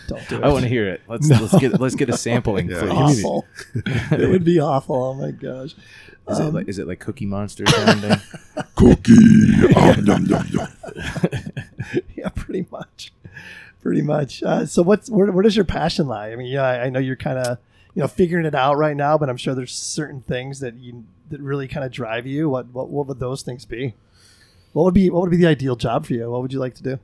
don't 0.10 0.28
do 0.30 0.36
it. 0.38 0.44
I 0.44 0.50
want 0.50 0.64
to 0.64 0.70
hear 0.70 0.88
it. 0.88 1.02
Let's 1.08 1.28
No. 1.30 1.38
let's 1.40 1.58
get 1.60 1.80
let's 1.80 1.96
get 1.96 2.10
a 2.10 2.18
sampling, 2.18 2.70
Yeah, 2.70 2.80
please. 2.82 2.90
give 2.90 3.24
me 3.24 3.30
awful. 3.30 3.46
it 4.18 4.30
would 4.30 4.44
be 4.44 4.60
awful. 4.60 4.96
Oh 4.96 5.14
my 5.14 5.32
gosh. 5.32 5.76
Is 6.30 6.38
it 6.40 6.44
Um, 6.46 6.54
like 6.54 6.68
is 6.68 6.78
it 6.80 6.88
like 6.88 7.00
Cookie 7.00 7.26
Monster 7.26 7.66
sounding? 7.68 8.20
Cookie. 8.76 9.14
Um, 9.76 10.06
yum, 10.06 10.26
yum, 10.26 10.46
yum. 10.52 10.68
yeah, 12.16 12.30
pretty 12.30 12.66
much, 12.72 13.12
pretty 13.82 14.02
much. 14.02 14.44
Uh, 14.44 14.66
so, 14.66 14.82
what's 14.84 15.10
where, 15.10 15.32
where 15.32 15.44
does 15.44 15.56
your 15.56 15.66
passion 15.66 16.08
lie? 16.08 16.32
I 16.32 16.36
mean, 16.36 16.48
yeah, 16.48 16.64
I, 16.64 16.84
I 16.86 16.90
know 16.90 17.00
you're 17.00 17.16
kind 17.16 17.40
of 17.40 17.58
you 17.96 18.02
know 18.02 18.08
figuring 18.08 18.46
it 18.46 18.54
out 18.56 18.78
right 18.78 18.96
now, 18.96 19.18
but 19.18 19.30
I'm 19.30 19.38
sure 19.38 19.56
there's 19.56 19.74
certain 19.74 20.22
things 20.22 20.60
that 20.60 20.76
you 20.76 21.06
that 21.30 21.42
really 21.42 21.68
kind 21.68 21.86
of 21.86 21.92
drive 21.92 22.28
you. 22.28 22.50
What 22.50 22.68
what 22.74 22.90
what 22.90 23.08
would 23.08 23.20
those 23.20 23.42
things 23.42 23.66
be? 23.66 23.96
What 24.74 24.84
would 24.84 24.94
be 24.94 25.10
what 25.10 25.22
would 25.22 25.32
be 25.32 25.38
the 25.38 25.48
ideal 25.48 25.76
job 25.76 26.06
for 26.06 26.14
you? 26.14 26.30
What 26.30 26.42
would 26.44 26.54
you 26.54 26.60
like 26.60 26.76
to 26.76 26.84
do? 26.84 27.00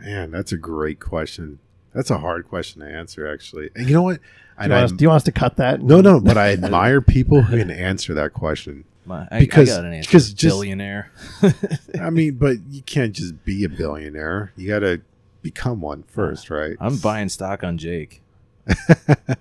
Man, 0.00 0.30
that's 0.30 0.52
a 0.52 0.56
great 0.56 1.00
question. 1.00 1.58
That's 1.94 2.10
a 2.10 2.18
hard 2.18 2.48
question 2.48 2.82
to 2.82 2.88
answer, 2.88 3.26
actually. 3.32 3.70
And 3.74 3.88
you 3.88 3.94
know 3.94 4.02
what? 4.02 4.20
Do 4.58 4.64
you, 4.66 4.70
want 4.70 4.84
us, 4.84 4.92
do 4.92 5.02
you 5.04 5.08
want 5.08 5.16
us 5.16 5.24
to 5.24 5.32
cut 5.32 5.56
that? 5.56 5.82
no, 5.82 6.00
no, 6.00 6.20
but 6.20 6.36
I 6.38 6.52
admire 6.52 7.00
people 7.00 7.42
who 7.42 7.58
can 7.58 7.70
answer 7.70 8.14
that 8.14 8.32
question. 8.32 8.84
My, 9.04 9.26
I, 9.30 9.38
Because- 9.40 9.70
I 9.70 9.76
got 9.76 9.84
an 9.84 9.92
answer. 9.94 10.10
just- 10.10 10.40
billionaire. 10.40 11.10
I 12.00 12.10
mean, 12.10 12.34
but 12.34 12.56
you 12.70 12.82
can't 12.82 13.12
just 13.12 13.44
be 13.44 13.64
a 13.64 13.68
billionaire. 13.68 14.52
You 14.56 14.68
got 14.68 14.80
to 14.80 15.00
become 15.42 15.80
one 15.80 16.02
first, 16.04 16.50
right? 16.50 16.76
I'm 16.80 16.96
buying 16.98 17.28
stock 17.28 17.62
on 17.64 17.78
Jake. 17.78 18.20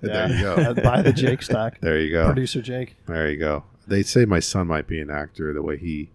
there 0.01 0.29
you 0.29 0.41
go. 0.41 0.55
I'd 0.69 0.83
buy 0.83 1.01
the 1.01 1.11
Jake 1.13 1.41
stock. 1.41 1.79
There 1.81 1.99
you 1.99 2.11
go. 2.11 2.25
Producer 2.27 2.61
Jake. 2.61 2.95
There 3.07 3.29
you 3.29 3.37
go. 3.37 3.63
They 3.87 4.03
say 4.03 4.25
my 4.25 4.39
son 4.39 4.67
might 4.67 4.87
be 4.87 4.99
an 4.99 5.09
actor. 5.09 5.51
The 5.53 5.61
way 5.63 5.77
he 5.77 6.09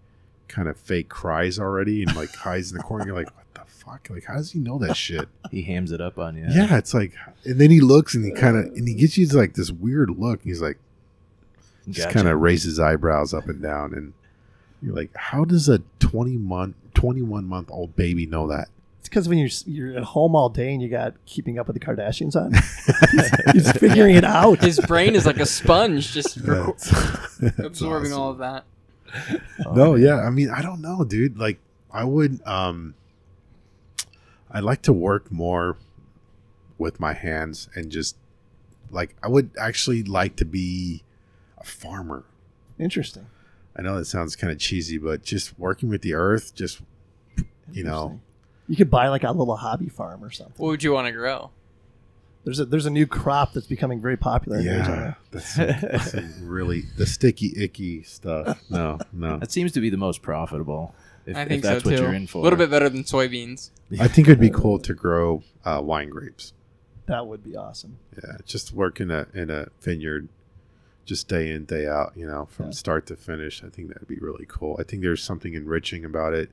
kind 0.47 0.67
of 0.67 0.77
fake 0.77 1.09
cries 1.09 1.59
already 1.59 2.03
and 2.03 2.15
like 2.15 2.33
hides 2.33 2.71
in 2.71 2.77
the 2.77 2.83
corner. 2.83 3.05
You're 3.07 3.15
like, 3.15 3.35
what 3.35 3.50
fuck? 3.85 4.07
Like, 4.09 4.25
how 4.25 4.35
does 4.35 4.51
he 4.51 4.59
know 4.59 4.77
that 4.79 4.95
shit? 4.95 5.27
He 5.51 5.63
hams 5.63 5.91
it 5.91 5.99
up 5.99 6.17
on 6.17 6.37
you. 6.37 6.45
Yeah, 6.49 6.77
it's 6.77 6.93
like, 6.93 7.13
and 7.43 7.59
then 7.59 7.71
he 7.71 7.81
looks 7.81 8.15
and 8.15 8.23
he 8.23 8.31
kind 8.31 8.55
of 8.55 8.65
and 8.67 8.87
he 8.87 8.93
gets 8.93 9.17
you 9.17 9.27
like 9.27 9.53
this 9.55 9.69
weird 9.69 10.09
look. 10.17 10.41
He's 10.43 10.61
like, 10.61 10.77
just 11.89 12.07
Gotcha. 12.07 12.13
kind 12.13 12.27
of 12.29 12.39
raises 12.39 12.79
eyebrows 12.79 13.33
up 13.33 13.49
and 13.49 13.61
down, 13.61 13.93
and 13.93 14.13
you're 14.81 14.95
like, 14.95 15.09
how 15.15 15.43
does 15.43 15.67
a 15.67 15.79
20 15.99 16.37
month, 16.37 16.75
21 16.93 17.45
month 17.45 17.69
old 17.69 17.95
baby 17.97 18.25
know 18.25 18.47
that? 18.47 18.69
It's 18.99 19.09
because 19.09 19.27
when 19.27 19.39
you're 19.39 19.49
you're 19.65 19.97
at 19.97 20.03
home 20.03 20.35
all 20.35 20.47
day 20.47 20.71
and 20.71 20.81
you 20.81 20.87
got 20.87 21.15
Keeping 21.25 21.59
Up 21.59 21.67
with 21.67 21.73
the 21.77 21.85
Kardashians 21.85 22.35
on, 22.35 22.53
he's, 23.53 23.65
he's 23.65 23.71
figuring 23.73 24.15
it 24.15 24.23
out. 24.23 24.61
His 24.61 24.79
brain 24.79 25.15
is 25.15 25.25
like 25.25 25.39
a 25.39 25.45
sponge, 25.45 26.13
just 26.13 26.35
That's- 26.45 27.37
that's 27.41 27.59
absorbing 27.59 28.13
awesome. 28.13 28.21
all 28.21 28.31
of 28.31 28.37
that. 28.37 28.63
no, 29.75 29.95
yeah. 29.95 30.17
I 30.21 30.29
mean, 30.29 30.49
I 30.49 30.61
don't 30.61 30.79
know, 30.81 31.03
dude. 31.03 31.37
Like, 31.37 31.59
I 31.91 32.03
would, 32.05 32.39
um, 32.47 32.93
I'd 34.51 34.63
like 34.63 34.81
to 34.83 34.93
work 34.93 35.31
more 35.31 35.77
with 36.77 36.99
my 36.99 37.13
hands 37.13 37.69
and 37.75 37.89
just 37.91 38.15
like, 38.89 39.15
I 39.23 39.27
would 39.27 39.51
actually 39.59 40.03
like 40.03 40.35
to 40.37 40.45
be 40.45 41.03
a 41.57 41.63
farmer. 41.63 42.23
Interesting. 42.77 43.27
I 43.75 43.81
know 43.81 43.97
that 43.97 44.05
sounds 44.05 44.35
kind 44.35 44.51
of 44.51 44.59
cheesy, 44.59 44.97
but 44.97 45.23
just 45.23 45.57
working 45.57 45.89
with 45.89 46.01
the 46.01 46.13
earth, 46.13 46.53
just, 46.55 46.81
you 47.71 47.83
know, 47.83 48.19
You 48.67 48.75
could 48.75 48.89
buy 48.89 49.07
like 49.07 49.23
a 49.23 49.31
little 49.31 49.55
hobby 49.55 49.87
farm 49.89 50.23
or 50.23 50.31
something. 50.31 50.55
What 50.57 50.69
would 50.69 50.83
you 50.83 50.91
want 50.91 51.07
to 51.07 51.13
grow? 51.13 51.51
There's 52.43 52.59
a 52.59 52.65
there's 52.65 52.87
a 52.87 52.89
new 52.89 53.05
crop 53.05 53.53
that's 53.53 53.67
becoming 53.67 54.01
very 54.01 54.17
popular 54.17 54.57
in 54.59 54.65
yeah, 54.65 54.71
Arizona. 54.71 55.17
that's, 55.29 55.55
some, 55.55 55.67
that's 55.67 56.11
some 56.11 56.33
really 56.41 56.81
the 56.97 57.05
sticky, 57.05 57.53
icky 57.55 58.01
stuff. 58.03 58.59
No, 58.69 58.97
no. 59.13 59.37
That 59.37 59.51
seems 59.51 59.71
to 59.73 59.79
be 59.79 59.91
the 59.91 59.97
most 59.97 60.23
profitable. 60.23 60.95
If, 61.25 61.35
I 61.37 61.41
if 61.43 61.47
think 61.47 61.63
that's 61.63 61.83
so 61.83 61.89
what 61.89 61.97
too. 61.97 62.03
you're 62.03 62.13
in 62.13 62.27
for. 62.27 62.39
A 62.39 62.41
little 62.41 62.57
bit 62.57 62.69
better 62.71 62.89
than 62.89 63.03
soybeans. 63.03 63.69
I 63.99 64.07
think 64.07 64.27
it'd 64.27 64.39
be 64.39 64.49
cool 64.49 64.79
to 64.79 64.93
grow 64.93 65.43
uh, 65.65 65.81
wine 65.83 66.09
grapes. 66.09 66.53
That 67.05 67.27
would 67.27 67.43
be 67.43 67.55
awesome. 67.55 67.97
Yeah, 68.23 68.37
just 68.45 68.73
work 68.73 68.99
in 69.01 69.11
a 69.11 69.27
in 69.33 69.49
a 69.49 69.67
vineyard, 69.81 70.29
just 71.05 71.27
day 71.27 71.51
in 71.51 71.65
day 71.65 71.87
out. 71.87 72.13
You 72.15 72.25
know, 72.27 72.45
from 72.45 72.67
Yeah. 72.67 72.71
start 72.71 73.05
to 73.07 73.15
finish. 73.15 73.63
I 73.63 73.69
think 73.69 73.89
that'd 73.89 74.07
be 74.07 74.17
really 74.19 74.45
cool. 74.47 74.77
I 74.79 74.83
think 74.83 75.01
there's 75.03 75.21
something 75.23 75.53
enriching 75.53 76.05
about 76.05 76.33
it, 76.33 76.49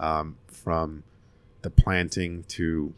um, 0.00 0.36
from 0.46 1.02
the 1.62 1.70
planting 1.70 2.44
to 2.48 2.94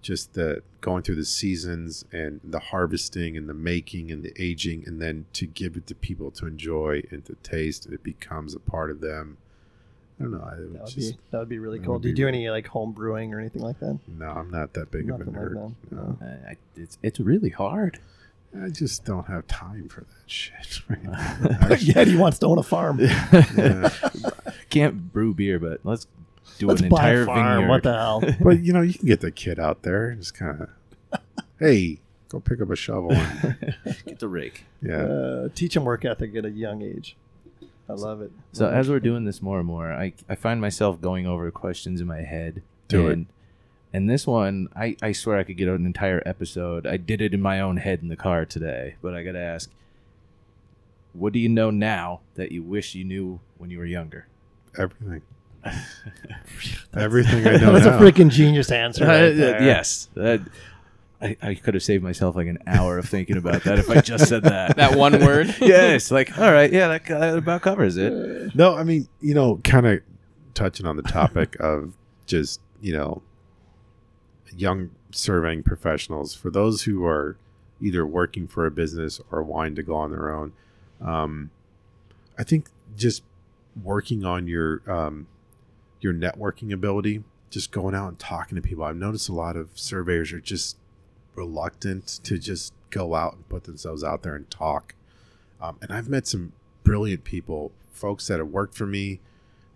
just 0.00 0.34
the 0.34 0.62
going 0.80 1.02
through 1.02 1.16
the 1.16 1.24
seasons 1.24 2.04
and 2.12 2.40
the 2.44 2.60
harvesting 2.60 3.36
and 3.36 3.48
the 3.48 3.54
making 3.54 4.12
and 4.12 4.22
the 4.22 4.32
aging, 4.40 4.84
and 4.86 5.02
then 5.02 5.26
to 5.32 5.46
give 5.46 5.76
it 5.76 5.86
to 5.88 5.94
people 5.94 6.30
to 6.30 6.46
enjoy 6.46 7.02
and 7.10 7.24
to 7.24 7.34
taste, 7.42 7.84
and 7.84 7.92
it 7.94 8.02
becomes 8.02 8.54
a 8.54 8.60
part 8.60 8.90
of 8.90 9.00
them. 9.00 9.38
I 10.20 10.22
don't 10.24 10.32
know. 10.32 10.40
I 10.44 10.56
would 10.58 10.74
That 10.74 10.82
would 10.82 10.86
just 10.92 10.96
be 11.16 11.18
that 11.30 11.38
would 11.38 11.48
be 11.48 11.58
really 11.58 11.78
cool. 11.78 11.94
would 11.94 12.02
Do 12.02 12.08
you 12.08 12.14
do 12.14 12.26
really- 12.26 12.38
any 12.38 12.50
like 12.50 12.66
home 12.66 12.92
brewing 12.92 13.32
or 13.34 13.40
anything 13.40 13.62
like 13.62 13.78
that? 13.80 13.98
no. 14.08 14.26
I'm 14.26 14.50
not 14.50 14.72
that 14.74 14.90
big 14.90 15.08
of 15.10 15.16
a 15.20 15.24
Nothing 15.24 15.34
like 15.34 15.42
nerd. 15.42 15.74
that. 15.90 15.92
No. 15.96 16.18
Uh, 16.20 16.50
I, 16.50 16.56
it's 16.76 16.98
it's 17.02 17.20
really 17.20 17.50
hard. 17.50 18.00
I 18.60 18.70
just 18.70 19.04
don't 19.04 19.26
have 19.26 19.46
time 19.46 19.88
for 19.88 20.00
that 20.00 20.08
shit. 20.26 20.80
Right 20.88 21.02
now. 21.04 21.68
Yet 21.78 22.08
he 22.08 22.16
wants 22.16 22.38
to 22.40 22.46
own 22.46 22.58
a 22.58 22.62
farm. 22.62 22.98
Yeah. 23.56 23.90
Can't 24.70 25.12
brew 25.12 25.34
beer, 25.34 25.58
but 25.58 25.80
let's 25.84 26.06
do 26.58 26.66
Let's 26.66 26.80
an 26.82 26.88
buy 26.88 26.96
entire 27.10 27.22
a 27.22 27.26
farm. 27.26 27.46
vineyard. 27.56 27.68
What 27.68 27.82
the 27.82 27.92
hell? 27.94 28.22
but 28.42 28.60
you 28.62 28.72
know, 28.72 28.80
you 28.82 28.94
can 28.94 29.06
get 29.06 29.20
the 29.20 29.30
kid 29.30 29.58
out 29.58 29.82
there 29.82 30.08
and 30.10 30.20
just 30.20 30.34
kind 30.34 30.62
of, 31.12 31.20
hey, 31.58 32.00
go 32.28 32.40
pick 32.40 32.60
up 32.60 32.70
a 32.70 32.76
shovel. 32.76 33.12
And, 33.12 33.74
Get 34.06 34.18
the 34.18 34.28
rake. 34.28 34.64
yeah, 34.82 34.96
Uh, 35.02 35.48
teach 35.54 35.76
him 35.76 35.84
work 35.84 36.04
ethic 36.04 36.34
at 36.36 36.44
a 36.44 36.50
young 36.50 36.82
age. 36.82 37.16
I 37.88 37.94
love 37.94 38.20
it. 38.20 38.30
So 38.52 38.64
Love 38.66 38.74
as 38.74 38.88
it. 38.88 38.92
we're 38.92 39.00
doing 39.00 39.24
this 39.24 39.40
more 39.40 39.58
and 39.58 39.66
more, 39.66 39.92
I, 39.92 40.12
I 40.28 40.34
find 40.34 40.60
myself 40.60 41.00
going 41.00 41.26
over 41.26 41.50
questions 41.50 42.00
in 42.00 42.06
my 42.06 42.20
head. 42.22 42.62
Do 42.88 43.08
it. 43.08 43.12
and, 43.14 43.26
And 43.92 44.10
this 44.10 44.26
one, 44.26 44.68
I, 44.76 44.96
I 45.02 45.12
swear 45.12 45.38
I 45.38 45.44
could 45.44 45.56
get 45.56 45.68
an 45.68 45.86
entire 45.86 46.22
episode. 46.26 46.86
I 46.86 46.98
did 46.98 47.20
it 47.22 47.32
in 47.32 47.40
my 47.40 47.60
own 47.60 47.78
head 47.78 48.00
in 48.02 48.08
the 48.08 48.16
car 48.16 48.44
today, 48.44 48.96
but 49.00 49.14
I 49.14 49.22
got 49.22 49.32
to 49.32 49.40
ask, 49.40 49.70
what 51.14 51.32
do 51.32 51.38
you 51.38 51.48
know 51.48 51.70
now 51.70 52.20
that 52.34 52.52
you 52.52 52.62
wish 52.62 52.94
you 52.94 53.04
knew 53.04 53.40
when 53.56 53.70
you 53.70 53.78
were 53.78 53.86
younger? 53.86 54.26
everything, 54.76 55.22
everything 56.94 57.46
I 57.46 57.52
know 57.56 57.72
That's 57.72 57.86
now. 57.86 57.98
a 57.98 58.00
freaking 58.00 58.30
genius 58.30 58.70
answer. 58.70 59.04
Uh, 59.04 59.08
right 59.08 59.30
there. 59.30 59.62
yes. 59.62 60.08
That- 60.14 60.42
I, 61.20 61.36
I 61.42 61.54
could 61.54 61.74
have 61.74 61.82
saved 61.82 62.04
myself 62.04 62.36
like 62.36 62.46
an 62.46 62.58
hour 62.66 62.98
of 62.98 63.08
thinking 63.08 63.36
about 63.36 63.64
that 63.64 63.78
if 63.78 63.90
I 63.90 64.00
just 64.00 64.28
said 64.28 64.44
that. 64.44 64.76
That 64.76 64.96
one 64.96 65.18
word. 65.18 65.54
yes. 65.60 66.10
Like, 66.10 66.38
all 66.38 66.52
right. 66.52 66.72
Yeah, 66.72 66.88
that, 66.88 67.06
that 67.06 67.38
about 67.38 67.62
covers 67.62 67.96
it. 67.96 68.54
no, 68.54 68.76
I 68.76 68.84
mean, 68.84 69.08
you 69.20 69.34
know, 69.34 69.60
kind 69.64 69.86
of 69.86 70.00
touching 70.54 70.86
on 70.86 70.96
the 70.96 71.02
topic 71.02 71.56
of 71.60 71.94
just 72.26 72.60
you 72.80 72.92
know, 72.92 73.22
young 74.54 74.90
surveying 75.10 75.62
professionals. 75.62 76.34
For 76.34 76.50
those 76.50 76.82
who 76.82 77.04
are 77.04 77.36
either 77.80 78.06
working 78.06 78.46
for 78.46 78.66
a 78.66 78.70
business 78.70 79.20
or 79.30 79.42
wanting 79.42 79.74
to 79.76 79.82
go 79.82 79.94
on 79.96 80.10
their 80.10 80.32
own, 80.32 80.52
um, 81.00 81.50
I 82.38 82.44
think 82.44 82.68
just 82.96 83.22
working 83.82 84.24
on 84.24 84.46
your 84.46 84.82
um, 84.90 85.26
your 86.00 86.12
networking 86.12 86.72
ability, 86.72 87.24
just 87.50 87.72
going 87.72 87.94
out 87.94 88.08
and 88.08 88.18
talking 88.18 88.56
to 88.56 88.62
people. 88.62 88.84
I've 88.84 88.96
noticed 88.96 89.28
a 89.28 89.34
lot 89.34 89.56
of 89.56 89.70
surveyors 89.74 90.32
are 90.32 90.40
just 90.40 90.76
reluctant 91.38 92.20
to 92.24 92.38
just 92.38 92.74
go 92.90 93.14
out 93.14 93.34
and 93.34 93.48
put 93.48 93.64
themselves 93.64 94.02
out 94.04 94.22
there 94.22 94.34
and 94.34 94.50
talk. 94.50 94.94
Um, 95.60 95.78
and 95.80 95.92
I've 95.92 96.08
met 96.08 96.26
some 96.26 96.52
brilliant 96.84 97.24
people, 97.24 97.72
folks 97.92 98.26
that 98.26 98.38
have 98.38 98.48
worked 98.48 98.74
for 98.74 98.86
me, 98.86 99.20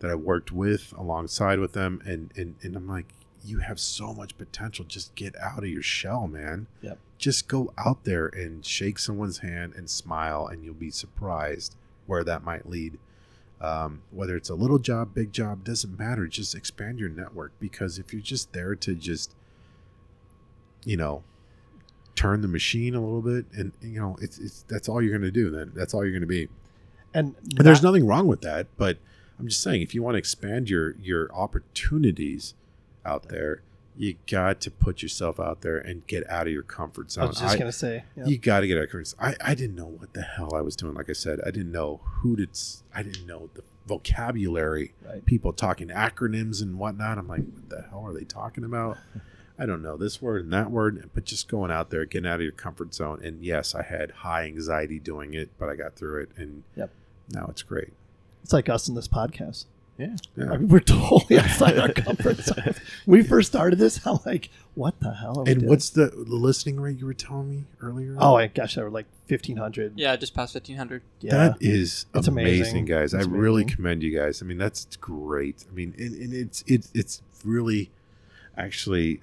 that 0.00 0.10
I've 0.10 0.20
worked 0.20 0.52
with 0.52 0.92
alongside 0.96 1.58
with 1.58 1.72
them, 1.72 2.02
and 2.04 2.32
and 2.36 2.56
and 2.62 2.76
I'm 2.76 2.88
like, 2.88 3.06
you 3.44 3.58
have 3.58 3.78
so 3.80 4.12
much 4.12 4.36
potential. 4.36 4.84
Just 4.84 5.14
get 5.14 5.36
out 5.38 5.58
of 5.58 5.68
your 5.68 5.82
shell, 5.82 6.26
man. 6.26 6.66
Yep. 6.82 6.98
Just 7.18 7.48
go 7.48 7.72
out 7.78 8.04
there 8.04 8.26
and 8.26 8.64
shake 8.64 8.98
someone's 8.98 9.38
hand 9.38 9.74
and 9.76 9.88
smile, 9.88 10.46
and 10.46 10.64
you'll 10.64 10.74
be 10.74 10.90
surprised 10.90 11.76
where 12.06 12.24
that 12.24 12.44
might 12.44 12.68
lead. 12.68 12.98
Um, 13.60 14.02
whether 14.10 14.36
it's 14.36 14.50
a 14.50 14.56
little 14.56 14.80
job, 14.80 15.14
big 15.14 15.32
job, 15.32 15.62
doesn't 15.62 15.96
matter. 15.96 16.26
Just 16.26 16.54
expand 16.54 16.98
your 16.98 17.08
network 17.08 17.52
because 17.60 17.96
if 17.96 18.12
you're 18.12 18.20
just 18.20 18.52
there 18.52 18.74
to 18.74 18.96
just, 18.96 19.36
you 20.84 20.96
know, 20.96 21.22
turn 22.14 22.40
the 22.42 22.48
machine 22.48 22.94
a 22.94 23.00
little 23.00 23.22
bit, 23.22 23.46
and 23.56 23.72
you 23.80 24.00
know, 24.00 24.16
it's 24.20 24.38
it's 24.38 24.64
that's 24.68 24.88
all 24.88 25.00
you're 25.02 25.16
going 25.16 25.22
to 25.22 25.30
do. 25.30 25.50
Then 25.50 25.72
that's 25.74 25.94
all 25.94 26.02
you're 26.04 26.12
going 26.12 26.20
to 26.22 26.26
be. 26.26 26.48
And, 27.14 27.34
And 27.56 27.66
there's 27.66 27.82
nothing 27.82 28.06
wrong 28.06 28.26
with 28.26 28.40
that, 28.42 28.66
but 28.76 28.96
I'm 29.38 29.46
just 29.48 29.62
saying 29.62 29.82
if 29.82 29.94
you 29.94 30.02
want 30.02 30.14
to 30.14 30.18
expand 30.18 30.70
your 30.70 30.94
your 30.96 31.32
opportunities 31.34 32.54
out 33.04 33.28
there, 33.28 33.62
you 33.96 34.14
got 34.30 34.60
to 34.62 34.70
put 34.70 35.02
yourself 35.02 35.38
out 35.38 35.60
there 35.60 35.78
and 35.78 36.06
get 36.06 36.28
out 36.30 36.46
of 36.46 36.52
your 36.52 36.62
comfort 36.62 37.10
zone. 37.10 37.24
I 37.24 37.26
was 37.28 37.38
just 37.40 37.54
I- 37.54 37.58
gonna 37.58 37.72
say, 37.72 38.04
yeah. 38.16 38.24
You 38.26 38.38
got 38.38 38.60
to 38.60 38.66
get 38.66 38.78
out 38.78 38.84
of 38.84 38.92
your 38.92 39.02
comfort 39.04 39.06
zone. 39.08 39.34
I, 39.40 39.50
I 39.50 39.54
didn't 39.54 39.76
know 39.76 39.86
what 39.86 40.14
the 40.14 40.22
hell 40.22 40.54
I 40.54 40.60
was 40.62 40.76
doing. 40.76 40.94
Like 40.94 41.10
I 41.10 41.14
said, 41.14 41.40
I 41.46 41.50
didn't 41.50 41.72
know 41.72 42.00
who 42.04 42.36
did. 42.36 42.50
I 42.94 43.02
didn't 43.02 43.26
know 43.26 43.50
the 43.54 43.62
vocabulary. 43.86 44.94
right. 45.04 45.24
People 45.26 45.52
talking 45.52 45.88
acronyms 45.88 46.62
and 46.62 46.78
whatnot. 46.78 47.18
I'm 47.18 47.28
like, 47.28 47.44
what 47.44 47.68
the 47.68 47.82
hell 47.90 48.04
are 48.06 48.12
they 48.14 48.24
talking 48.24 48.64
about? 48.64 48.98
I 49.62 49.66
don't 49.66 49.82
know 49.82 49.96
this 49.96 50.20
word 50.20 50.44
and 50.44 50.52
that 50.52 50.70
word, 50.72 51.08
but 51.14 51.24
just 51.24 51.48
going 51.48 51.70
out 51.70 51.90
there, 51.90 52.04
getting 52.04 52.26
out 52.28 52.36
of 52.36 52.42
your 52.42 52.50
comfort 52.52 52.92
zone. 52.94 53.20
And 53.22 53.44
yes, 53.44 53.74
I 53.76 53.82
had 53.82 54.10
high 54.10 54.44
anxiety 54.46 54.98
doing 54.98 55.34
it, 55.34 55.50
but 55.58 55.68
I 55.68 55.76
got 55.76 55.94
through 55.94 56.22
it, 56.22 56.30
and 56.36 56.64
Yep. 56.76 56.90
now 57.30 57.46
it's 57.48 57.62
great. 57.62 57.92
It's 58.42 58.52
like 58.52 58.68
us 58.68 58.88
in 58.88 58.94
this 58.96 59.06
podcast. 59.06 59.66
Yeah. 59.98 60.16
Yeah. 60.36 60.50
I 60.50 60.56
mean, 60.56 60.68
we're 60.68 60.80
totally 60.80 61.38
outside 61.38 61.78
our 61.78 61.92
comfort 61.92 62.38
zone. 62.40 62.74
We 63.06 63.22
first 63.22 63.52
started 63.52 63.78
this. 63.78 64.04
I'm 64.06 64.18
like, 64.26 64.48
what 64.74 64.98
the 65.00 65.12
hell? 65.12 65.40
Are 65.40 65.44
And 65.48 65.60
doing? 65.60 65.68
what's 65.68 65.90
the, 65.90 66.06
the 66.06 66.34
listening 66.34 66.80
rate 66.80 66.98
you 66.98 67.06
were 67.06 67.14
telling 67.14 67.48
me 67.50 67.64
earlier? 67.80 68.16
Oh 68.18 68.32
my 68.32 68.46
gosh, 68.48 68.74
they 68.74 68.82
were 68.82 68.90
like 68.90 69.06
fifteen 69.26 69.58
hundred. 69.58 69.92
Yeah, 69.96 70.16
just 70.16 70.34
past 70.34 70.54
1500. 70.54 71.02
Yeah, 71.20 71.30
That 71.50 71.58
is 71.60 72.06
It's 72.14 72.26
amazing, 72.26 72.62
amazing. 72.62 72.84
guys. 72.86 73.14
It's 73.14 73.26
I 73.26 73.30
really 73.30 73.62
amazing. 73.62 73.76
commend 73.76 74.02
you 74.02 74.18
guys. 74.18 74.42
I 74.42 74.46
mean, 74.46 74.58
that's 74.58 74.86
great. 74.96 75.64
I 75.70 75.74
mean, 75.74 75.94
and, 75.98 76.14
and 76.16 76.32
it's 76.34 76.64
it's 76.66 76.90
it's 76.94 77.22
really 77.44 77.90
actually 78.56 79.20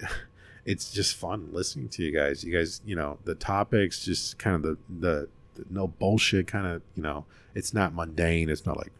it's 0.64 0.92
just 0.92 1.16
fun 1.16 1.48
listening 1.52 1.88
to 1.90 2.02
you 2.02 2.12
guys. 2.12 2.44
You 2.44 2.56
guys, 2.56 2.80
you 2.84 2.96
know, 2.96 3.18
the 3.24 3.34
topics, 3.34 4.04
just 4.04 4.38
kind 4.38 4.56
of 4.56 4.62
the 4.62 4.76
the, 4.88 5.28
the 5.54 5.64
no 5.70 5.88
bullshit 5.88 6.46
kind 6.46 6.66
of, 6.66 6.82
you 6.94 7.02
know, 7.02 7.24
it's 7.54 7.72
not 7.74 7.94
mundane. 7.94 8.48
It's 8.48 8.66
not 8.66 8.76
like 8.76 8.92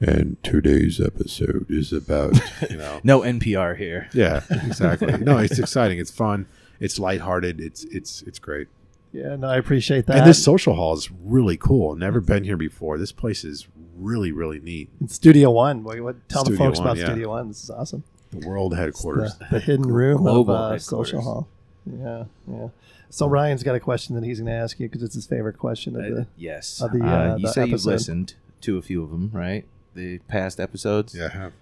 and 0.00 0.36
today's 0.42 1.00
episode 1.00 1.66
is 1.70 1.92
about, 1.92 2.34
you 2.68 2.76
know. 2.76 3.00
No 3.04 3.20
NPR 3.20 3.76
here. 3.76 4.08
yeah, 4.12 4.42
exactly. 4.50 5.16
No, 5.18 5.38
it's 5.38 5.58
exciting. 5.58 5.98
It's 5.98 6.10
fun. 6.10 6.46
It's 6.80 6.98
lighthearted. 6.98 7.60
It's 7.60 7.84
it's 7.84 8.22
it's 8.22 8.38
great. 8.38 8.68
yeah. 9.12 9.36
No, 9.36 9.46
I 9.48 9.56
appreciate 9.56 10.06
that. 10.06 10.18
And 10.18 10.26
this 10.26 10.42
social 10.42 10.74
hall 10.74 10.94
is 10.94 11.10
really 11.10 11.56
cool. 11.56 11.94
Never 11.94 12.20
been 12.20 12.44
here 12.44 12.56
before. 12.56 12.98
This 12.98 13.12
place 13.12 13.44
is 13.44 13.68
really, 13.96 14.32
really 14.32 14.58
neat. 14.58 14.90
In 15.00 15.08
Studio 15.08 15.50
One. 15.52 15.84
What, 15.84 16.00
what, 16.00 16.28
tell 16.28 16.42
the 16.44 16.56
folks 16.56 16.80
One, 16.80 16.88
about 16.88 16.98
yeah. 16.98 17.06
Studio 17.06 17.28
One. 17.28 17.48
This 17.48 17.62
is 17.62 17.70
awesome. 17.70 18.02
The 18.40 18.48
world 18.48 18.76
headquarters. 18.76 19.34
The, 19.36 19.46
the 19.52 19.60
hidden 19.60 19.86
room 19.92 20.18
of 20.18 20.22
Global 20.34 20.54
uh, 20.56 20.78
social 20.78 21.20
hall. 21.22 21.48
Yeah, 21.86 22.24
yeah. 22.50 22.68
So 23.10 23.26
Ryan's 23.28 23.62
got 23.62 23.74
a 23.74 23.80
question 23.80 24.14
that 24.16 24.24
he's 24.24 24.38
going 24.40 24.46
to 24.52 24.58
ask 24.58 24.80
you 24.80 24.88
because 24.88 25.02
it's 25.02 25.14
his 25.14 25.26
favorite 25.26 25.58
question 25.58 25.94
of 25.96 26.02
Uh, 26.04 26.14
the. 26.20 26.26
yes. 26.36 26.80
of 26.80 26.92
the, 26.92 27.00
Uh, 27.04 27.06
uh, 27.06 27.36
you 27.36 27.46
the 27.46 27.52
say 27.52 27.66
you've 27.66 27.84
listened 27.84 28.34
to 28.62 28.78
a 28.78 28.82
few 28.82 29.02
of 29.02 29.10
them, 29.10 29.30
right? 29.32 29.64
The 29.94 30.18
past 30.26 30.58
episodes. 30.58 31.14
Yeah, 31.14 31.26
I 31.32 31.36
have. 31.36 31.52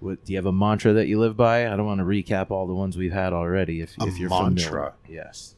What, 0.00 0.24
do 0.24 0.32
you 0.32 0.38
have 0.38 0.46
a 0.46 0.52
mantra 0.52 0.92
that 0.94 1.06
you 1.08 1.20
live 1.20 1.36
by? 1.36 1.66
I 1.70 1.76
don't 1.76 1.84
want 1.86 1.98
to 2.00 2.04
recap 2.06 2.50
all 2.50 2.66
the 2.66 2.74
ones 2.74 2.96
we've 2.96 3.12
had 3.12 3.32
already. 3.34 3.82
If, 3.82 3.96
A 4.00 4.06
if 4.06 4.18
you're 4.18 4.30
mantra? 4.30 4.94
familiar. 5.04 5.24
yes. 5.24 5.54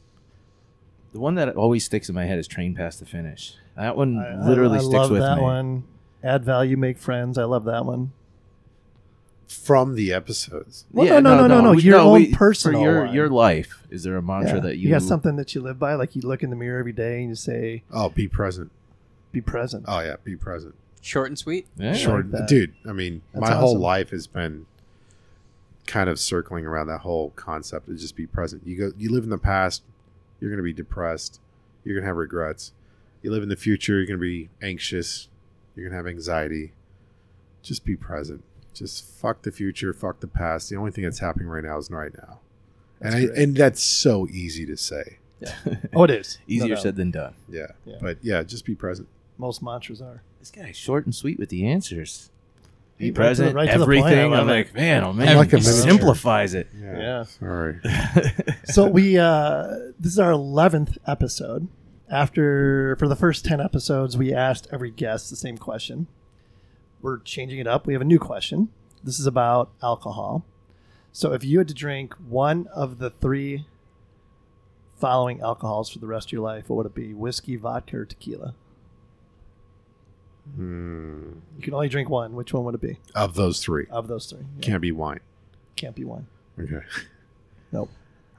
The 1.13 1.19
one 1.19 1.35
that 1.35 1.55
always 1.55 1.85
sticks 1.85 2.09
in 2.09 2.15
my 2.15 2.25
head 2.25 2.39
is 2.39 2.47
"Train 2.47 2.75
past 2.75 2.99
the 2.99 3.05
finish." 3.05 3.55
That 3.77 3.95
one 3.95 4.17
I- 4.19 4.33
I- 4.43 4.47
literally 4.47 4.77
I, 4.79 4.81
sticks 4.81 4.93
love 4.93 5.11
with 5.11 5.21
that 5.21 5.41
one. 5.41 5.85
Add 6.23 6.43
value, 6.43 6.75
make 6.75 6.97
friends. 6.97 7.37
I 7.37 7.43
love 7.45 7.63
that 7.65 7.85
one. 7.85 8.11
From 9.53 9.95
the 9.95 10.11
episodes. 10.13 10.85
Well, 10.91 11.07
no, 11.07 11.19
no, 11.19 11.35
no, 11.35 11.47
no, 11.47 11.61
no. 11.61 11.71
we- 11.73 11.83
Your 11.83 11.99
own 11.99 12.13
we- 12.13 12.33
personal 12.33 12.81
for 12.81 12.85
your 12.85 13.05
one. 13.05 13.13
your 13.13 13.29
life. 13.29 13.85
Is 13.89 14.03
there 14.03 14.17
a 14.17 14.21
mantra 14.21 14.55
Yeah. 14.55 14.59
that 14.61 14.77
you, 14.77 14.83
you 14.87 14.89
got 14.89 15.01
something 15.03 15.35
that 15.37 15.53
you 15.55 15.61
live 15.61 15.77
by? 15.79 15.93
Like 15.95 16.15
you 16.15 16.21
look 16.23 16.43
in 16.43 16.49
the 16.49 16.55
mirror 16.55 16.79
every 16.79 16.91
day 16.93 17.19
and 17.21 17.29
you 17.29 17.35
say, 17.35 17.83
Oh, 17.91 18.09
be 18.09 18.27
present. 18.27 18.71
"Be 19.31 19.41
present." 19.41 19.85
Oh 19.87 19.99
yeah, 19.99 20.15
be 20.23 20.35
present. 20.35 20.75
Short 21.01 21.27
and 21.27 21.37
sweet. 21.37 21.67
Yeah. 21.77 21.93
Short, 21.93 22.31
that. 22.31 22.47
dude. 22.47 22.73
I 22.87 22.93
mean, 22.93 23.21
That's 23.33 23.41
my 23.49 23.55
whole 23.55 23.71
awesome. 23.71 23.81
life 23.81 24.09
has 24.11 24.25
been 24.27 24.65
kind 25.85 26.09
of 26.09 26.17
circling 26.19 26.65
around 26.65 26.87
that 26.87 26.99
whole 26.99 27.31
concept 27.35 27.89
of 27.89 27.97
just 27.97 28.15
be 28.15 28.25
present. 28.25 28.65
You 28.65 28.77
go, 28.77 28.91
you 28.97 29.11
live 29.11 29.23
in 29.25 29.29
the 29.29 29.37
past, 29.37 29.83
you're 30.39 30.49
going 30.49 30.57
to 30.57 30.63
be 30.63 30.71
depressed. 30.73 31.39
You're 31.83 31.95
going 31.95 32.03
to 32.03 32.07
have 32.07 32.15
regrets. 32.15 32.71
You 33.21 33.31
live 33.31 33.43
in 33.43 33.49
the 33.49 33.55
future, 33.57 33.97
you're 33.97 34.05
going 34.05 34.19
to 34.19 34.21
be 34.21 34.49
anxious. 34.61 35.27
You're 35.75 35.85
going 35.85 35.91
to 35.91 35.97
have 35.97 36.07
anxiety. 36.07 36.71
Just 37.61 37.83
be 37.85 37.95
present. 37.97 38.43
Just 38.73 39.05
fuck 39.05 39.41
the 39.43 39.51
future, 39.51 39.93
fuck 39.93 40.19
the 40.19 40.27
past. 40.27 40.69
The 40.69 40.75
only 40.77 40.91
thing 40.91 41.03
that's 41.03 41.19
happening 41.19 41.47
right 41.47 41.63
now 41.63 41.77
is 41.77 41.89
right 41.91 42.11
now. 42.17 42.39
That's 42.99 43.15
and 43.15 43.31
I, 43.37 43.41
and 43.41 43.55
that's 43.57 43.83
so 43.83 44.27
easy 44.29 44.65
to 44.65 44.77
say. 44.77 45.17
Oh, 45.93 46.03
it 46.05 46.09
is 46.11 46.37
No 46.47 46.53
Easier 46.55 46.77
said 46.77 46.95
than 46.95 47.11
done. 47.11 47.35
Yeah. 47.49 47.67
Yeah. 47.85 47.97
But 48.01 48.17
yeah, 48.21 48.43
just 48.43 48.65
be 48.65 48.75
present. 48.75 49.07
Most 49.37 49.61
mantras 49.61 50.01
are. 50.01 50.21
This 50.39 50.49
guy's 50.51 50.75
short 50.77 51.05
and 51.05 51.13
sweet 51.13 51.37
with 51.37 51.49
the 51.49 51.67
answers. 51.67 52.29
Be 52.97 53.05
Right 53.05 53.07
to 53.07 53.11
the- 53.11 53.17
present, 53.17 53.55
right 53.55 53.71
to 53.71 53.79
the 53.79 53.85
point. 53.85 54.05
I 54.05 54.09
everything. 54.11 54.33
I'm 54.33 54.47
it. 54.49 54.51
like, 54.51 54.73
man, 54.73 55.03
oh 55.03 55.09
I'm 55.09 55.17
man, 55.17 55.35
like 55.37 55.51
a 55.51 55.57
he 55.57 55.63
miniature. 55.65 55.89
simplifies 55.91 56.53
it. 56.53 56.67
Yeah. 56.79 57.23
Sorry. 57.23 57.79
so 58.65 58.87
we 58.87 59.17
uh 59.17 59.67
this 59.99 60.13
is 60.13 60.19
our 60.19 60.31
11th 60.31 60.97
episode 61.07 61.67
after 62.09 62.95
for 62.97 63.07
the 63.07 63.15
first 63.15 63.43
10 63.45 63.59
episodes 63.59 64.15
we 64.17 64.33
asked 64.33 64.67
every 64.71 64.91
guest 64.91 65.29
the 65.29 65.35
same 65.35 65.57
question 65.57 66.07
we're 67.03 67.19
changing 67.19 67.59
it 67.59 67.67
up 67.67 67.85
we 67.85 67.93
have 67.93 68.01
a 68.01 68.05
new 68.05 68.17
question 68.17 68.69
this 69.03 69.19
is 69.19 69.27
about 69.27 69.69
alcohol 69.83 70.43
so 71.11 71.31
if 71.33 71.43
you 71.43 71.59
had 71.59 71.67
to 71.67 71.73
drink 71.75 72.15
one 72.27 72.65
of 72.73 72.97
the 72.97 73.11
three 73.11 73.67
following 74.97 75.39
alcohols 75.41 75.89
for 75.91 75.99
the 75.99 76.07
rest 76.07 76.29
of 76.29 76.31
your 76.31 76.41
life 76.41 76.67
what 76.69 76.77
would 76.77 76.85
it 76.87 76.95
be 76.95 77.13
whiskey 77.13 77.55
vodka 77.55 77.97
or 77.97 78.05
tequila 78.05 78.55
Hmm. 80.55 81.31
you 81.55 81.61
can 81.61 81.73
only 81.73 81.87
drink 81.87 82.09
one 82.09 82.33
which 82.33 82.53
one 82.53 82.65
would 82.65 82.75
it 82.75 82.81
be 82.81 82.99
Of 83.15 83.35
those 83.35 83.61
three, 83.63 83.87
of 83.89 84.07
those 84.09 84.25
three 84.25 84.39
Yeah, 84.57 84.61
can't 84.61 84.81
be 84.81 84.91
wine. 84.91 85.21
can't 85.77 85.95
be 85.95 86.03
wine. 86.03 86.27
Okay. 86.59 86.81
Nope. 87.71 87.89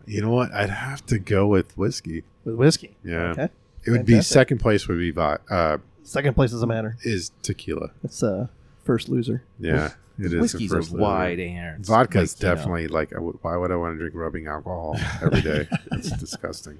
You 0.06 0.20
know 0.20 0.30
what? 0.30 0.52
I'd 0.52 0.68
have 0.70 1.04
to 1.06 1.18
go 1.18 1.46
with 1.46 1.76
whiskey. 1.78 2.24
with 2.44 2.56
whiskey 2.56 2.96
Yeah. 3.02 3.30
okay 3.30 3.48
It 3.86 3.90
would 3.90 4.04
be 4.04 4.12
Fantastic. 4.12 4.32
second 4.34 4.58
place 4.58 4.86
would 4.86 4.98
be 4.98 5.12
vi- 5.12 5.38
uh 5.48 5.78
second 6.04 6.34
place 6.34 6.50
doesn't 6.52 6.68
matter 6.68 6.96
is 7.02 7.32
tequila. 7.42 7.90
it's 8.02 8.22
uh 8.22 8.46
first 8.84 9.08
loser 9.08 9.42
Yeah, 9.58 9.90
it 10.18 10.26
is. 10.26 10.30
the 10.32 10.38
Whiskey's 10.40 10.70
first 10.70 10.90
a 10.90 10.94
loser. 10.94 11.02
wide 11.02 11.40
air. 11.40 11.76
It's 11.80 11.88
Vodka 11.88 12.20
is 12.20 12.34
like, 12.36 12.42
you 12.42 12.48
know, 12.48 12.54
definitely 12.54 12.88
like. 12.88 13.12
I 13.14 13.18
Why 13.18 13.56
would 13.56 13.70
I 13.72 13.76
want 13.76 13.94
to 13.94 13.98
drink 13.98 14.14
rubbing 14.14 14.46
alcohol 14.46 14.96
every 15.22 15.40
day? 15.42 15.68
It's 15.92 16.10
disgusting. 16.12 16.78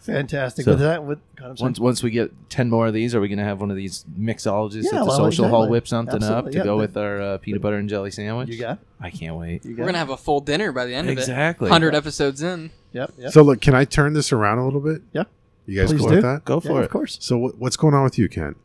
fantastic 0.00 0.64
So- 0.64 0.72
with 0.72 0.80
that 0.80 1.04
with 1.04 1.18
God, 1.36 1.60
Once 1.60 1.80
once 1.80 2.02
we 2.02 2.10
get 2.10 2.30
ten 2.50 2.70
more 2.70 2.86
of 2.86 2.94
these, 2.94 3.14
are 3.14 3.20
we 3.20 3.28
gonna 3.28 3.44
have 3.44 3.60
one 3.60 3.70
of 3.70 3.76
these 3.76 4.04
mixologists 4.18 4.84
Yeah, 4.84 5.00
at 5.00 5.00
the 5.00 5.06
well, 5.06 5.16
social 5.16 5.48
hall 5.48 5.68
whip 5.68 5.88
something 5.88 6.22
up 6.22 6.46
to 6.46 6.52
yeah, 6.58 6.64
go 6.64 6.76
the- 6.76 6.82
with 6.82 6.96
our 6.96 7.20
uh, 7.20 7.38
peanut 7.38 7.60
butter 7.62 7.76
and 7.76 7.88
jelly 7.88 8.10
sandwich? 8.12 8.48
You 8.48 8.58
got? 8.60 8.78
I 9.00 9.10
can't 9.10 9.36
wait. 9.36 9.64
You 9.64 9.72
got? 9.72 9.78
We're 9.80 9.84
going 9.86 9.94
to 9.94 9.98
have 9.98 10.10
a 10.10 10.16
full 10.16 10.40
dinner 10.40 10.72
by 10.72 10.84
the 10.86 10.94
end 10.94 11.08
of 11.08 11.16
it. 11.16 11.20
Exactly. 11.20 11.64
100 11.68 11.94
episodes 11.94 12.42
in. 12.42 12.70
Yep. 12.92 13.12
Yep. 13.18 13.32
So 13.32 13.42
look, 13.42 13.60
can 13.60 13.74
I 13.74 13.84
turn 13.84 14.12
this 14.12 14.30
around 14.32 14.58
a 14.58 14.64
little 14.64 14.80
bit? 14.80 15.02
Yeah. 15.12 15.24
You 15.66 15.80
guys 15.80 15.90
Please 15.90 16.00
cool 16.00 16.08
do. 16.08 16.14
with 16.16 16.24
that? 16.24 16.44
Go 16.44 16.60
Yeah, 16.64 16.70
for 16.70 16.82
of 16.82 16.90
course. 16.90 17.18
So 17.20 17.38
what, 17.38 17.58
what's 17.58 17.76
going 17.76 17.94
on 17.94 18.02
with 18.04 18.18
you, 18.18 18.28
Kent? 18.28 18.56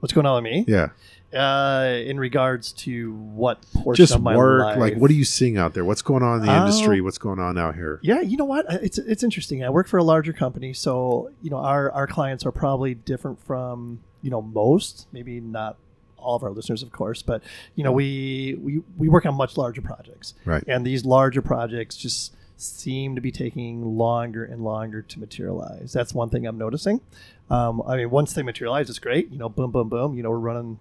What's 0.00 0.12
going 0.12 0.26
on 0.26 0.42
with 0.42 0.50
me? 0.50 0.64
Yeah, 0.66 0.88
Uh, 1.32 1.98
in 2.06 2.18
regards 2.18 2.72
to 2.72 3.12
what 3.14 3.58
portion 3.74 4.02
just 4.02 4.14
of 4.14 4.22
my 4.22 4.36
work. 4.36 4.62
life? 4.64 4.78
Like, 4.78 4.96
what 4.96 5.10
are 5.10 5.14
you 5.14 5.24
seeing 5.26 5.58
out 5.58 5.74
there? 5.74 5.84
What's 5.84 6.02
going 6.02 6.22
on 6.22 6.40
in 6.40 6.46
the 6.46 6.52
Oh. 6.52 6.60
industry? 6.60 7.00
What's 7.02 7.18
going 7.18 7.38
on 7.38 7.56
out 7.58 7.74
here? 7.76 8.00
Yeah, 8.02 8.20
you 8.22 8.36
know 8.36 8.46
what? 8.46 8.64
It's 8.82 8.98
it's 8.98 9.22
interesting. 9.22 9.62
I 9.62 9.70
work 9.70 9.86
for 9.86 9.98
a 9.98 10.02
larger 10.02 10.32
company, 10.32 10.72
so 10.72 11.30
you 11.42 11.50
know 11.50 11.58
our 11.58 11.90
our 11.92 12.06
clients 12.06 12.44
are 12.46 12.50
probably 12.52 12.94
different 12.94 13.38
from 13.44 14.00
you 14.22 14.30
know 14.30 14.40
most. 14.42 15.06
Maybe 15.12 15.38
not 15.40 15.76
all 16.16 16.34
of 16.36 16.42
our 16.42 16.50
listeners, 16.50 16.82
of 16.82 16.90
course, 16.92 17.22
but 17.22 17.42
you 17.76 17.84
know 17.84 17.92
we 17.92 18.56
we 18.60 18.82
we 18.98 19.08
work 19.08 19.24
on 19.26 19.34
much 19.34 19.56
larger 19.58 19.82
projects, 19.82 20.34
Right. 20.46 20.64
and 20.66 20.84
these 20.86 21.04
larger 21.04 21.42
projects 21.42 21.96
just 21.96 22.34
seem 22.60 23.14
to 23.14 23.20
be 23.20 23.32
taking 23.32 23.96
longer 23.96 24.44
and 24.44 24.62
longer 24.62 25.02
to 25.02 25.20
materialize. 25.20 25.92
That's 25.92 26.14
one 26.14 26.30
thing 26.30 26.46
I'm 26.46 26.58
noticing. 26.58 27.00
Um, 27.48 27.82
I 27.86 27.96
mean, 27.96 28.10
once 28.10 28.32
they 28.32 28.42
materialize, 28.42 28.88
it's 28.90 28.98
great. 28.98 29.30
You 29.30 29.38
know, 29.38 29.48
boom, 29.48 29.70
boom, 29.70 29.88
boom. 29.88 30.16
You 30.16 30.22
know, 30.22 30.30
we're 30.30 30.38
running, 30.38 30.78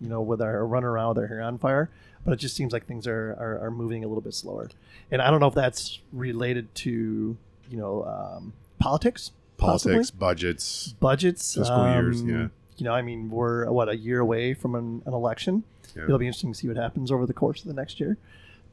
you 0.00 0.08
know, 0.08 0.20
with 0.20 0.40
our 0.40 0.66
running 0.66 0.88
around 0.88 1.10
with 1.10 1.18
our 1.18 1.26
hair 1.26 1.42
on 1.42 1.58
fire. 1.58 1.90
But 2.24 2.32
it 2.32 2.36
just 2.38 2.56
seems 2.56 2.72
like 2.72 2.86
things 2.86 3.06
are, 3.06 3.36
are, 3.38 3.66
are 3.66 3.70
moving 3.70 4.04
a 4.04 4.08
little 4.08 4.20
bit 4.20 4.34
slower. 4.34 4.68
And 5.10 5.22
I 5.22 5.30
don't 5.30 5.40
know 5.40 5.46
if 5.46 5.54
that's 5.54 6.00
related 6.12 6.74
to, 6.76 7.36
you 7.70 7.76
know, 7.76 8.04
um, 8.04 8.52
politics, 8.78 9.30
possibly? 9.56 9.94
Politics, 9.94 10.10
budgets. 10.10 10.92
budgets, 11.00 11.54
Fiscal 11.54 11.92
years, 11.92 12.20
um, 12.20 12.28
yeah. 12.28 12.48
You 12.76 12.84
know, 12.84 12.92
I 12.92 13.02
mean, 13.02 13.30
we're 13.30 13.70
what 13.70 13.88
a 13.88 13.96
year 13.96 14.20
away 14.20 14.54
from 14.54 14.74
an, 14.74 15.02
an 15.04 15.12
election. 15.12 15.64
Yeah. 15.96 16.04
It'll 16.04 16.18
be 16.18 16.26
interesting 16.26 16.52
to 16.52 16.58
see 16.58 16.68
what 16.68 16.76
happens 16.76 17.10
over 17.10 17.26
the 17.26 17.34
course 17.34 17.62
of 17.62 17.68
the 17.68 17.74
next 17.74 17.98
year. 17.98 18.18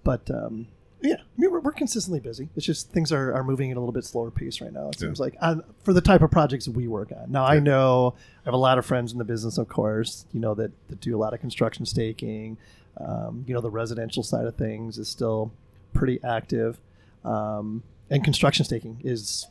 But 0.03 0.29
um, 0.29 0.67
yeah, 1.05 1.15
I 1.15 1.41
mean, 1.41 1.51
we're, 1.51 1.59
we're 1.59 1.71
consistently 1.71 2.19
busy. 2.19 2.49
It's 2.55 2.65
just 2.65 2.91
things 2.91 3.11
are, 3.11 3.33
are 3.33 3.43
moving 3.43 3.71
at 3.71 3.77
a 3.77 3.79
little 3.79 3.93
bit 3.93 4.05
slower 4.05 4.31
pace 4.31 4.61
right 4.61 4.71
now. 4.73 4.89
It 4.89 4.95
Yeah. 4.95 5.07
seems 5.07 5.19
like 5.19 5.35
uh, 5.41 5.57
for 5.83 5.93
the 5.93 6.01
type 6.01 6.21
of 6.21 6.31
projects 6.31 6.67
we 6.67 6.87
work 6.87 7.11
on. 7.11 7.31
Now, 7.31 7.45
I 7.45 7.59
know 7.59 8.15
I 8.41 8.45
have 8.45 8.53
a 8.53 8.57
lot 8.57 8.77
of 8.77 8.85
friends 8.85 9.11
in 9.11 9.17
the 9.17 9.23
business, 9.25 9.57
of 9.57 9.67
course. 9.67 10.25
You 10.33 10.39
know 10.39 10.53
that, 10.55 10.71
that 10.89 10.99
do 11.01 11.15
a 11.15 11.19
lot 11.19 11.33
of 11.33 11.39
construction 11.39 11.85
staking. 11.85 12.57
Um, 12.97 13.43
you 13.47 13.53
know, 13.53 13.61
the 13.61 13.69
residential 13.69 14.23
side 14.23 14.45
of 14.45 14.55
things 14.55 14.97
is 14.97 15.07
still 15.09 15.51
pretty 15.93 16.19
active, 16.23 16.79
um, 17.25 17.83
and 18.09 18.23
construction 18.23 18.63
staking 18.65 19.01
is 19.03 19.47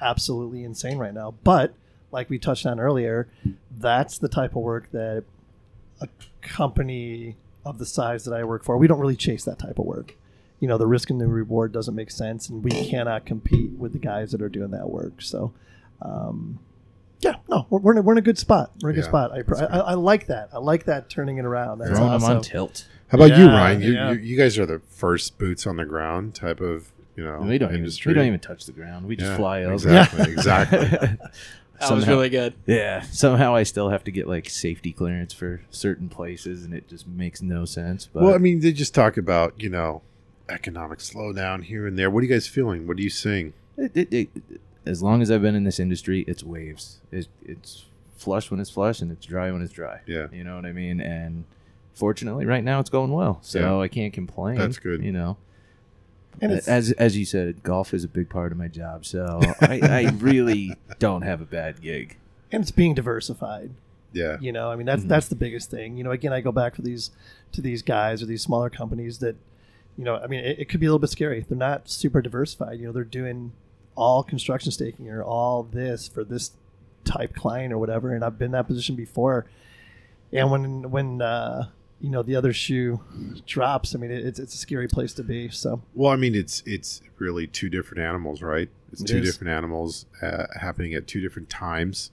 absolutely 0.00 0.64
insane 0.64 0.98
right 0.98 1.14
now. 1.14 1.34
But 1.44 1.72
like 2.10 2.28
we 2.28 2.38
touched 2.38 2.66
on 2.66 2.78
earlier, 2.80 3.28
that's 3.78 4.18
the 4.18 4.28
type 4.28 4.50
of 4.56 4.62
work 4.62 4.90
that 4.92 5.24
a 6.02 6.08
company 6.42 7.36
of 7.64 7.78
the 7.78 7.86
size 7.86 8.24
that 8.24 8.34
I 8.34 8.44
work 8.44 8.64
for, 8.64 8.76
we 8.76 8.86
don't 8.86 8.98
really 9.00 9.16
chase 9.16 9.44
that 9.44 9.58
type 9.58 9.78
of 9.78 9.86
work. 9.86 10.16
You 10.62 10.68
know, 10.68 10.78
the 10.78 10.86
risk 10.86 11.10
and 11.10 11.20
the 11.20 11.26
reward 11.26 11.72
doesn't 11.72 11.94
make 11.94 12.10
sense, 12.12 12.48
and 12.48 12.62
we 12.62 12.70
cannot 12.88 13.26
compete 13.26 13.72
with 13.72 13.92
the 13.92 13.98
guys 13.98 14.30
that 14.30 14.40
are 14.40 14.48
doing 14.48 14.70
that 14.70 14.88
work. 14.88 15.20
So, 15.20 15.52
um, 16.00 16.60
yeah, 17.18 17.34
no, 17.48 17.66
we're, 17.68 17.80
we're, 17.80 17.92
in 17.92 17.98
a, 17.98 18.02
we're 18.02 18.12
in 18.12 18.18
a 18.18 18.22
good 18.22 18.38
spot. 18.38 18.70
We're 18.80 18.90
in 18.90 18.94
a 18.94 19.02
good 19.02 19.04
Yeah, 19.06 19.10
spot. 19.10 19.32
I, 19.72 19.76
I, 19.76 19.78
I 19.78 19.94
like 19.94 20.28
that. 20.28 20.50
I 20.52 20.58
like 20.58 20.84
that 20.84 21.10
turning 21.10 21.38
it 21.38 21.44
around. 21.44 21.78
That's 21.78 21.90
Throwing 21.90 22.12
them 22.12 22.22
awesome. 22.22 22.36
on 22.36 22.42
tilt. 22.42 22.86
How 23.08 23.18
about 23.18 23.36
you, 23.36 23.46
Ryan? 23.46 23.82
You, 23.82 23.92
yeah. 23.92 24.12
you 24.12 24.18
you 24.20 24.36
guys 24.38 24.56
are 24.58 24.64
the 24.64 24.80
first 24.88 25.36
boots 25.36 25.66
on 25.66 25.76
the 25.76 25.84
ground 25.84 26.34
type 26.36 26.60
of 26.60 26.92
you 27.16 27.24
know 27.24 27.40
we 27.40 27.58
don't 27.58 27.74
even, 27.74 27.90
we 28.06 28.14
don't 28.14 28.26
even 28.26 28.40
touch 28.40 28.64
the 28.64 28.72
ground. 28.72 29.06
We 29.06 29.16
just 29.16 29.32
Yeah, 29.32 29.36
fly 29.36 29.64
over. 29.64 29.74
Exactly, 29.74 30.22
exactly. 30.32 30.78
That 31.80 31.90
was 31.90 32.06
really 32.06 32.30
good. 32.30 32.54
Yeah, 32.66 33.02
somehow 33.02 33.54
I 33.56 33.64
still 33.64 33.88
have 33.88 34.04
to 34.04 34.12
get 34.12 34.28
like 34.28 34.48
safety 34.48 34.92
clearance 34.92 35.32
for 35.32 35.62
certain 35.70 36.08
places, 36.08 36.64
and 36.64 36.72
it 36.72 36.88
just 36.88 37.06
makes 37.08 37.42
no 37.42 37.64
sense. 37.64 38.06
But 38.06 38.22
Well, 38.22 38.34
I 38.34 38.38
mean, 38.38 38.60
they 38.60 38.72
just 38.72 38.94
talk 38.94 39.16
about 39.16 39.60
you 39.60 39.68
know 39.68 40.02
economic 40.52 40.98
slowdown 41.00 41.64
here 41.64 41.86
and 41.86 41.98
there. 41.98 42.10
What 42.10 42.20
are 42.20 42.26
you 42.26 42.32
guys 42.32 42.46
feeling? 42.46 42.86
What 42.86 42.98
are 42.98 43.02
you 43.02 43.10
seeing? 43.10 43.52
it, 43.76 43.92
it, 43.96 44.12
it, 44.12 44.28
as 44.86 45.02
long 45.02 45.22
as 45.22 45.30
I've 45.30 45.42
been 45.42 45.54
in 45.54 45.64
this 45.64 45.80
industry, 45.80 46.24
it's 46.28 46.42
waves. 46.44 47.00
It, 47.10 47.28
it's 47.44 47.86
flush 48.16 48.50
when 48.50 48.60
it's 48.60 48.70
flush, 48.70 49.00
and 49.00 49.10
it's 49.10 49.24
dry 49.26 49.50
when 49.50 49.62
it's 49.62 49.72
dry. 49.72 50.00
Yeah. 50.06 50.26
you 50.32 50.44
know 50.44 50.56
what 50.56 50.66
I 50.66 50.72
mean. 50.72 51.00
And 51.00 51.44
fortunately, 51.94 52.46
right 52.46 52.62
now 52.64 52.80
it's 52.80 52.90
going 52.90 53.12
well, 53.12 53.38
so 53.42 53.58
Yeah. 53.60 53.78
I 53.82 53.88
can't 53.88 54.12
complain. 54.12 54.58
That's 54.58 54.78
good. 54.78 55.02
You 55.02 55.12
know, 55.12 55.36
And 56.40 56.52
it's, 56.52 56.68
as 56.68 56.92
as 56.92 57.16
you 57.16 57.24
said, 57.24 57.62
golf 57.62 57.94
is 57.94 58.04
a 58.04 58.08
big 58.08 58.28
part 58.28 58.52
of 58.52 58.58
my 58.58 58.68
job, 58.68 59.04
so 59.06 59.40
I, 59.60 59.80
I 59.82 60.10
really 60.18 60.74
don't 60.98 61.22
have 61.22 61.40
a 61.40 61.44
bad 61.46 61.80
gig. 61.80 62.16
and 62.50 62.62
it's 62.62 62.70
being 62.70 62.94
diversified. 62.94 63.70
Yeah, 64.14 64.36
You 64.40 64.52
know, 64.52 64.70
I 64.70 64.76
mean 64.76 64.84
that's 64.86 65.04
Mhm. 65.04 65.08
that's 65.08 65.28
the 65.28 65.34
biggest 65.36 65.70
thing. 65.70 65.96
You 65.96 66.04
know, 66.04 66.10
again, 66.10 66.34
I 66.34 66.42
go 66.42 66.52
back 66.52 66.74
to 66.76 66.82
these 66.82 67.10
to 67.52 67.62
these 67.62 67.80
guys 67.82 68.22
or 68.22 68.26
these 68.26 68.42
smaller 68.42 68.68
companies 68.68 69.18
that, 69.18 69.36
you 69.96 70.04
know, 70.04 70.16
I 70.16 70.26
mean, 70.26 70.40
it, 70.44 70.60
it 70.60 70.68
could 70.68 70.80
be 70.80 70.86
a 70.86 70.88
little 70.88 70.98
bit 70.98 71.10
scary. 71.10 71.44
They're 71.48 71.56
not 71.58 71.88
super 71.90 72.22
diversified. 72.22 72.80
You 72.80 72.86
know, 72.86 72.92
they're 72.92 73.04
doing 73.04 73.52
all 73.94 74.22
construction 74.22 74.72
staking 74.72 75.08
or 75.10 75.22
all 75.22 75.62
this 75.62 76.08
for 76.08 76.24
this 76.24 76.52
type 77.04 77.34
client 77.34 77.72
or 77.72 77.78
whatever. 77.78 78.14
And 78.14 78.24
I've 78.24 78.38
been 78.38 78.46
in 78.46 78.52
that 78.52 78.66
position 78.66 78.96
before. 78.96 79.46
And 80.32 80.50
when 80.50 80.90
when 80.90 81.20
uh, 81.20 81.68
you 82.00 82.08
know 82.08 82.22
the 82.22 82.36
other 82.36 82.52
shoe 82.54 83.00
drops, 83.46 83.94
I 83.94 83.98
mean, 83.98 84.10
it, 84.10 84.24
it's 84.24 84.38
it's 84.38 84.54
a 84.54 84.58
scary 84.58 84.88
place 84.88 85.12
to 85.14 85.22
be. 85.22 85.50
So 85.50 85.82
Well, 85.94 86.10
I 86.10 86.16
mean, 86.16 86.34
it's 86.34 86.62
it's 86.64 87.02
really 87.18 87.46
two 87.46 87.68
different 87.68 88.02
animals, 88.02 88.40
right? 88.40 88.70
It's 88.92 89.02
It 89.02 89.06
two 89.08 89.18
is. 89.18 89.30
different 89.30 89.50
animals 89.52 90.06
uh, 90.22 90.46
happening 90.58 90.94
at 90.94 91.06
two 91.06 91.20
different 91.20 91.50
times. 91.50 92.10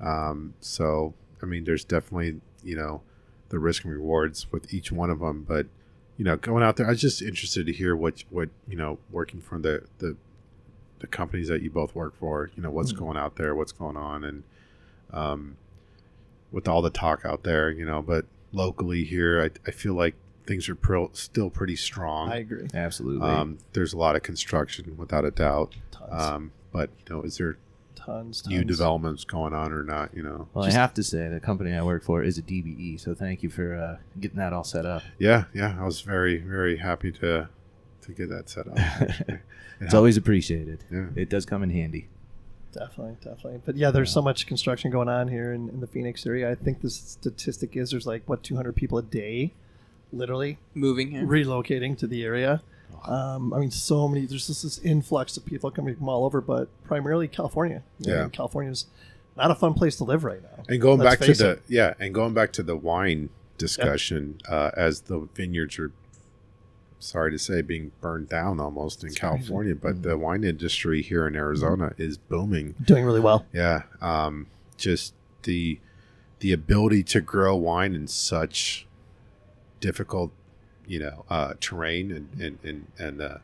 Um, 0.00 0.54
so, 0.60 1.14
I 1.42 1.46
mean, 1.46 1.64
there's 1.64 1.84
definitely 1.84 2.40
you 2.64 2.76
know 2.76 3.02
the 3.50 3.60
risk 3.60 3.84
and 3.84 3.92
rewards 3.92 4.50
with 4.50 4.74
each 4.74 4.90
one 4.90 5.08
of 5.10 5.20
them. 5.20 5.44
But 5.46 5.66
you 6.16 6.24
know, 6.24 6.36
going 6.36 6.62
out 6.62 6.76
there, 6.76 6.86
I 6.86 6.90
was 6.90 7.00
just 7.00 7.20
interested 7.22 7.66
to 7.66 7.72
hear 7.72 7.94
what 7.96 8.24
what 8.30 8.48
you 8.68 8.76
know 8.76 8.98
working 9.10 9.40
for 9.40 9.58
the 9.58 9.84
the 9.98 10.16
the 11.00 11.06
companies 11.06 11.48
that 11.48 11.60
you 11.62 11.70
both 11.70 11.94
work 11.94 12.14
for. 12.18 12.50
You 12.56 12.62
know, 12.62 12.70
what's 12.70 12.92
Mhm. 12.92 12.98
going 12.98 13.16
out 13.16 13.36
there, 13.36 13.54
what's 13.54 13.72
going 13.72 13.96
on, 13.96 14.24
and 14.24 14.42
um, 15.12 15.56
with 16.50 16.66
all 16.68 16.82
the 16.82 16.90
talk 16.90 17.24
out 17.24 17.42
there, 17.42 17.70
you 17.70 17.84
know. 17.84 18.02
But 18.02 18.24
locally 18.52 19.04
here, 19.04 19.42
I, 19.42 19.50
I 19.68 19.72
feel 19.72 19.94
like 19.94 20.14
things 20.46 20.68
are 20.68 20.74
pro- 20.74 21.10
still 21.12 21.50
pretty 21.50 21.76
strong. 21.76 22.30
I 22.30 22.36
agree. 22.36 22.68
Absolutely. 22.72 23.28
Um, 23.28 23.58
there's 23.72 23.92
a 23.92 23.98
lot 23.98 24.16
of 24.16 24.22
construction, 24.22 24.96
without 24.96 25.24
a 25.24 25.30
doubt. 25.30 25.74
Tons, 25.90 26.22
Um, 26.22 26.52
but 26.72 26.90
you 27.08 27.14
know, 27.16 27.22
is 27.22 27.36
there 27.38 27.58
tons, 28.06 28.40
tons. 28.42 28.48
new 28.54 28.64
developments 28.64 29.24
going 29.24 29.52
on 29.52 29.72
or 29.72 29.82
not? 29.82 30.14
You 30.16 30.22
know, 30.22 30.48
well, 30.54 30.64
just- 30.64 30.76
I 30.76 30.80
have 30.80 30.94
to 30.94 31.02
say 31.02 31.28
the 31.28 31.40
company 31.40 31.72
I 31.74 31.82
work 31.82 32.02
for 32.04 32.22
is 32.22 32.38
a 32.38 32.42
DBE, 32.42 32.98
so 33.00 33.14
thank 33.14 33.42
you 33.42 33.50
for 33.50 33.74
uh, 33.74 33.96
getting 34.20 34.38
that 34.38 34.52
all 34.52 34.64
set 34.64 34.86
up. 34.86 35.02
yeah, 35.18 35.44
yeah. 35.52 35.76
I 35.78 35.84
was 35.84 36.00
very, 36.00 36.38
very 36.38 36.78
happy 36.78 37.12
to 37.12 37.48
to 38.02 38.12
get 38.12 38.28
that 38.30 38.48
set 38.48 38.68
up. 38.68 38.78
actually. 38.78 39.38
It's 39.80 39.94
always 39.94 40.16
appreciated. 40.16 40.84
Yeah. 40.90 41.08
It 41.16 41.28
does 41.28 41.44
come 41.44 41.62
in 41.62 41.70
handy. 41.70 42.08
Definitely, 42.72 43.16
definitely. 43.22 43.60
But 43.64 43.76
yeah, 43.76 43.90
there's 43.90 44.12
so 44.12 44.22
much 44.22 44.46
construction 44.46 44.90
going 44.90 45.08
on 45.08 45.28
here 45.28 45.52
in, 45.52 45.68
in 45.70 45.80
the 45.80 45.86
Phoenix 45.86 46.24
area. 46.26 46.50
I 46.50 46.54
think 46.54 46.82
the 46.82 46.90
statistic 46.90 47.76
is 47.76 47.90
there's 47.90 48.06
like 48.06 48.22
what 48.28 48.42
200 48.42 48.74
people 48.76 48.98
a 48.98 49.02
day, 49.02 49.54
literally 50.12 50.58
Moving 50.74 51.10
here. 51.10 51.24
relocating 51.26 51.96
to 51.98 52.06
the 52.06 52.22
area. 52.22 52.62
Um, 53.04 53.52
I 53.54 53.58
mean, 53.60 53.70
so 53.70 54.08
many. 54.08 54.26
There's 54.26 54.46
just 54.48 54.62
this 54.64 54.78
influx 54.78 55.36
of 55.36 55.44
people 55.46 55.70
coming 55.70 55.94
from 55.94 56.08
all 56.08 56.24
over, 56.24 56.40
but 56.40 56.68
primarily 56.84 57.28
California. 57.28 57.82
You 58.00 58.08
know, 58.08 58.14
Yeah. 58.16 58.22
and 58.24 58.32
California's 58.32 58.86
not 59.36 59.50
a 59.50 59.54
fun 59.54 59.74
place 59.74 59.96
to 59.96 60.04
live 60.04 60.24
right 60.24 60.42
now. 60.42 60.64
And 60.68 60.80
going 60.80 60.98
Let's 60.98 61.16
back 61.20 61.26
to 61.26 61.34
the 61.34 61.50
it. 61.50 61.62
yeah, 61.68 61.94
and 62.00 62.12
going 62.14 62.34
back 62.34 62.52
to 62.54 62.62
the 62.62 62.76
wine 62.76 63.28
discussion, 63.58 64.38
uh, 64.48 64.70
as 64.76 65.02
the 65.02 65.28
vineyards 65.34 65.78
are, 65.78 65.92
sorry 66.98 67.30
to 67.30 67.38
say, 67.38 67.62
being 67.62 67.92
burned 68.00 68.28
down 68.28 68.58
almost 68.60 69.02
in 69.04 69.08
It's 69.10 69.18
crazy. 69.18 69.36
California, 69.36 69.74
but 69.74 69.96
Mhm. 69.96 70.02
the 70.02 70.18
wine 70.18 70.42
industry 70.42 71.02
here 71.02 71.26
in 71.28 71.36
Arizona 71.36 71.92
is 71.98 72.16
booming. 72.18 72.74
doing 72.84 73.04
really 73.04 73.20
well. 73.20 73.44
Yeah, 73.52 73.82
um, 74.00 74.46
just 74.76 75.14
the 75.44 75.78
the 76.40 76.52
ability 76.52 77.02
to 77.02 77.20
grow 77.22 77.56
wine 77.56 77.94
in 77.94 78.06
such 78.06 78.86
difficult, 79.80 80.32
you 80.86 80.98
know, 81.00 81.24
uh, 81.30 81.54
terrain 81.60 82.10
and 82.12 82.28
and 82.40 82.58
and, 82.62 82.86
and 82.98 83.20
uh, 83.20 83.38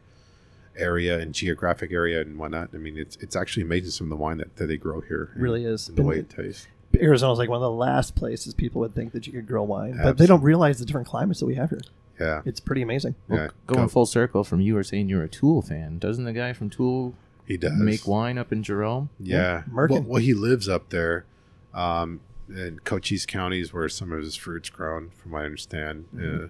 area 0.77 1.19
and 1.19 1.35
geographic 1.35 1.93
area 1.93 2.21
and 2.21 2.39
whatnot. 2.39 2.71
I 2.75 2.79
mean, 2.79 2.97
it's 2.99 3.17
it's 3.17 3.37
actually 3.37 3.65
amazing 3.65 3.91
some 3.91 4.07
of 4.07 4.11
the 4.11 4.23
wine 4.23 4.39
that, 4.39 4.57
that 4.57 4.67
they 4.67 4.77
grow 4.77 5.01
here. 5.01 5.31
and- 5.35 5.43
Really 5.43 5.65
is. 5.65 5.89
and 5.89 5.97
the 5.99 6.03
way 6.03 6.19
it 6.19 6.31
tastes. 6.31 6.67
Arizona's 6.95 7.39
like 7.39 7.49
one 7.49 7.57
of 7.57 7.63
the 7.63 7.71
last 7.71 8.15
places 8.15 8.53
people 8.53 8.81
would 8.81 8.95
think 8.95 9.13
that 9.13 9.27
you 9.27 9.33
could 9.33 9.47
grow 9.47 9.63
wine, 9.63 9.99
but 10.03 10.19
they 10.19 10.27
don't 10.27 10.43
realize 10.43 10.79
the 10.79 10.85
different 10.85 11.07
climates 11.09 11.41
that 11.41 11.47
we 11.47 11.55
have 11.55 11.71
here. 11.71 11.81
Yeah, 12.21 12.43
It's 12.45 12.61
pretty 12.61 12.83
amazing. 12.83 13.15
Well, 13.29 13.41
yeah. 13.45 13.49
going 13.67 13.85
Go- 13.85 13.89
full 13.89 14.05
circle 14.07 14.45
from 14.45 14.61
you 14.61 14.75
were 14.75 14.85
saying 14.85 15.09
you're 15.09 15.23
a 15.23 15.29
Tool 15.29 15.63
fan. 15.63 15.99
Doesn't 15.99 16.25
the 16.25 16.35
guy 16.35 16.53
from 16.53 16.69
Tool 16.69 17.15
he 17.47 17.57
does 17.57 17.73
make 17.73 18.07
wine 18.07 18.37
up 18.37 18.53
in 18.53 18.63
Jerome? 18.63 19.09
Yeah, 19.19 19.63
Merkin. 19.73 19.91
well, 19.91 20.03
well, 20.03 20.21
he 20.23 20.35
lives 20.35 20.69
up 20.69 20.91
there, 20.91 21.25
um, 21.73 22.21
in 22.51 22.81
Cochise 22.85 23.25
County 23.25 23.61
is 23.61 23.73
where 23.73 23.89
some 23.89 24.13
of 24.13 24.21
his 24.23 24.37
fruits 24.37 24.69
grown, 24.69 25.09
from 25.11 25.33
what 25.33 25.43
I 25.43 25.45
understand. 25.47 26.05
Mhm. 26.15 26.45
Uh, 26.45 26.49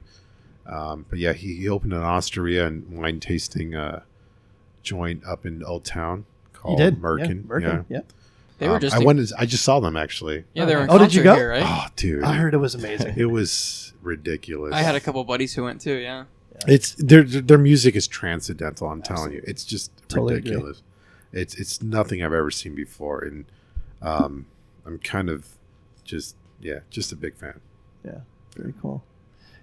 um, 0.67 1.07
but 1.11 1.19
yeah, 1.19 1.33
he, 1.33 1.57
he 1.57 1.69
opened 1.69 1.93
an 1.93 2.03
osteria 2.03 2.67
and 2.67 2.89
wine 2.99 3.21
tasting 3.21 3.75
uh, 3.75 4.03
joint 4.83 5.23
up 5.27 5.45
in 5.47 5.63
Old 5.65 5.85
Town 5.85 6.25
He 6.53 6.59
called 6.59 6.79
did. 6.79 7.01
Merkin. 7.01 7.29
Yeah, 7.29 7.35
Merkin. 7.59 7.85
Yeah. 7.89 8.01
They 8.59 8.69
were 8.69 8.75
Um, 8.77 8.81
just 8.81 8.95
I 8.97 9.01
in- 9.01 9.05
went. 9.05 9.33
I 9.39 9.47
just 9.47 9.65
saw 9.65 9.81
them 9.81 9.97
actually. 9.97 10.45
yeah, 10.55 10.65
they 10.67 10.77
were 10.77 10.83
in 10.85 10.91
Oh, 10.91 10.99
did 10.99 11.13
you 11.15 11.23
go? 11.25 11.35
here, 11.35 11.51
right? 11.51 11.65
Oh, 11.67 11.87
dude, 11.97 12.23
I 12.23 12.35
heard 12.35 12.55
it 12.55 12.59
was 12.59 12.75
amazing. 12.77 13.15
it 13.17 13.25
was 13.27 13.93
ridiculous. 14.03 14.73
I 14.75 14.83
had 14.83 14.95
a 14.95 15.01
couple 15.01 15.23
buddies 15.25 15.55
who 15.55 15.65
went 15.65 15.81
too. 15.81 15.95
Yeah. 15.95 16.25
It's 16.69 16.95
their 16.95 17.25
their 17.25 17.59
music 17.59 17.97
is 17.97 18.07
transcendental. 18.07 18.89
I'm 18.89 19.03
telling 19.03 19.33
you, 19.33 19.43
it's 19.45 19.65
just 19.65 19.91
Totally 20.09 20.35
agree. 20.37 20.51
ridiculous. 20.53 20.83
It's 21.33 21.55
it's 21.57 21.83
nothing 21.83 22.23
I've 22.23 22.33
ever 22.35 22.51
seen 22.53 22.75
before, 22.77 23.21
and 23.25 23.47
um, 24.01 24.47
I'm 24.87 24.99
kind 25.01 25.29
of 25.29 25.49
just 26.05 26.37
yeah, 26.61 26.81
just 26.91 27.11
a 27.11 27.17
big 27.17 27.35
fan. 27.35 27.59
Yeah, 28.05 28.21
very 28.55 28.75
cool. 28.81 29.03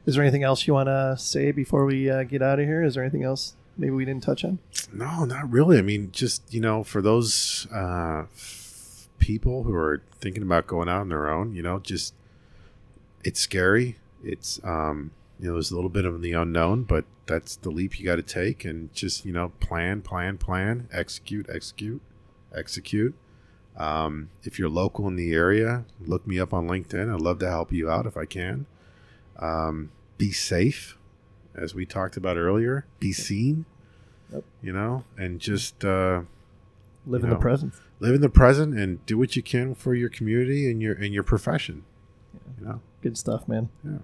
Is 0.10 0.16
there 0.16 0.24
anything 0.24 0.42
else 0.42 0.66
you 0.66 0.74
want 0.74 0.88
to 0.88 1.16
say 1.20 1.52
before 1.52 1.86
we 1.86 2.10
uh, 2.10 2.24
get 2.24 2.42
out 2.42 2.60
of 2.60 2.66
here? 2.66 2.82
Is 2.82 2.96
there 2.96 3.04
anything 3.04 3.24
else 3.24 3.54
maybe 3.78 3.92
we 3.92 4.06
didn't 4.06 4.24
touch 4.24 4.44
on? 4.44 4.58
No, 4.92 5.24
not 5.24 5.52
really. 5.52 5.78
I 5.78 5.84
mean, 5.84 6.12
just 6.12 6.52
you 6.52 6.60
know, 6.60 6.84
for 6.84 7.00
those 7.00 7.68
uh, 7.72 8.26
people 9.20 9.66
who 9.66 9.76
are 9.76 10.02
thinking 10.20 10.42
about 10.42 10.66
going 10.66 10.90
out 10.90 11.02
on 11.02 11.10
their 11.10 11.30
own, 11.30 11.54
you 11.54 11.62
know, 11.62 11.78
just 11.78 12.16
it's 13.24 13.40
scary. 13.40 13.98
It's 14.24 14.60
um, 14.64 15.12
you 15.40 15.48
know, 15.48 15.54
there's 15.54 15.70
a 15.70 15.76
little 15.76 15.92
bit 15.92 16.06
of 16.06 16.24
the 16.24 16.34
unknown, 16.34 16.86
but 16.86 17.06
that's 17.28 17.58
the 17.58 17.70
leap 17.70 18.00
you 18.00 18.06
got 18.08 18.16
to 18.16 18.24
take, 18.24 18.66
and 18.66 18.92
just 18.96 19.26
you 19.26 19.32
know, 19.32 19.50
plan, 19.60 20.02
plan, 20.02 20.40
plan, 20.40 20.90
execute, 20.92 21.48
execute, 21.54 22.02
execute. 22.52 23.14
Um, 23.78 24.32
if 24.44 24.58
you're 24.58 24.70
local 24.70 25.08
in 25.08 25.18
the 25.18 25.36
area, 25.36 25.86
look 26.04 26.26
me 26.26 26.40
up 26.40 26.52
on 26.52 26.68
LinkedIn. 26.68 27.14
I'd 27.14 27.22
love 27.22 27.38
to 27.42 27.48
help 27.48 27.72
you 27.72 27.92
out 27.92 28.08
if 28.08 28.18
I 28.18 28.26
can. 28.26 28.66
Um, 29.38 29.92
be 30.20 30.32
safe, 30.32 30.96
as 31.56 31.74
we 31.74 31.88
talked 31.88 32.16
about 32.16 32.38
earlier. 32.38 32.86
Be 33.00 33.12
seen. 33.12 33.66
Yep. 34.32 34.44
You 34.62 34.74
know, 34.74 35.04
and 35.18 35.40
just 35.40 35.84
uh, 35.84 36.22
Live 37.08 37.22
You 37.22 37.28
in 37.28 37.30
the 37.32 37.40
present. 37.40 37.74
live 38.00 38.14
in 38.14 38.22
the 38.22 38.30
present 38.30 38.78
and 38.78 39.04
do 39.08 39.18
what 39.18 39.36
you 39.36 39.42
can 39.42 39.74
for 39.74 39.96
your 39.96 40.10
community 40.10 40.70
and 40.70 40.80
your 40.80 40.94
and 40.94 41.12
your 41.12 41.24
profession. 41.24 41.84
You 42.60 42.68
know. 42.68 42.82
Good 43.02 43.18
stuff, 43.18 43.48
man. 43.48 43.70
Yeah. 43.84 44.00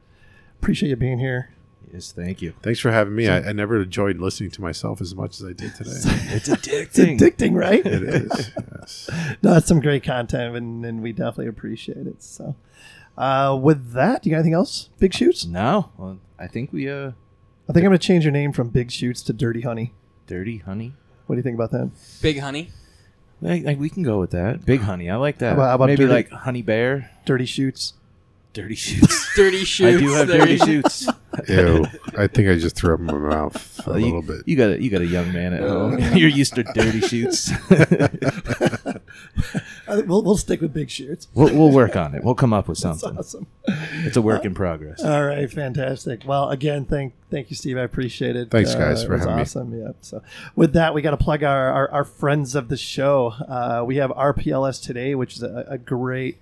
Appreciate 0.59 0.89
you 0.89 0.95
being 0.95 1.19
here. 1.19 1.51
Yes, 1.93 2.11
thank 2.11 2.41
you. 2.41 2.53
Thanks 2.63 2.79
for 2.79 2.89
having 2.91 3.13
me. 3.15 3.27
I, 3.27 3.49
I 3.49 3.51
never 3.51 3.79
enjoyed 3.79 4.17
listening 4.17 4.49
to 4.51 4.61
myself 4.61 4.99
as 5.01 5.13
much 5.13 5.39
as 5.39 5.45
I 5.47 5.53
did 5.53 5.75
today. 5.75 5.91
It's 6.33 6.47
It's 6.49 6.67
addicting. 6.67 7.19
addicting, 7.19 7.53
right? 7.53 7.85
it 7.85 8.01
is. 8.03 8.51
Yes. 8.79 9.09
no, 9.43 9.53
that's 9.53 9.67
some 9.67 9.81
great 9.81 10.03
content, 10.03 10.55
and, 10.55 10.83
and 10.83 11.03
we 11.03 11.11
definitely 11.11 11.47
appreciate 11.47 12.07
it. 12.07 12.23
So, 12.23 12.55
uh, 13.17 13.57
with 13.61 13.93
that, 13.93 14.21
do 14.23 14.29
you 14.29 14.35
got 14.35 14.39
anything 14.39 14.53
else? 14.53 14.89
Big 14.99 15.13
Shoots? 15.13 15.45
no, 15.45 15.91
well, 15.97 16.19
I 16.39 16.47
think 16.47 16.71
we 16.73 16.89
uh, 16.89 17.11
I 17.69 17.73
think 17.73 17.77
I'm 17.85 17.89
going 17.89 17.91
to 17.93 17.99
change 17.99 18.23
your 18.25 18.31
name 18.31 18.51
from 18.53 18.69
Big 18.69 18.91
Shoots 18.91 19.21
to 19.23 19.33
Dirty 19.33 19.61
Honey. 19.61 19.93
dirty 20.27 20.57
honey. 20.59 20.93
What 21.25 21.35
do 21.35 21.37
you 21.37 21.43
think 21.43 21.55
about 21.55 21.71
that? 21.71 21.91
Big 22.21 22.39
Honey. 22.39 22.69
Like, 23.41 23.63
like, 23.63 23.79
we 23.79 23.89
can 23.89 24.03
go 24.03 24.19
with 24.19 24.31
that. 24.31 24.65
Big 24.65 24.79
honey. 24.81 25.09
I 25.09 25.17
like 25.17 25.39
that. 25.39 25.49
How 25.49 25.53
about- 25.55 25.67
how 25.69 25.75
about 25.75 25.85
Maybe 25.87 26.03
dirty- 26.03 26.13
like 26.13 26.29
honey 26.31 26.61
bear. 26.61 27.11
Dirty 27.25 27.45
shoots. 27.45 27.93
Dirty 28.53 28.75
shoots. 28.75 29.33
Dirty 29.35 29.65
shoots. 29.65 29.97
I 29.97 29.99
do 30.05 30.13
have 30.13 30.27
dirty 30.27 30.57
shoots. 30.57 31.07
Ew. 31.49 31.85
I 32.17 32.27
think 32.27 32.47
I 32.47 32.55
just 32.57 32.77
threw 32.77 32.93
up 32.93 33.01
in 33.01 33.07
my 33.07 33.13
mouth 33.13 33.85
a 33.85 33.89
Well, 33.89 33.99
you, 33.99 34.05
little 34.05 34.21
bit. 34.21 34.47
You 34.47 34.55
got 34.55 34.69
a 34.69 34.81
you 34.81 34.89
got 34.89 35.01
a 35.01 35.05
young 35.05 35.33
man 35.33 35.53
at 35.53 35.59
home. 35.61 35.99
You're 36.15 36.29
used 36.29 36.55
to 36.55 36.63
dirty 36.63 37.01
shoots. 37.01 37.51
Uh, 39.99 40.01
We'll, 40.05 40.21
we'll 40.23 40.37
stick 40.37 40.61
with 40.61 40.73
big 40.73 40.89
shoots. 40.89 41.27
we'll, 41.33 41.53
we'll 41.55 41.71
work 41.71 41.95
on 41.95 42.13
it. 42.15 42.23
We'll 42.23 42.35
come 42.35 42.53
up 42.53 42.67
with 42.67 42.79
That's 42.81 42.99
something. 43.01 43.17
awesome. 43.19 43.47
It's 43.67 44.17
a 44.17 44.21
work 44.21 44.45
in 44.45 44.53
progress. 44.53 45.03
All 45.03 45.25
right, 45.25 45.51
fantastic. 45.51 46.23
Well, 46.25 46.49
again, 46.49 46.85
thank 46.85 47.13
thank 47.31 47.49
you, 47.49 47.55
Steve. 47.55 47.77
I 47.77 47.81
appreciate 47.81 48.35
it. 48.35 48.51
Thanks, 48.51 48.75
guys, 48.75 49.03
it 49.03 49.07
for 49.07 49.13
was 49.13 49.21
having 49.21 49.35
me. 49.35 49.41
awesome. 49.41 49.79
Yeah. 49.81 49.91
So, 50.01 50.21
with 50.55 50.73
that, 50.73 50.93
we 50.93 51.01
got 51.01 51.11
to 51.11 51.17
plug 51.17 51.43
our, 51.43 51.69
our 51.71 51.91
our 51.91 52.03
friends 52.03 52.55
of 52.55 52.67
the 52.69 52.77
show. 52.77 53.27
Uh, 53.47 53.83
we 53.85 53.95
have 53.97 54.11
RPLS 54.11 54.81
Today, 54.83 55.15
which 55.15 55.35
is 55.37 55.43
a, 55.43 55.65
a 55.69 55.77
great 55.77 56.37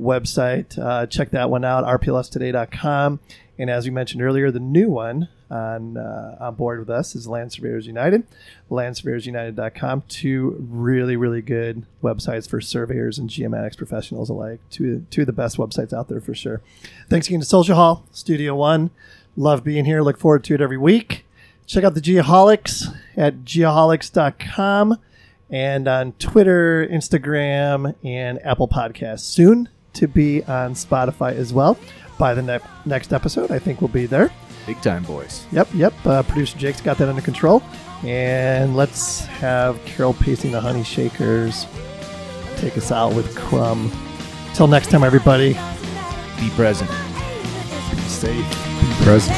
website. 0.00 0.78
Uh, 0.78 1.06
check 1.06 1.30
that 1.30 1.50
one 1.50 1.64
out, 1.64 1.84
rplstoday.com. 1.84 3.20
And 3.58 3.70
as 3.70 3.84
we 3.84 3.90
mentioned 3.90 4.22
earlier, 4.22 4.50
the 4.50 4.60
new 4.60 4.88
one 4.90 5.28
on 5.50 5.98
uh, 5.98 6.36
on 6.40 6.54
board 6.54 6.80
with 6.80 6.88
us 6.88 7.14
is 7.14 7.28
Land 7.28 7.52
Surveyors 7.52 7.86
United, 7.86 8.26
landsurveyorsunited.com. 8.70 10.04
Two 10.08 10.66
really, 10.70 11.14
really 11.14 11.42
good 11.42 11.84
websites 12.02 12.48
for 12.48 12.60
surveyors 12.60 13.18
and 13.18 13.28
geomatics 13.28 13.76
professionals 13.76 14.30
alike. 14.30 14.60
Two, 14.70 15.06
two 15.10 15.20
of 15.22 15.26
the 15.26 15.32
best 15.32 15.58
websites 15.58 15.92
out 15.92 16.08
there 16.08 16.20
for 16.20 16.34
sure. 16.34 16.62
Thanks 17.08 17.28
again 17.28 17.40
to 17.40 17.46
Social 17.46 17.76
Hall, 17.76 18.04
Studio 18.10 18.56
One. 18.56 18.90
Love 19.36 19.62
being 19.62 19.84
here. 19.84 20.02
Look 20.02 20.18
forward 20.18 20.44
to 20.44 20.54
it 20.54 20.60
every 20.60 20.78
week. 20.78 21.26
Check 21.66 21.84
out 21.84 21.94
the 21.94 22.00
Geoholics 22.00 22.86
at 23.16 23.44
geoholics.com 23.44 24.98
and 25.50 25.86
on 25.86 26.12
Twitter, 26.12 26.86
Instagram, 26.90 27.94
and 28.02 28.44
Apple 28.44 28.68
Podcasts. 28.68 29.20
Soon 29.20 29.68
to 29.94 30.06
be 30.08 30.42
on 30.44 30.74
Spotify 30.74 31.34
as 31.34 31.52
well. 31.52 31.78
By 32.18 32.34
the 32.34 32.42
ne- 32.42 32.60
next 32.84 33.12
episode, 33.12 33.50
I 33.50 33.58
think 33.58 33.80
we'll 33.80 33.88
be 33.88 34.06
there. 34.06 34.30
Big 34.66 34.80
time, 34.80 35.02
boys. 35.04 35.44
Yep, 35.50 35.68
yep. 35.74 35.92
Uh, 36.06 36.22
Producer 36.22 36.56
Jake's 36.58 36.80
got 36.80 36.96
that 36.98 37.08
under 37.08 37.22
control. 37.22 37.62
And 38.04 38.76
let's 38.76 39.24
have 39.26 39.82
Carol 39.84 40.14
Pacey 40.14 40.48
and 40.48 40.54
the 40.54 40.60
honey 40.60 40.84
shakers 40.84 41.66
take 42.56 42.76
us 42.76 42.92
out 42.92 43.14
with 43.14 43.34
Crumb. 43.36 43.90
Till 44.54 44.66
next 44.68 44.90
time, 44.90 45.02
everybody, 45.02 45.54
Be 46.38 46.50
present. 46.50 46.90
be 46.90 47.96
safe. 48.08 48.80
Be 48.80 49.04
Present. 49.04 49.36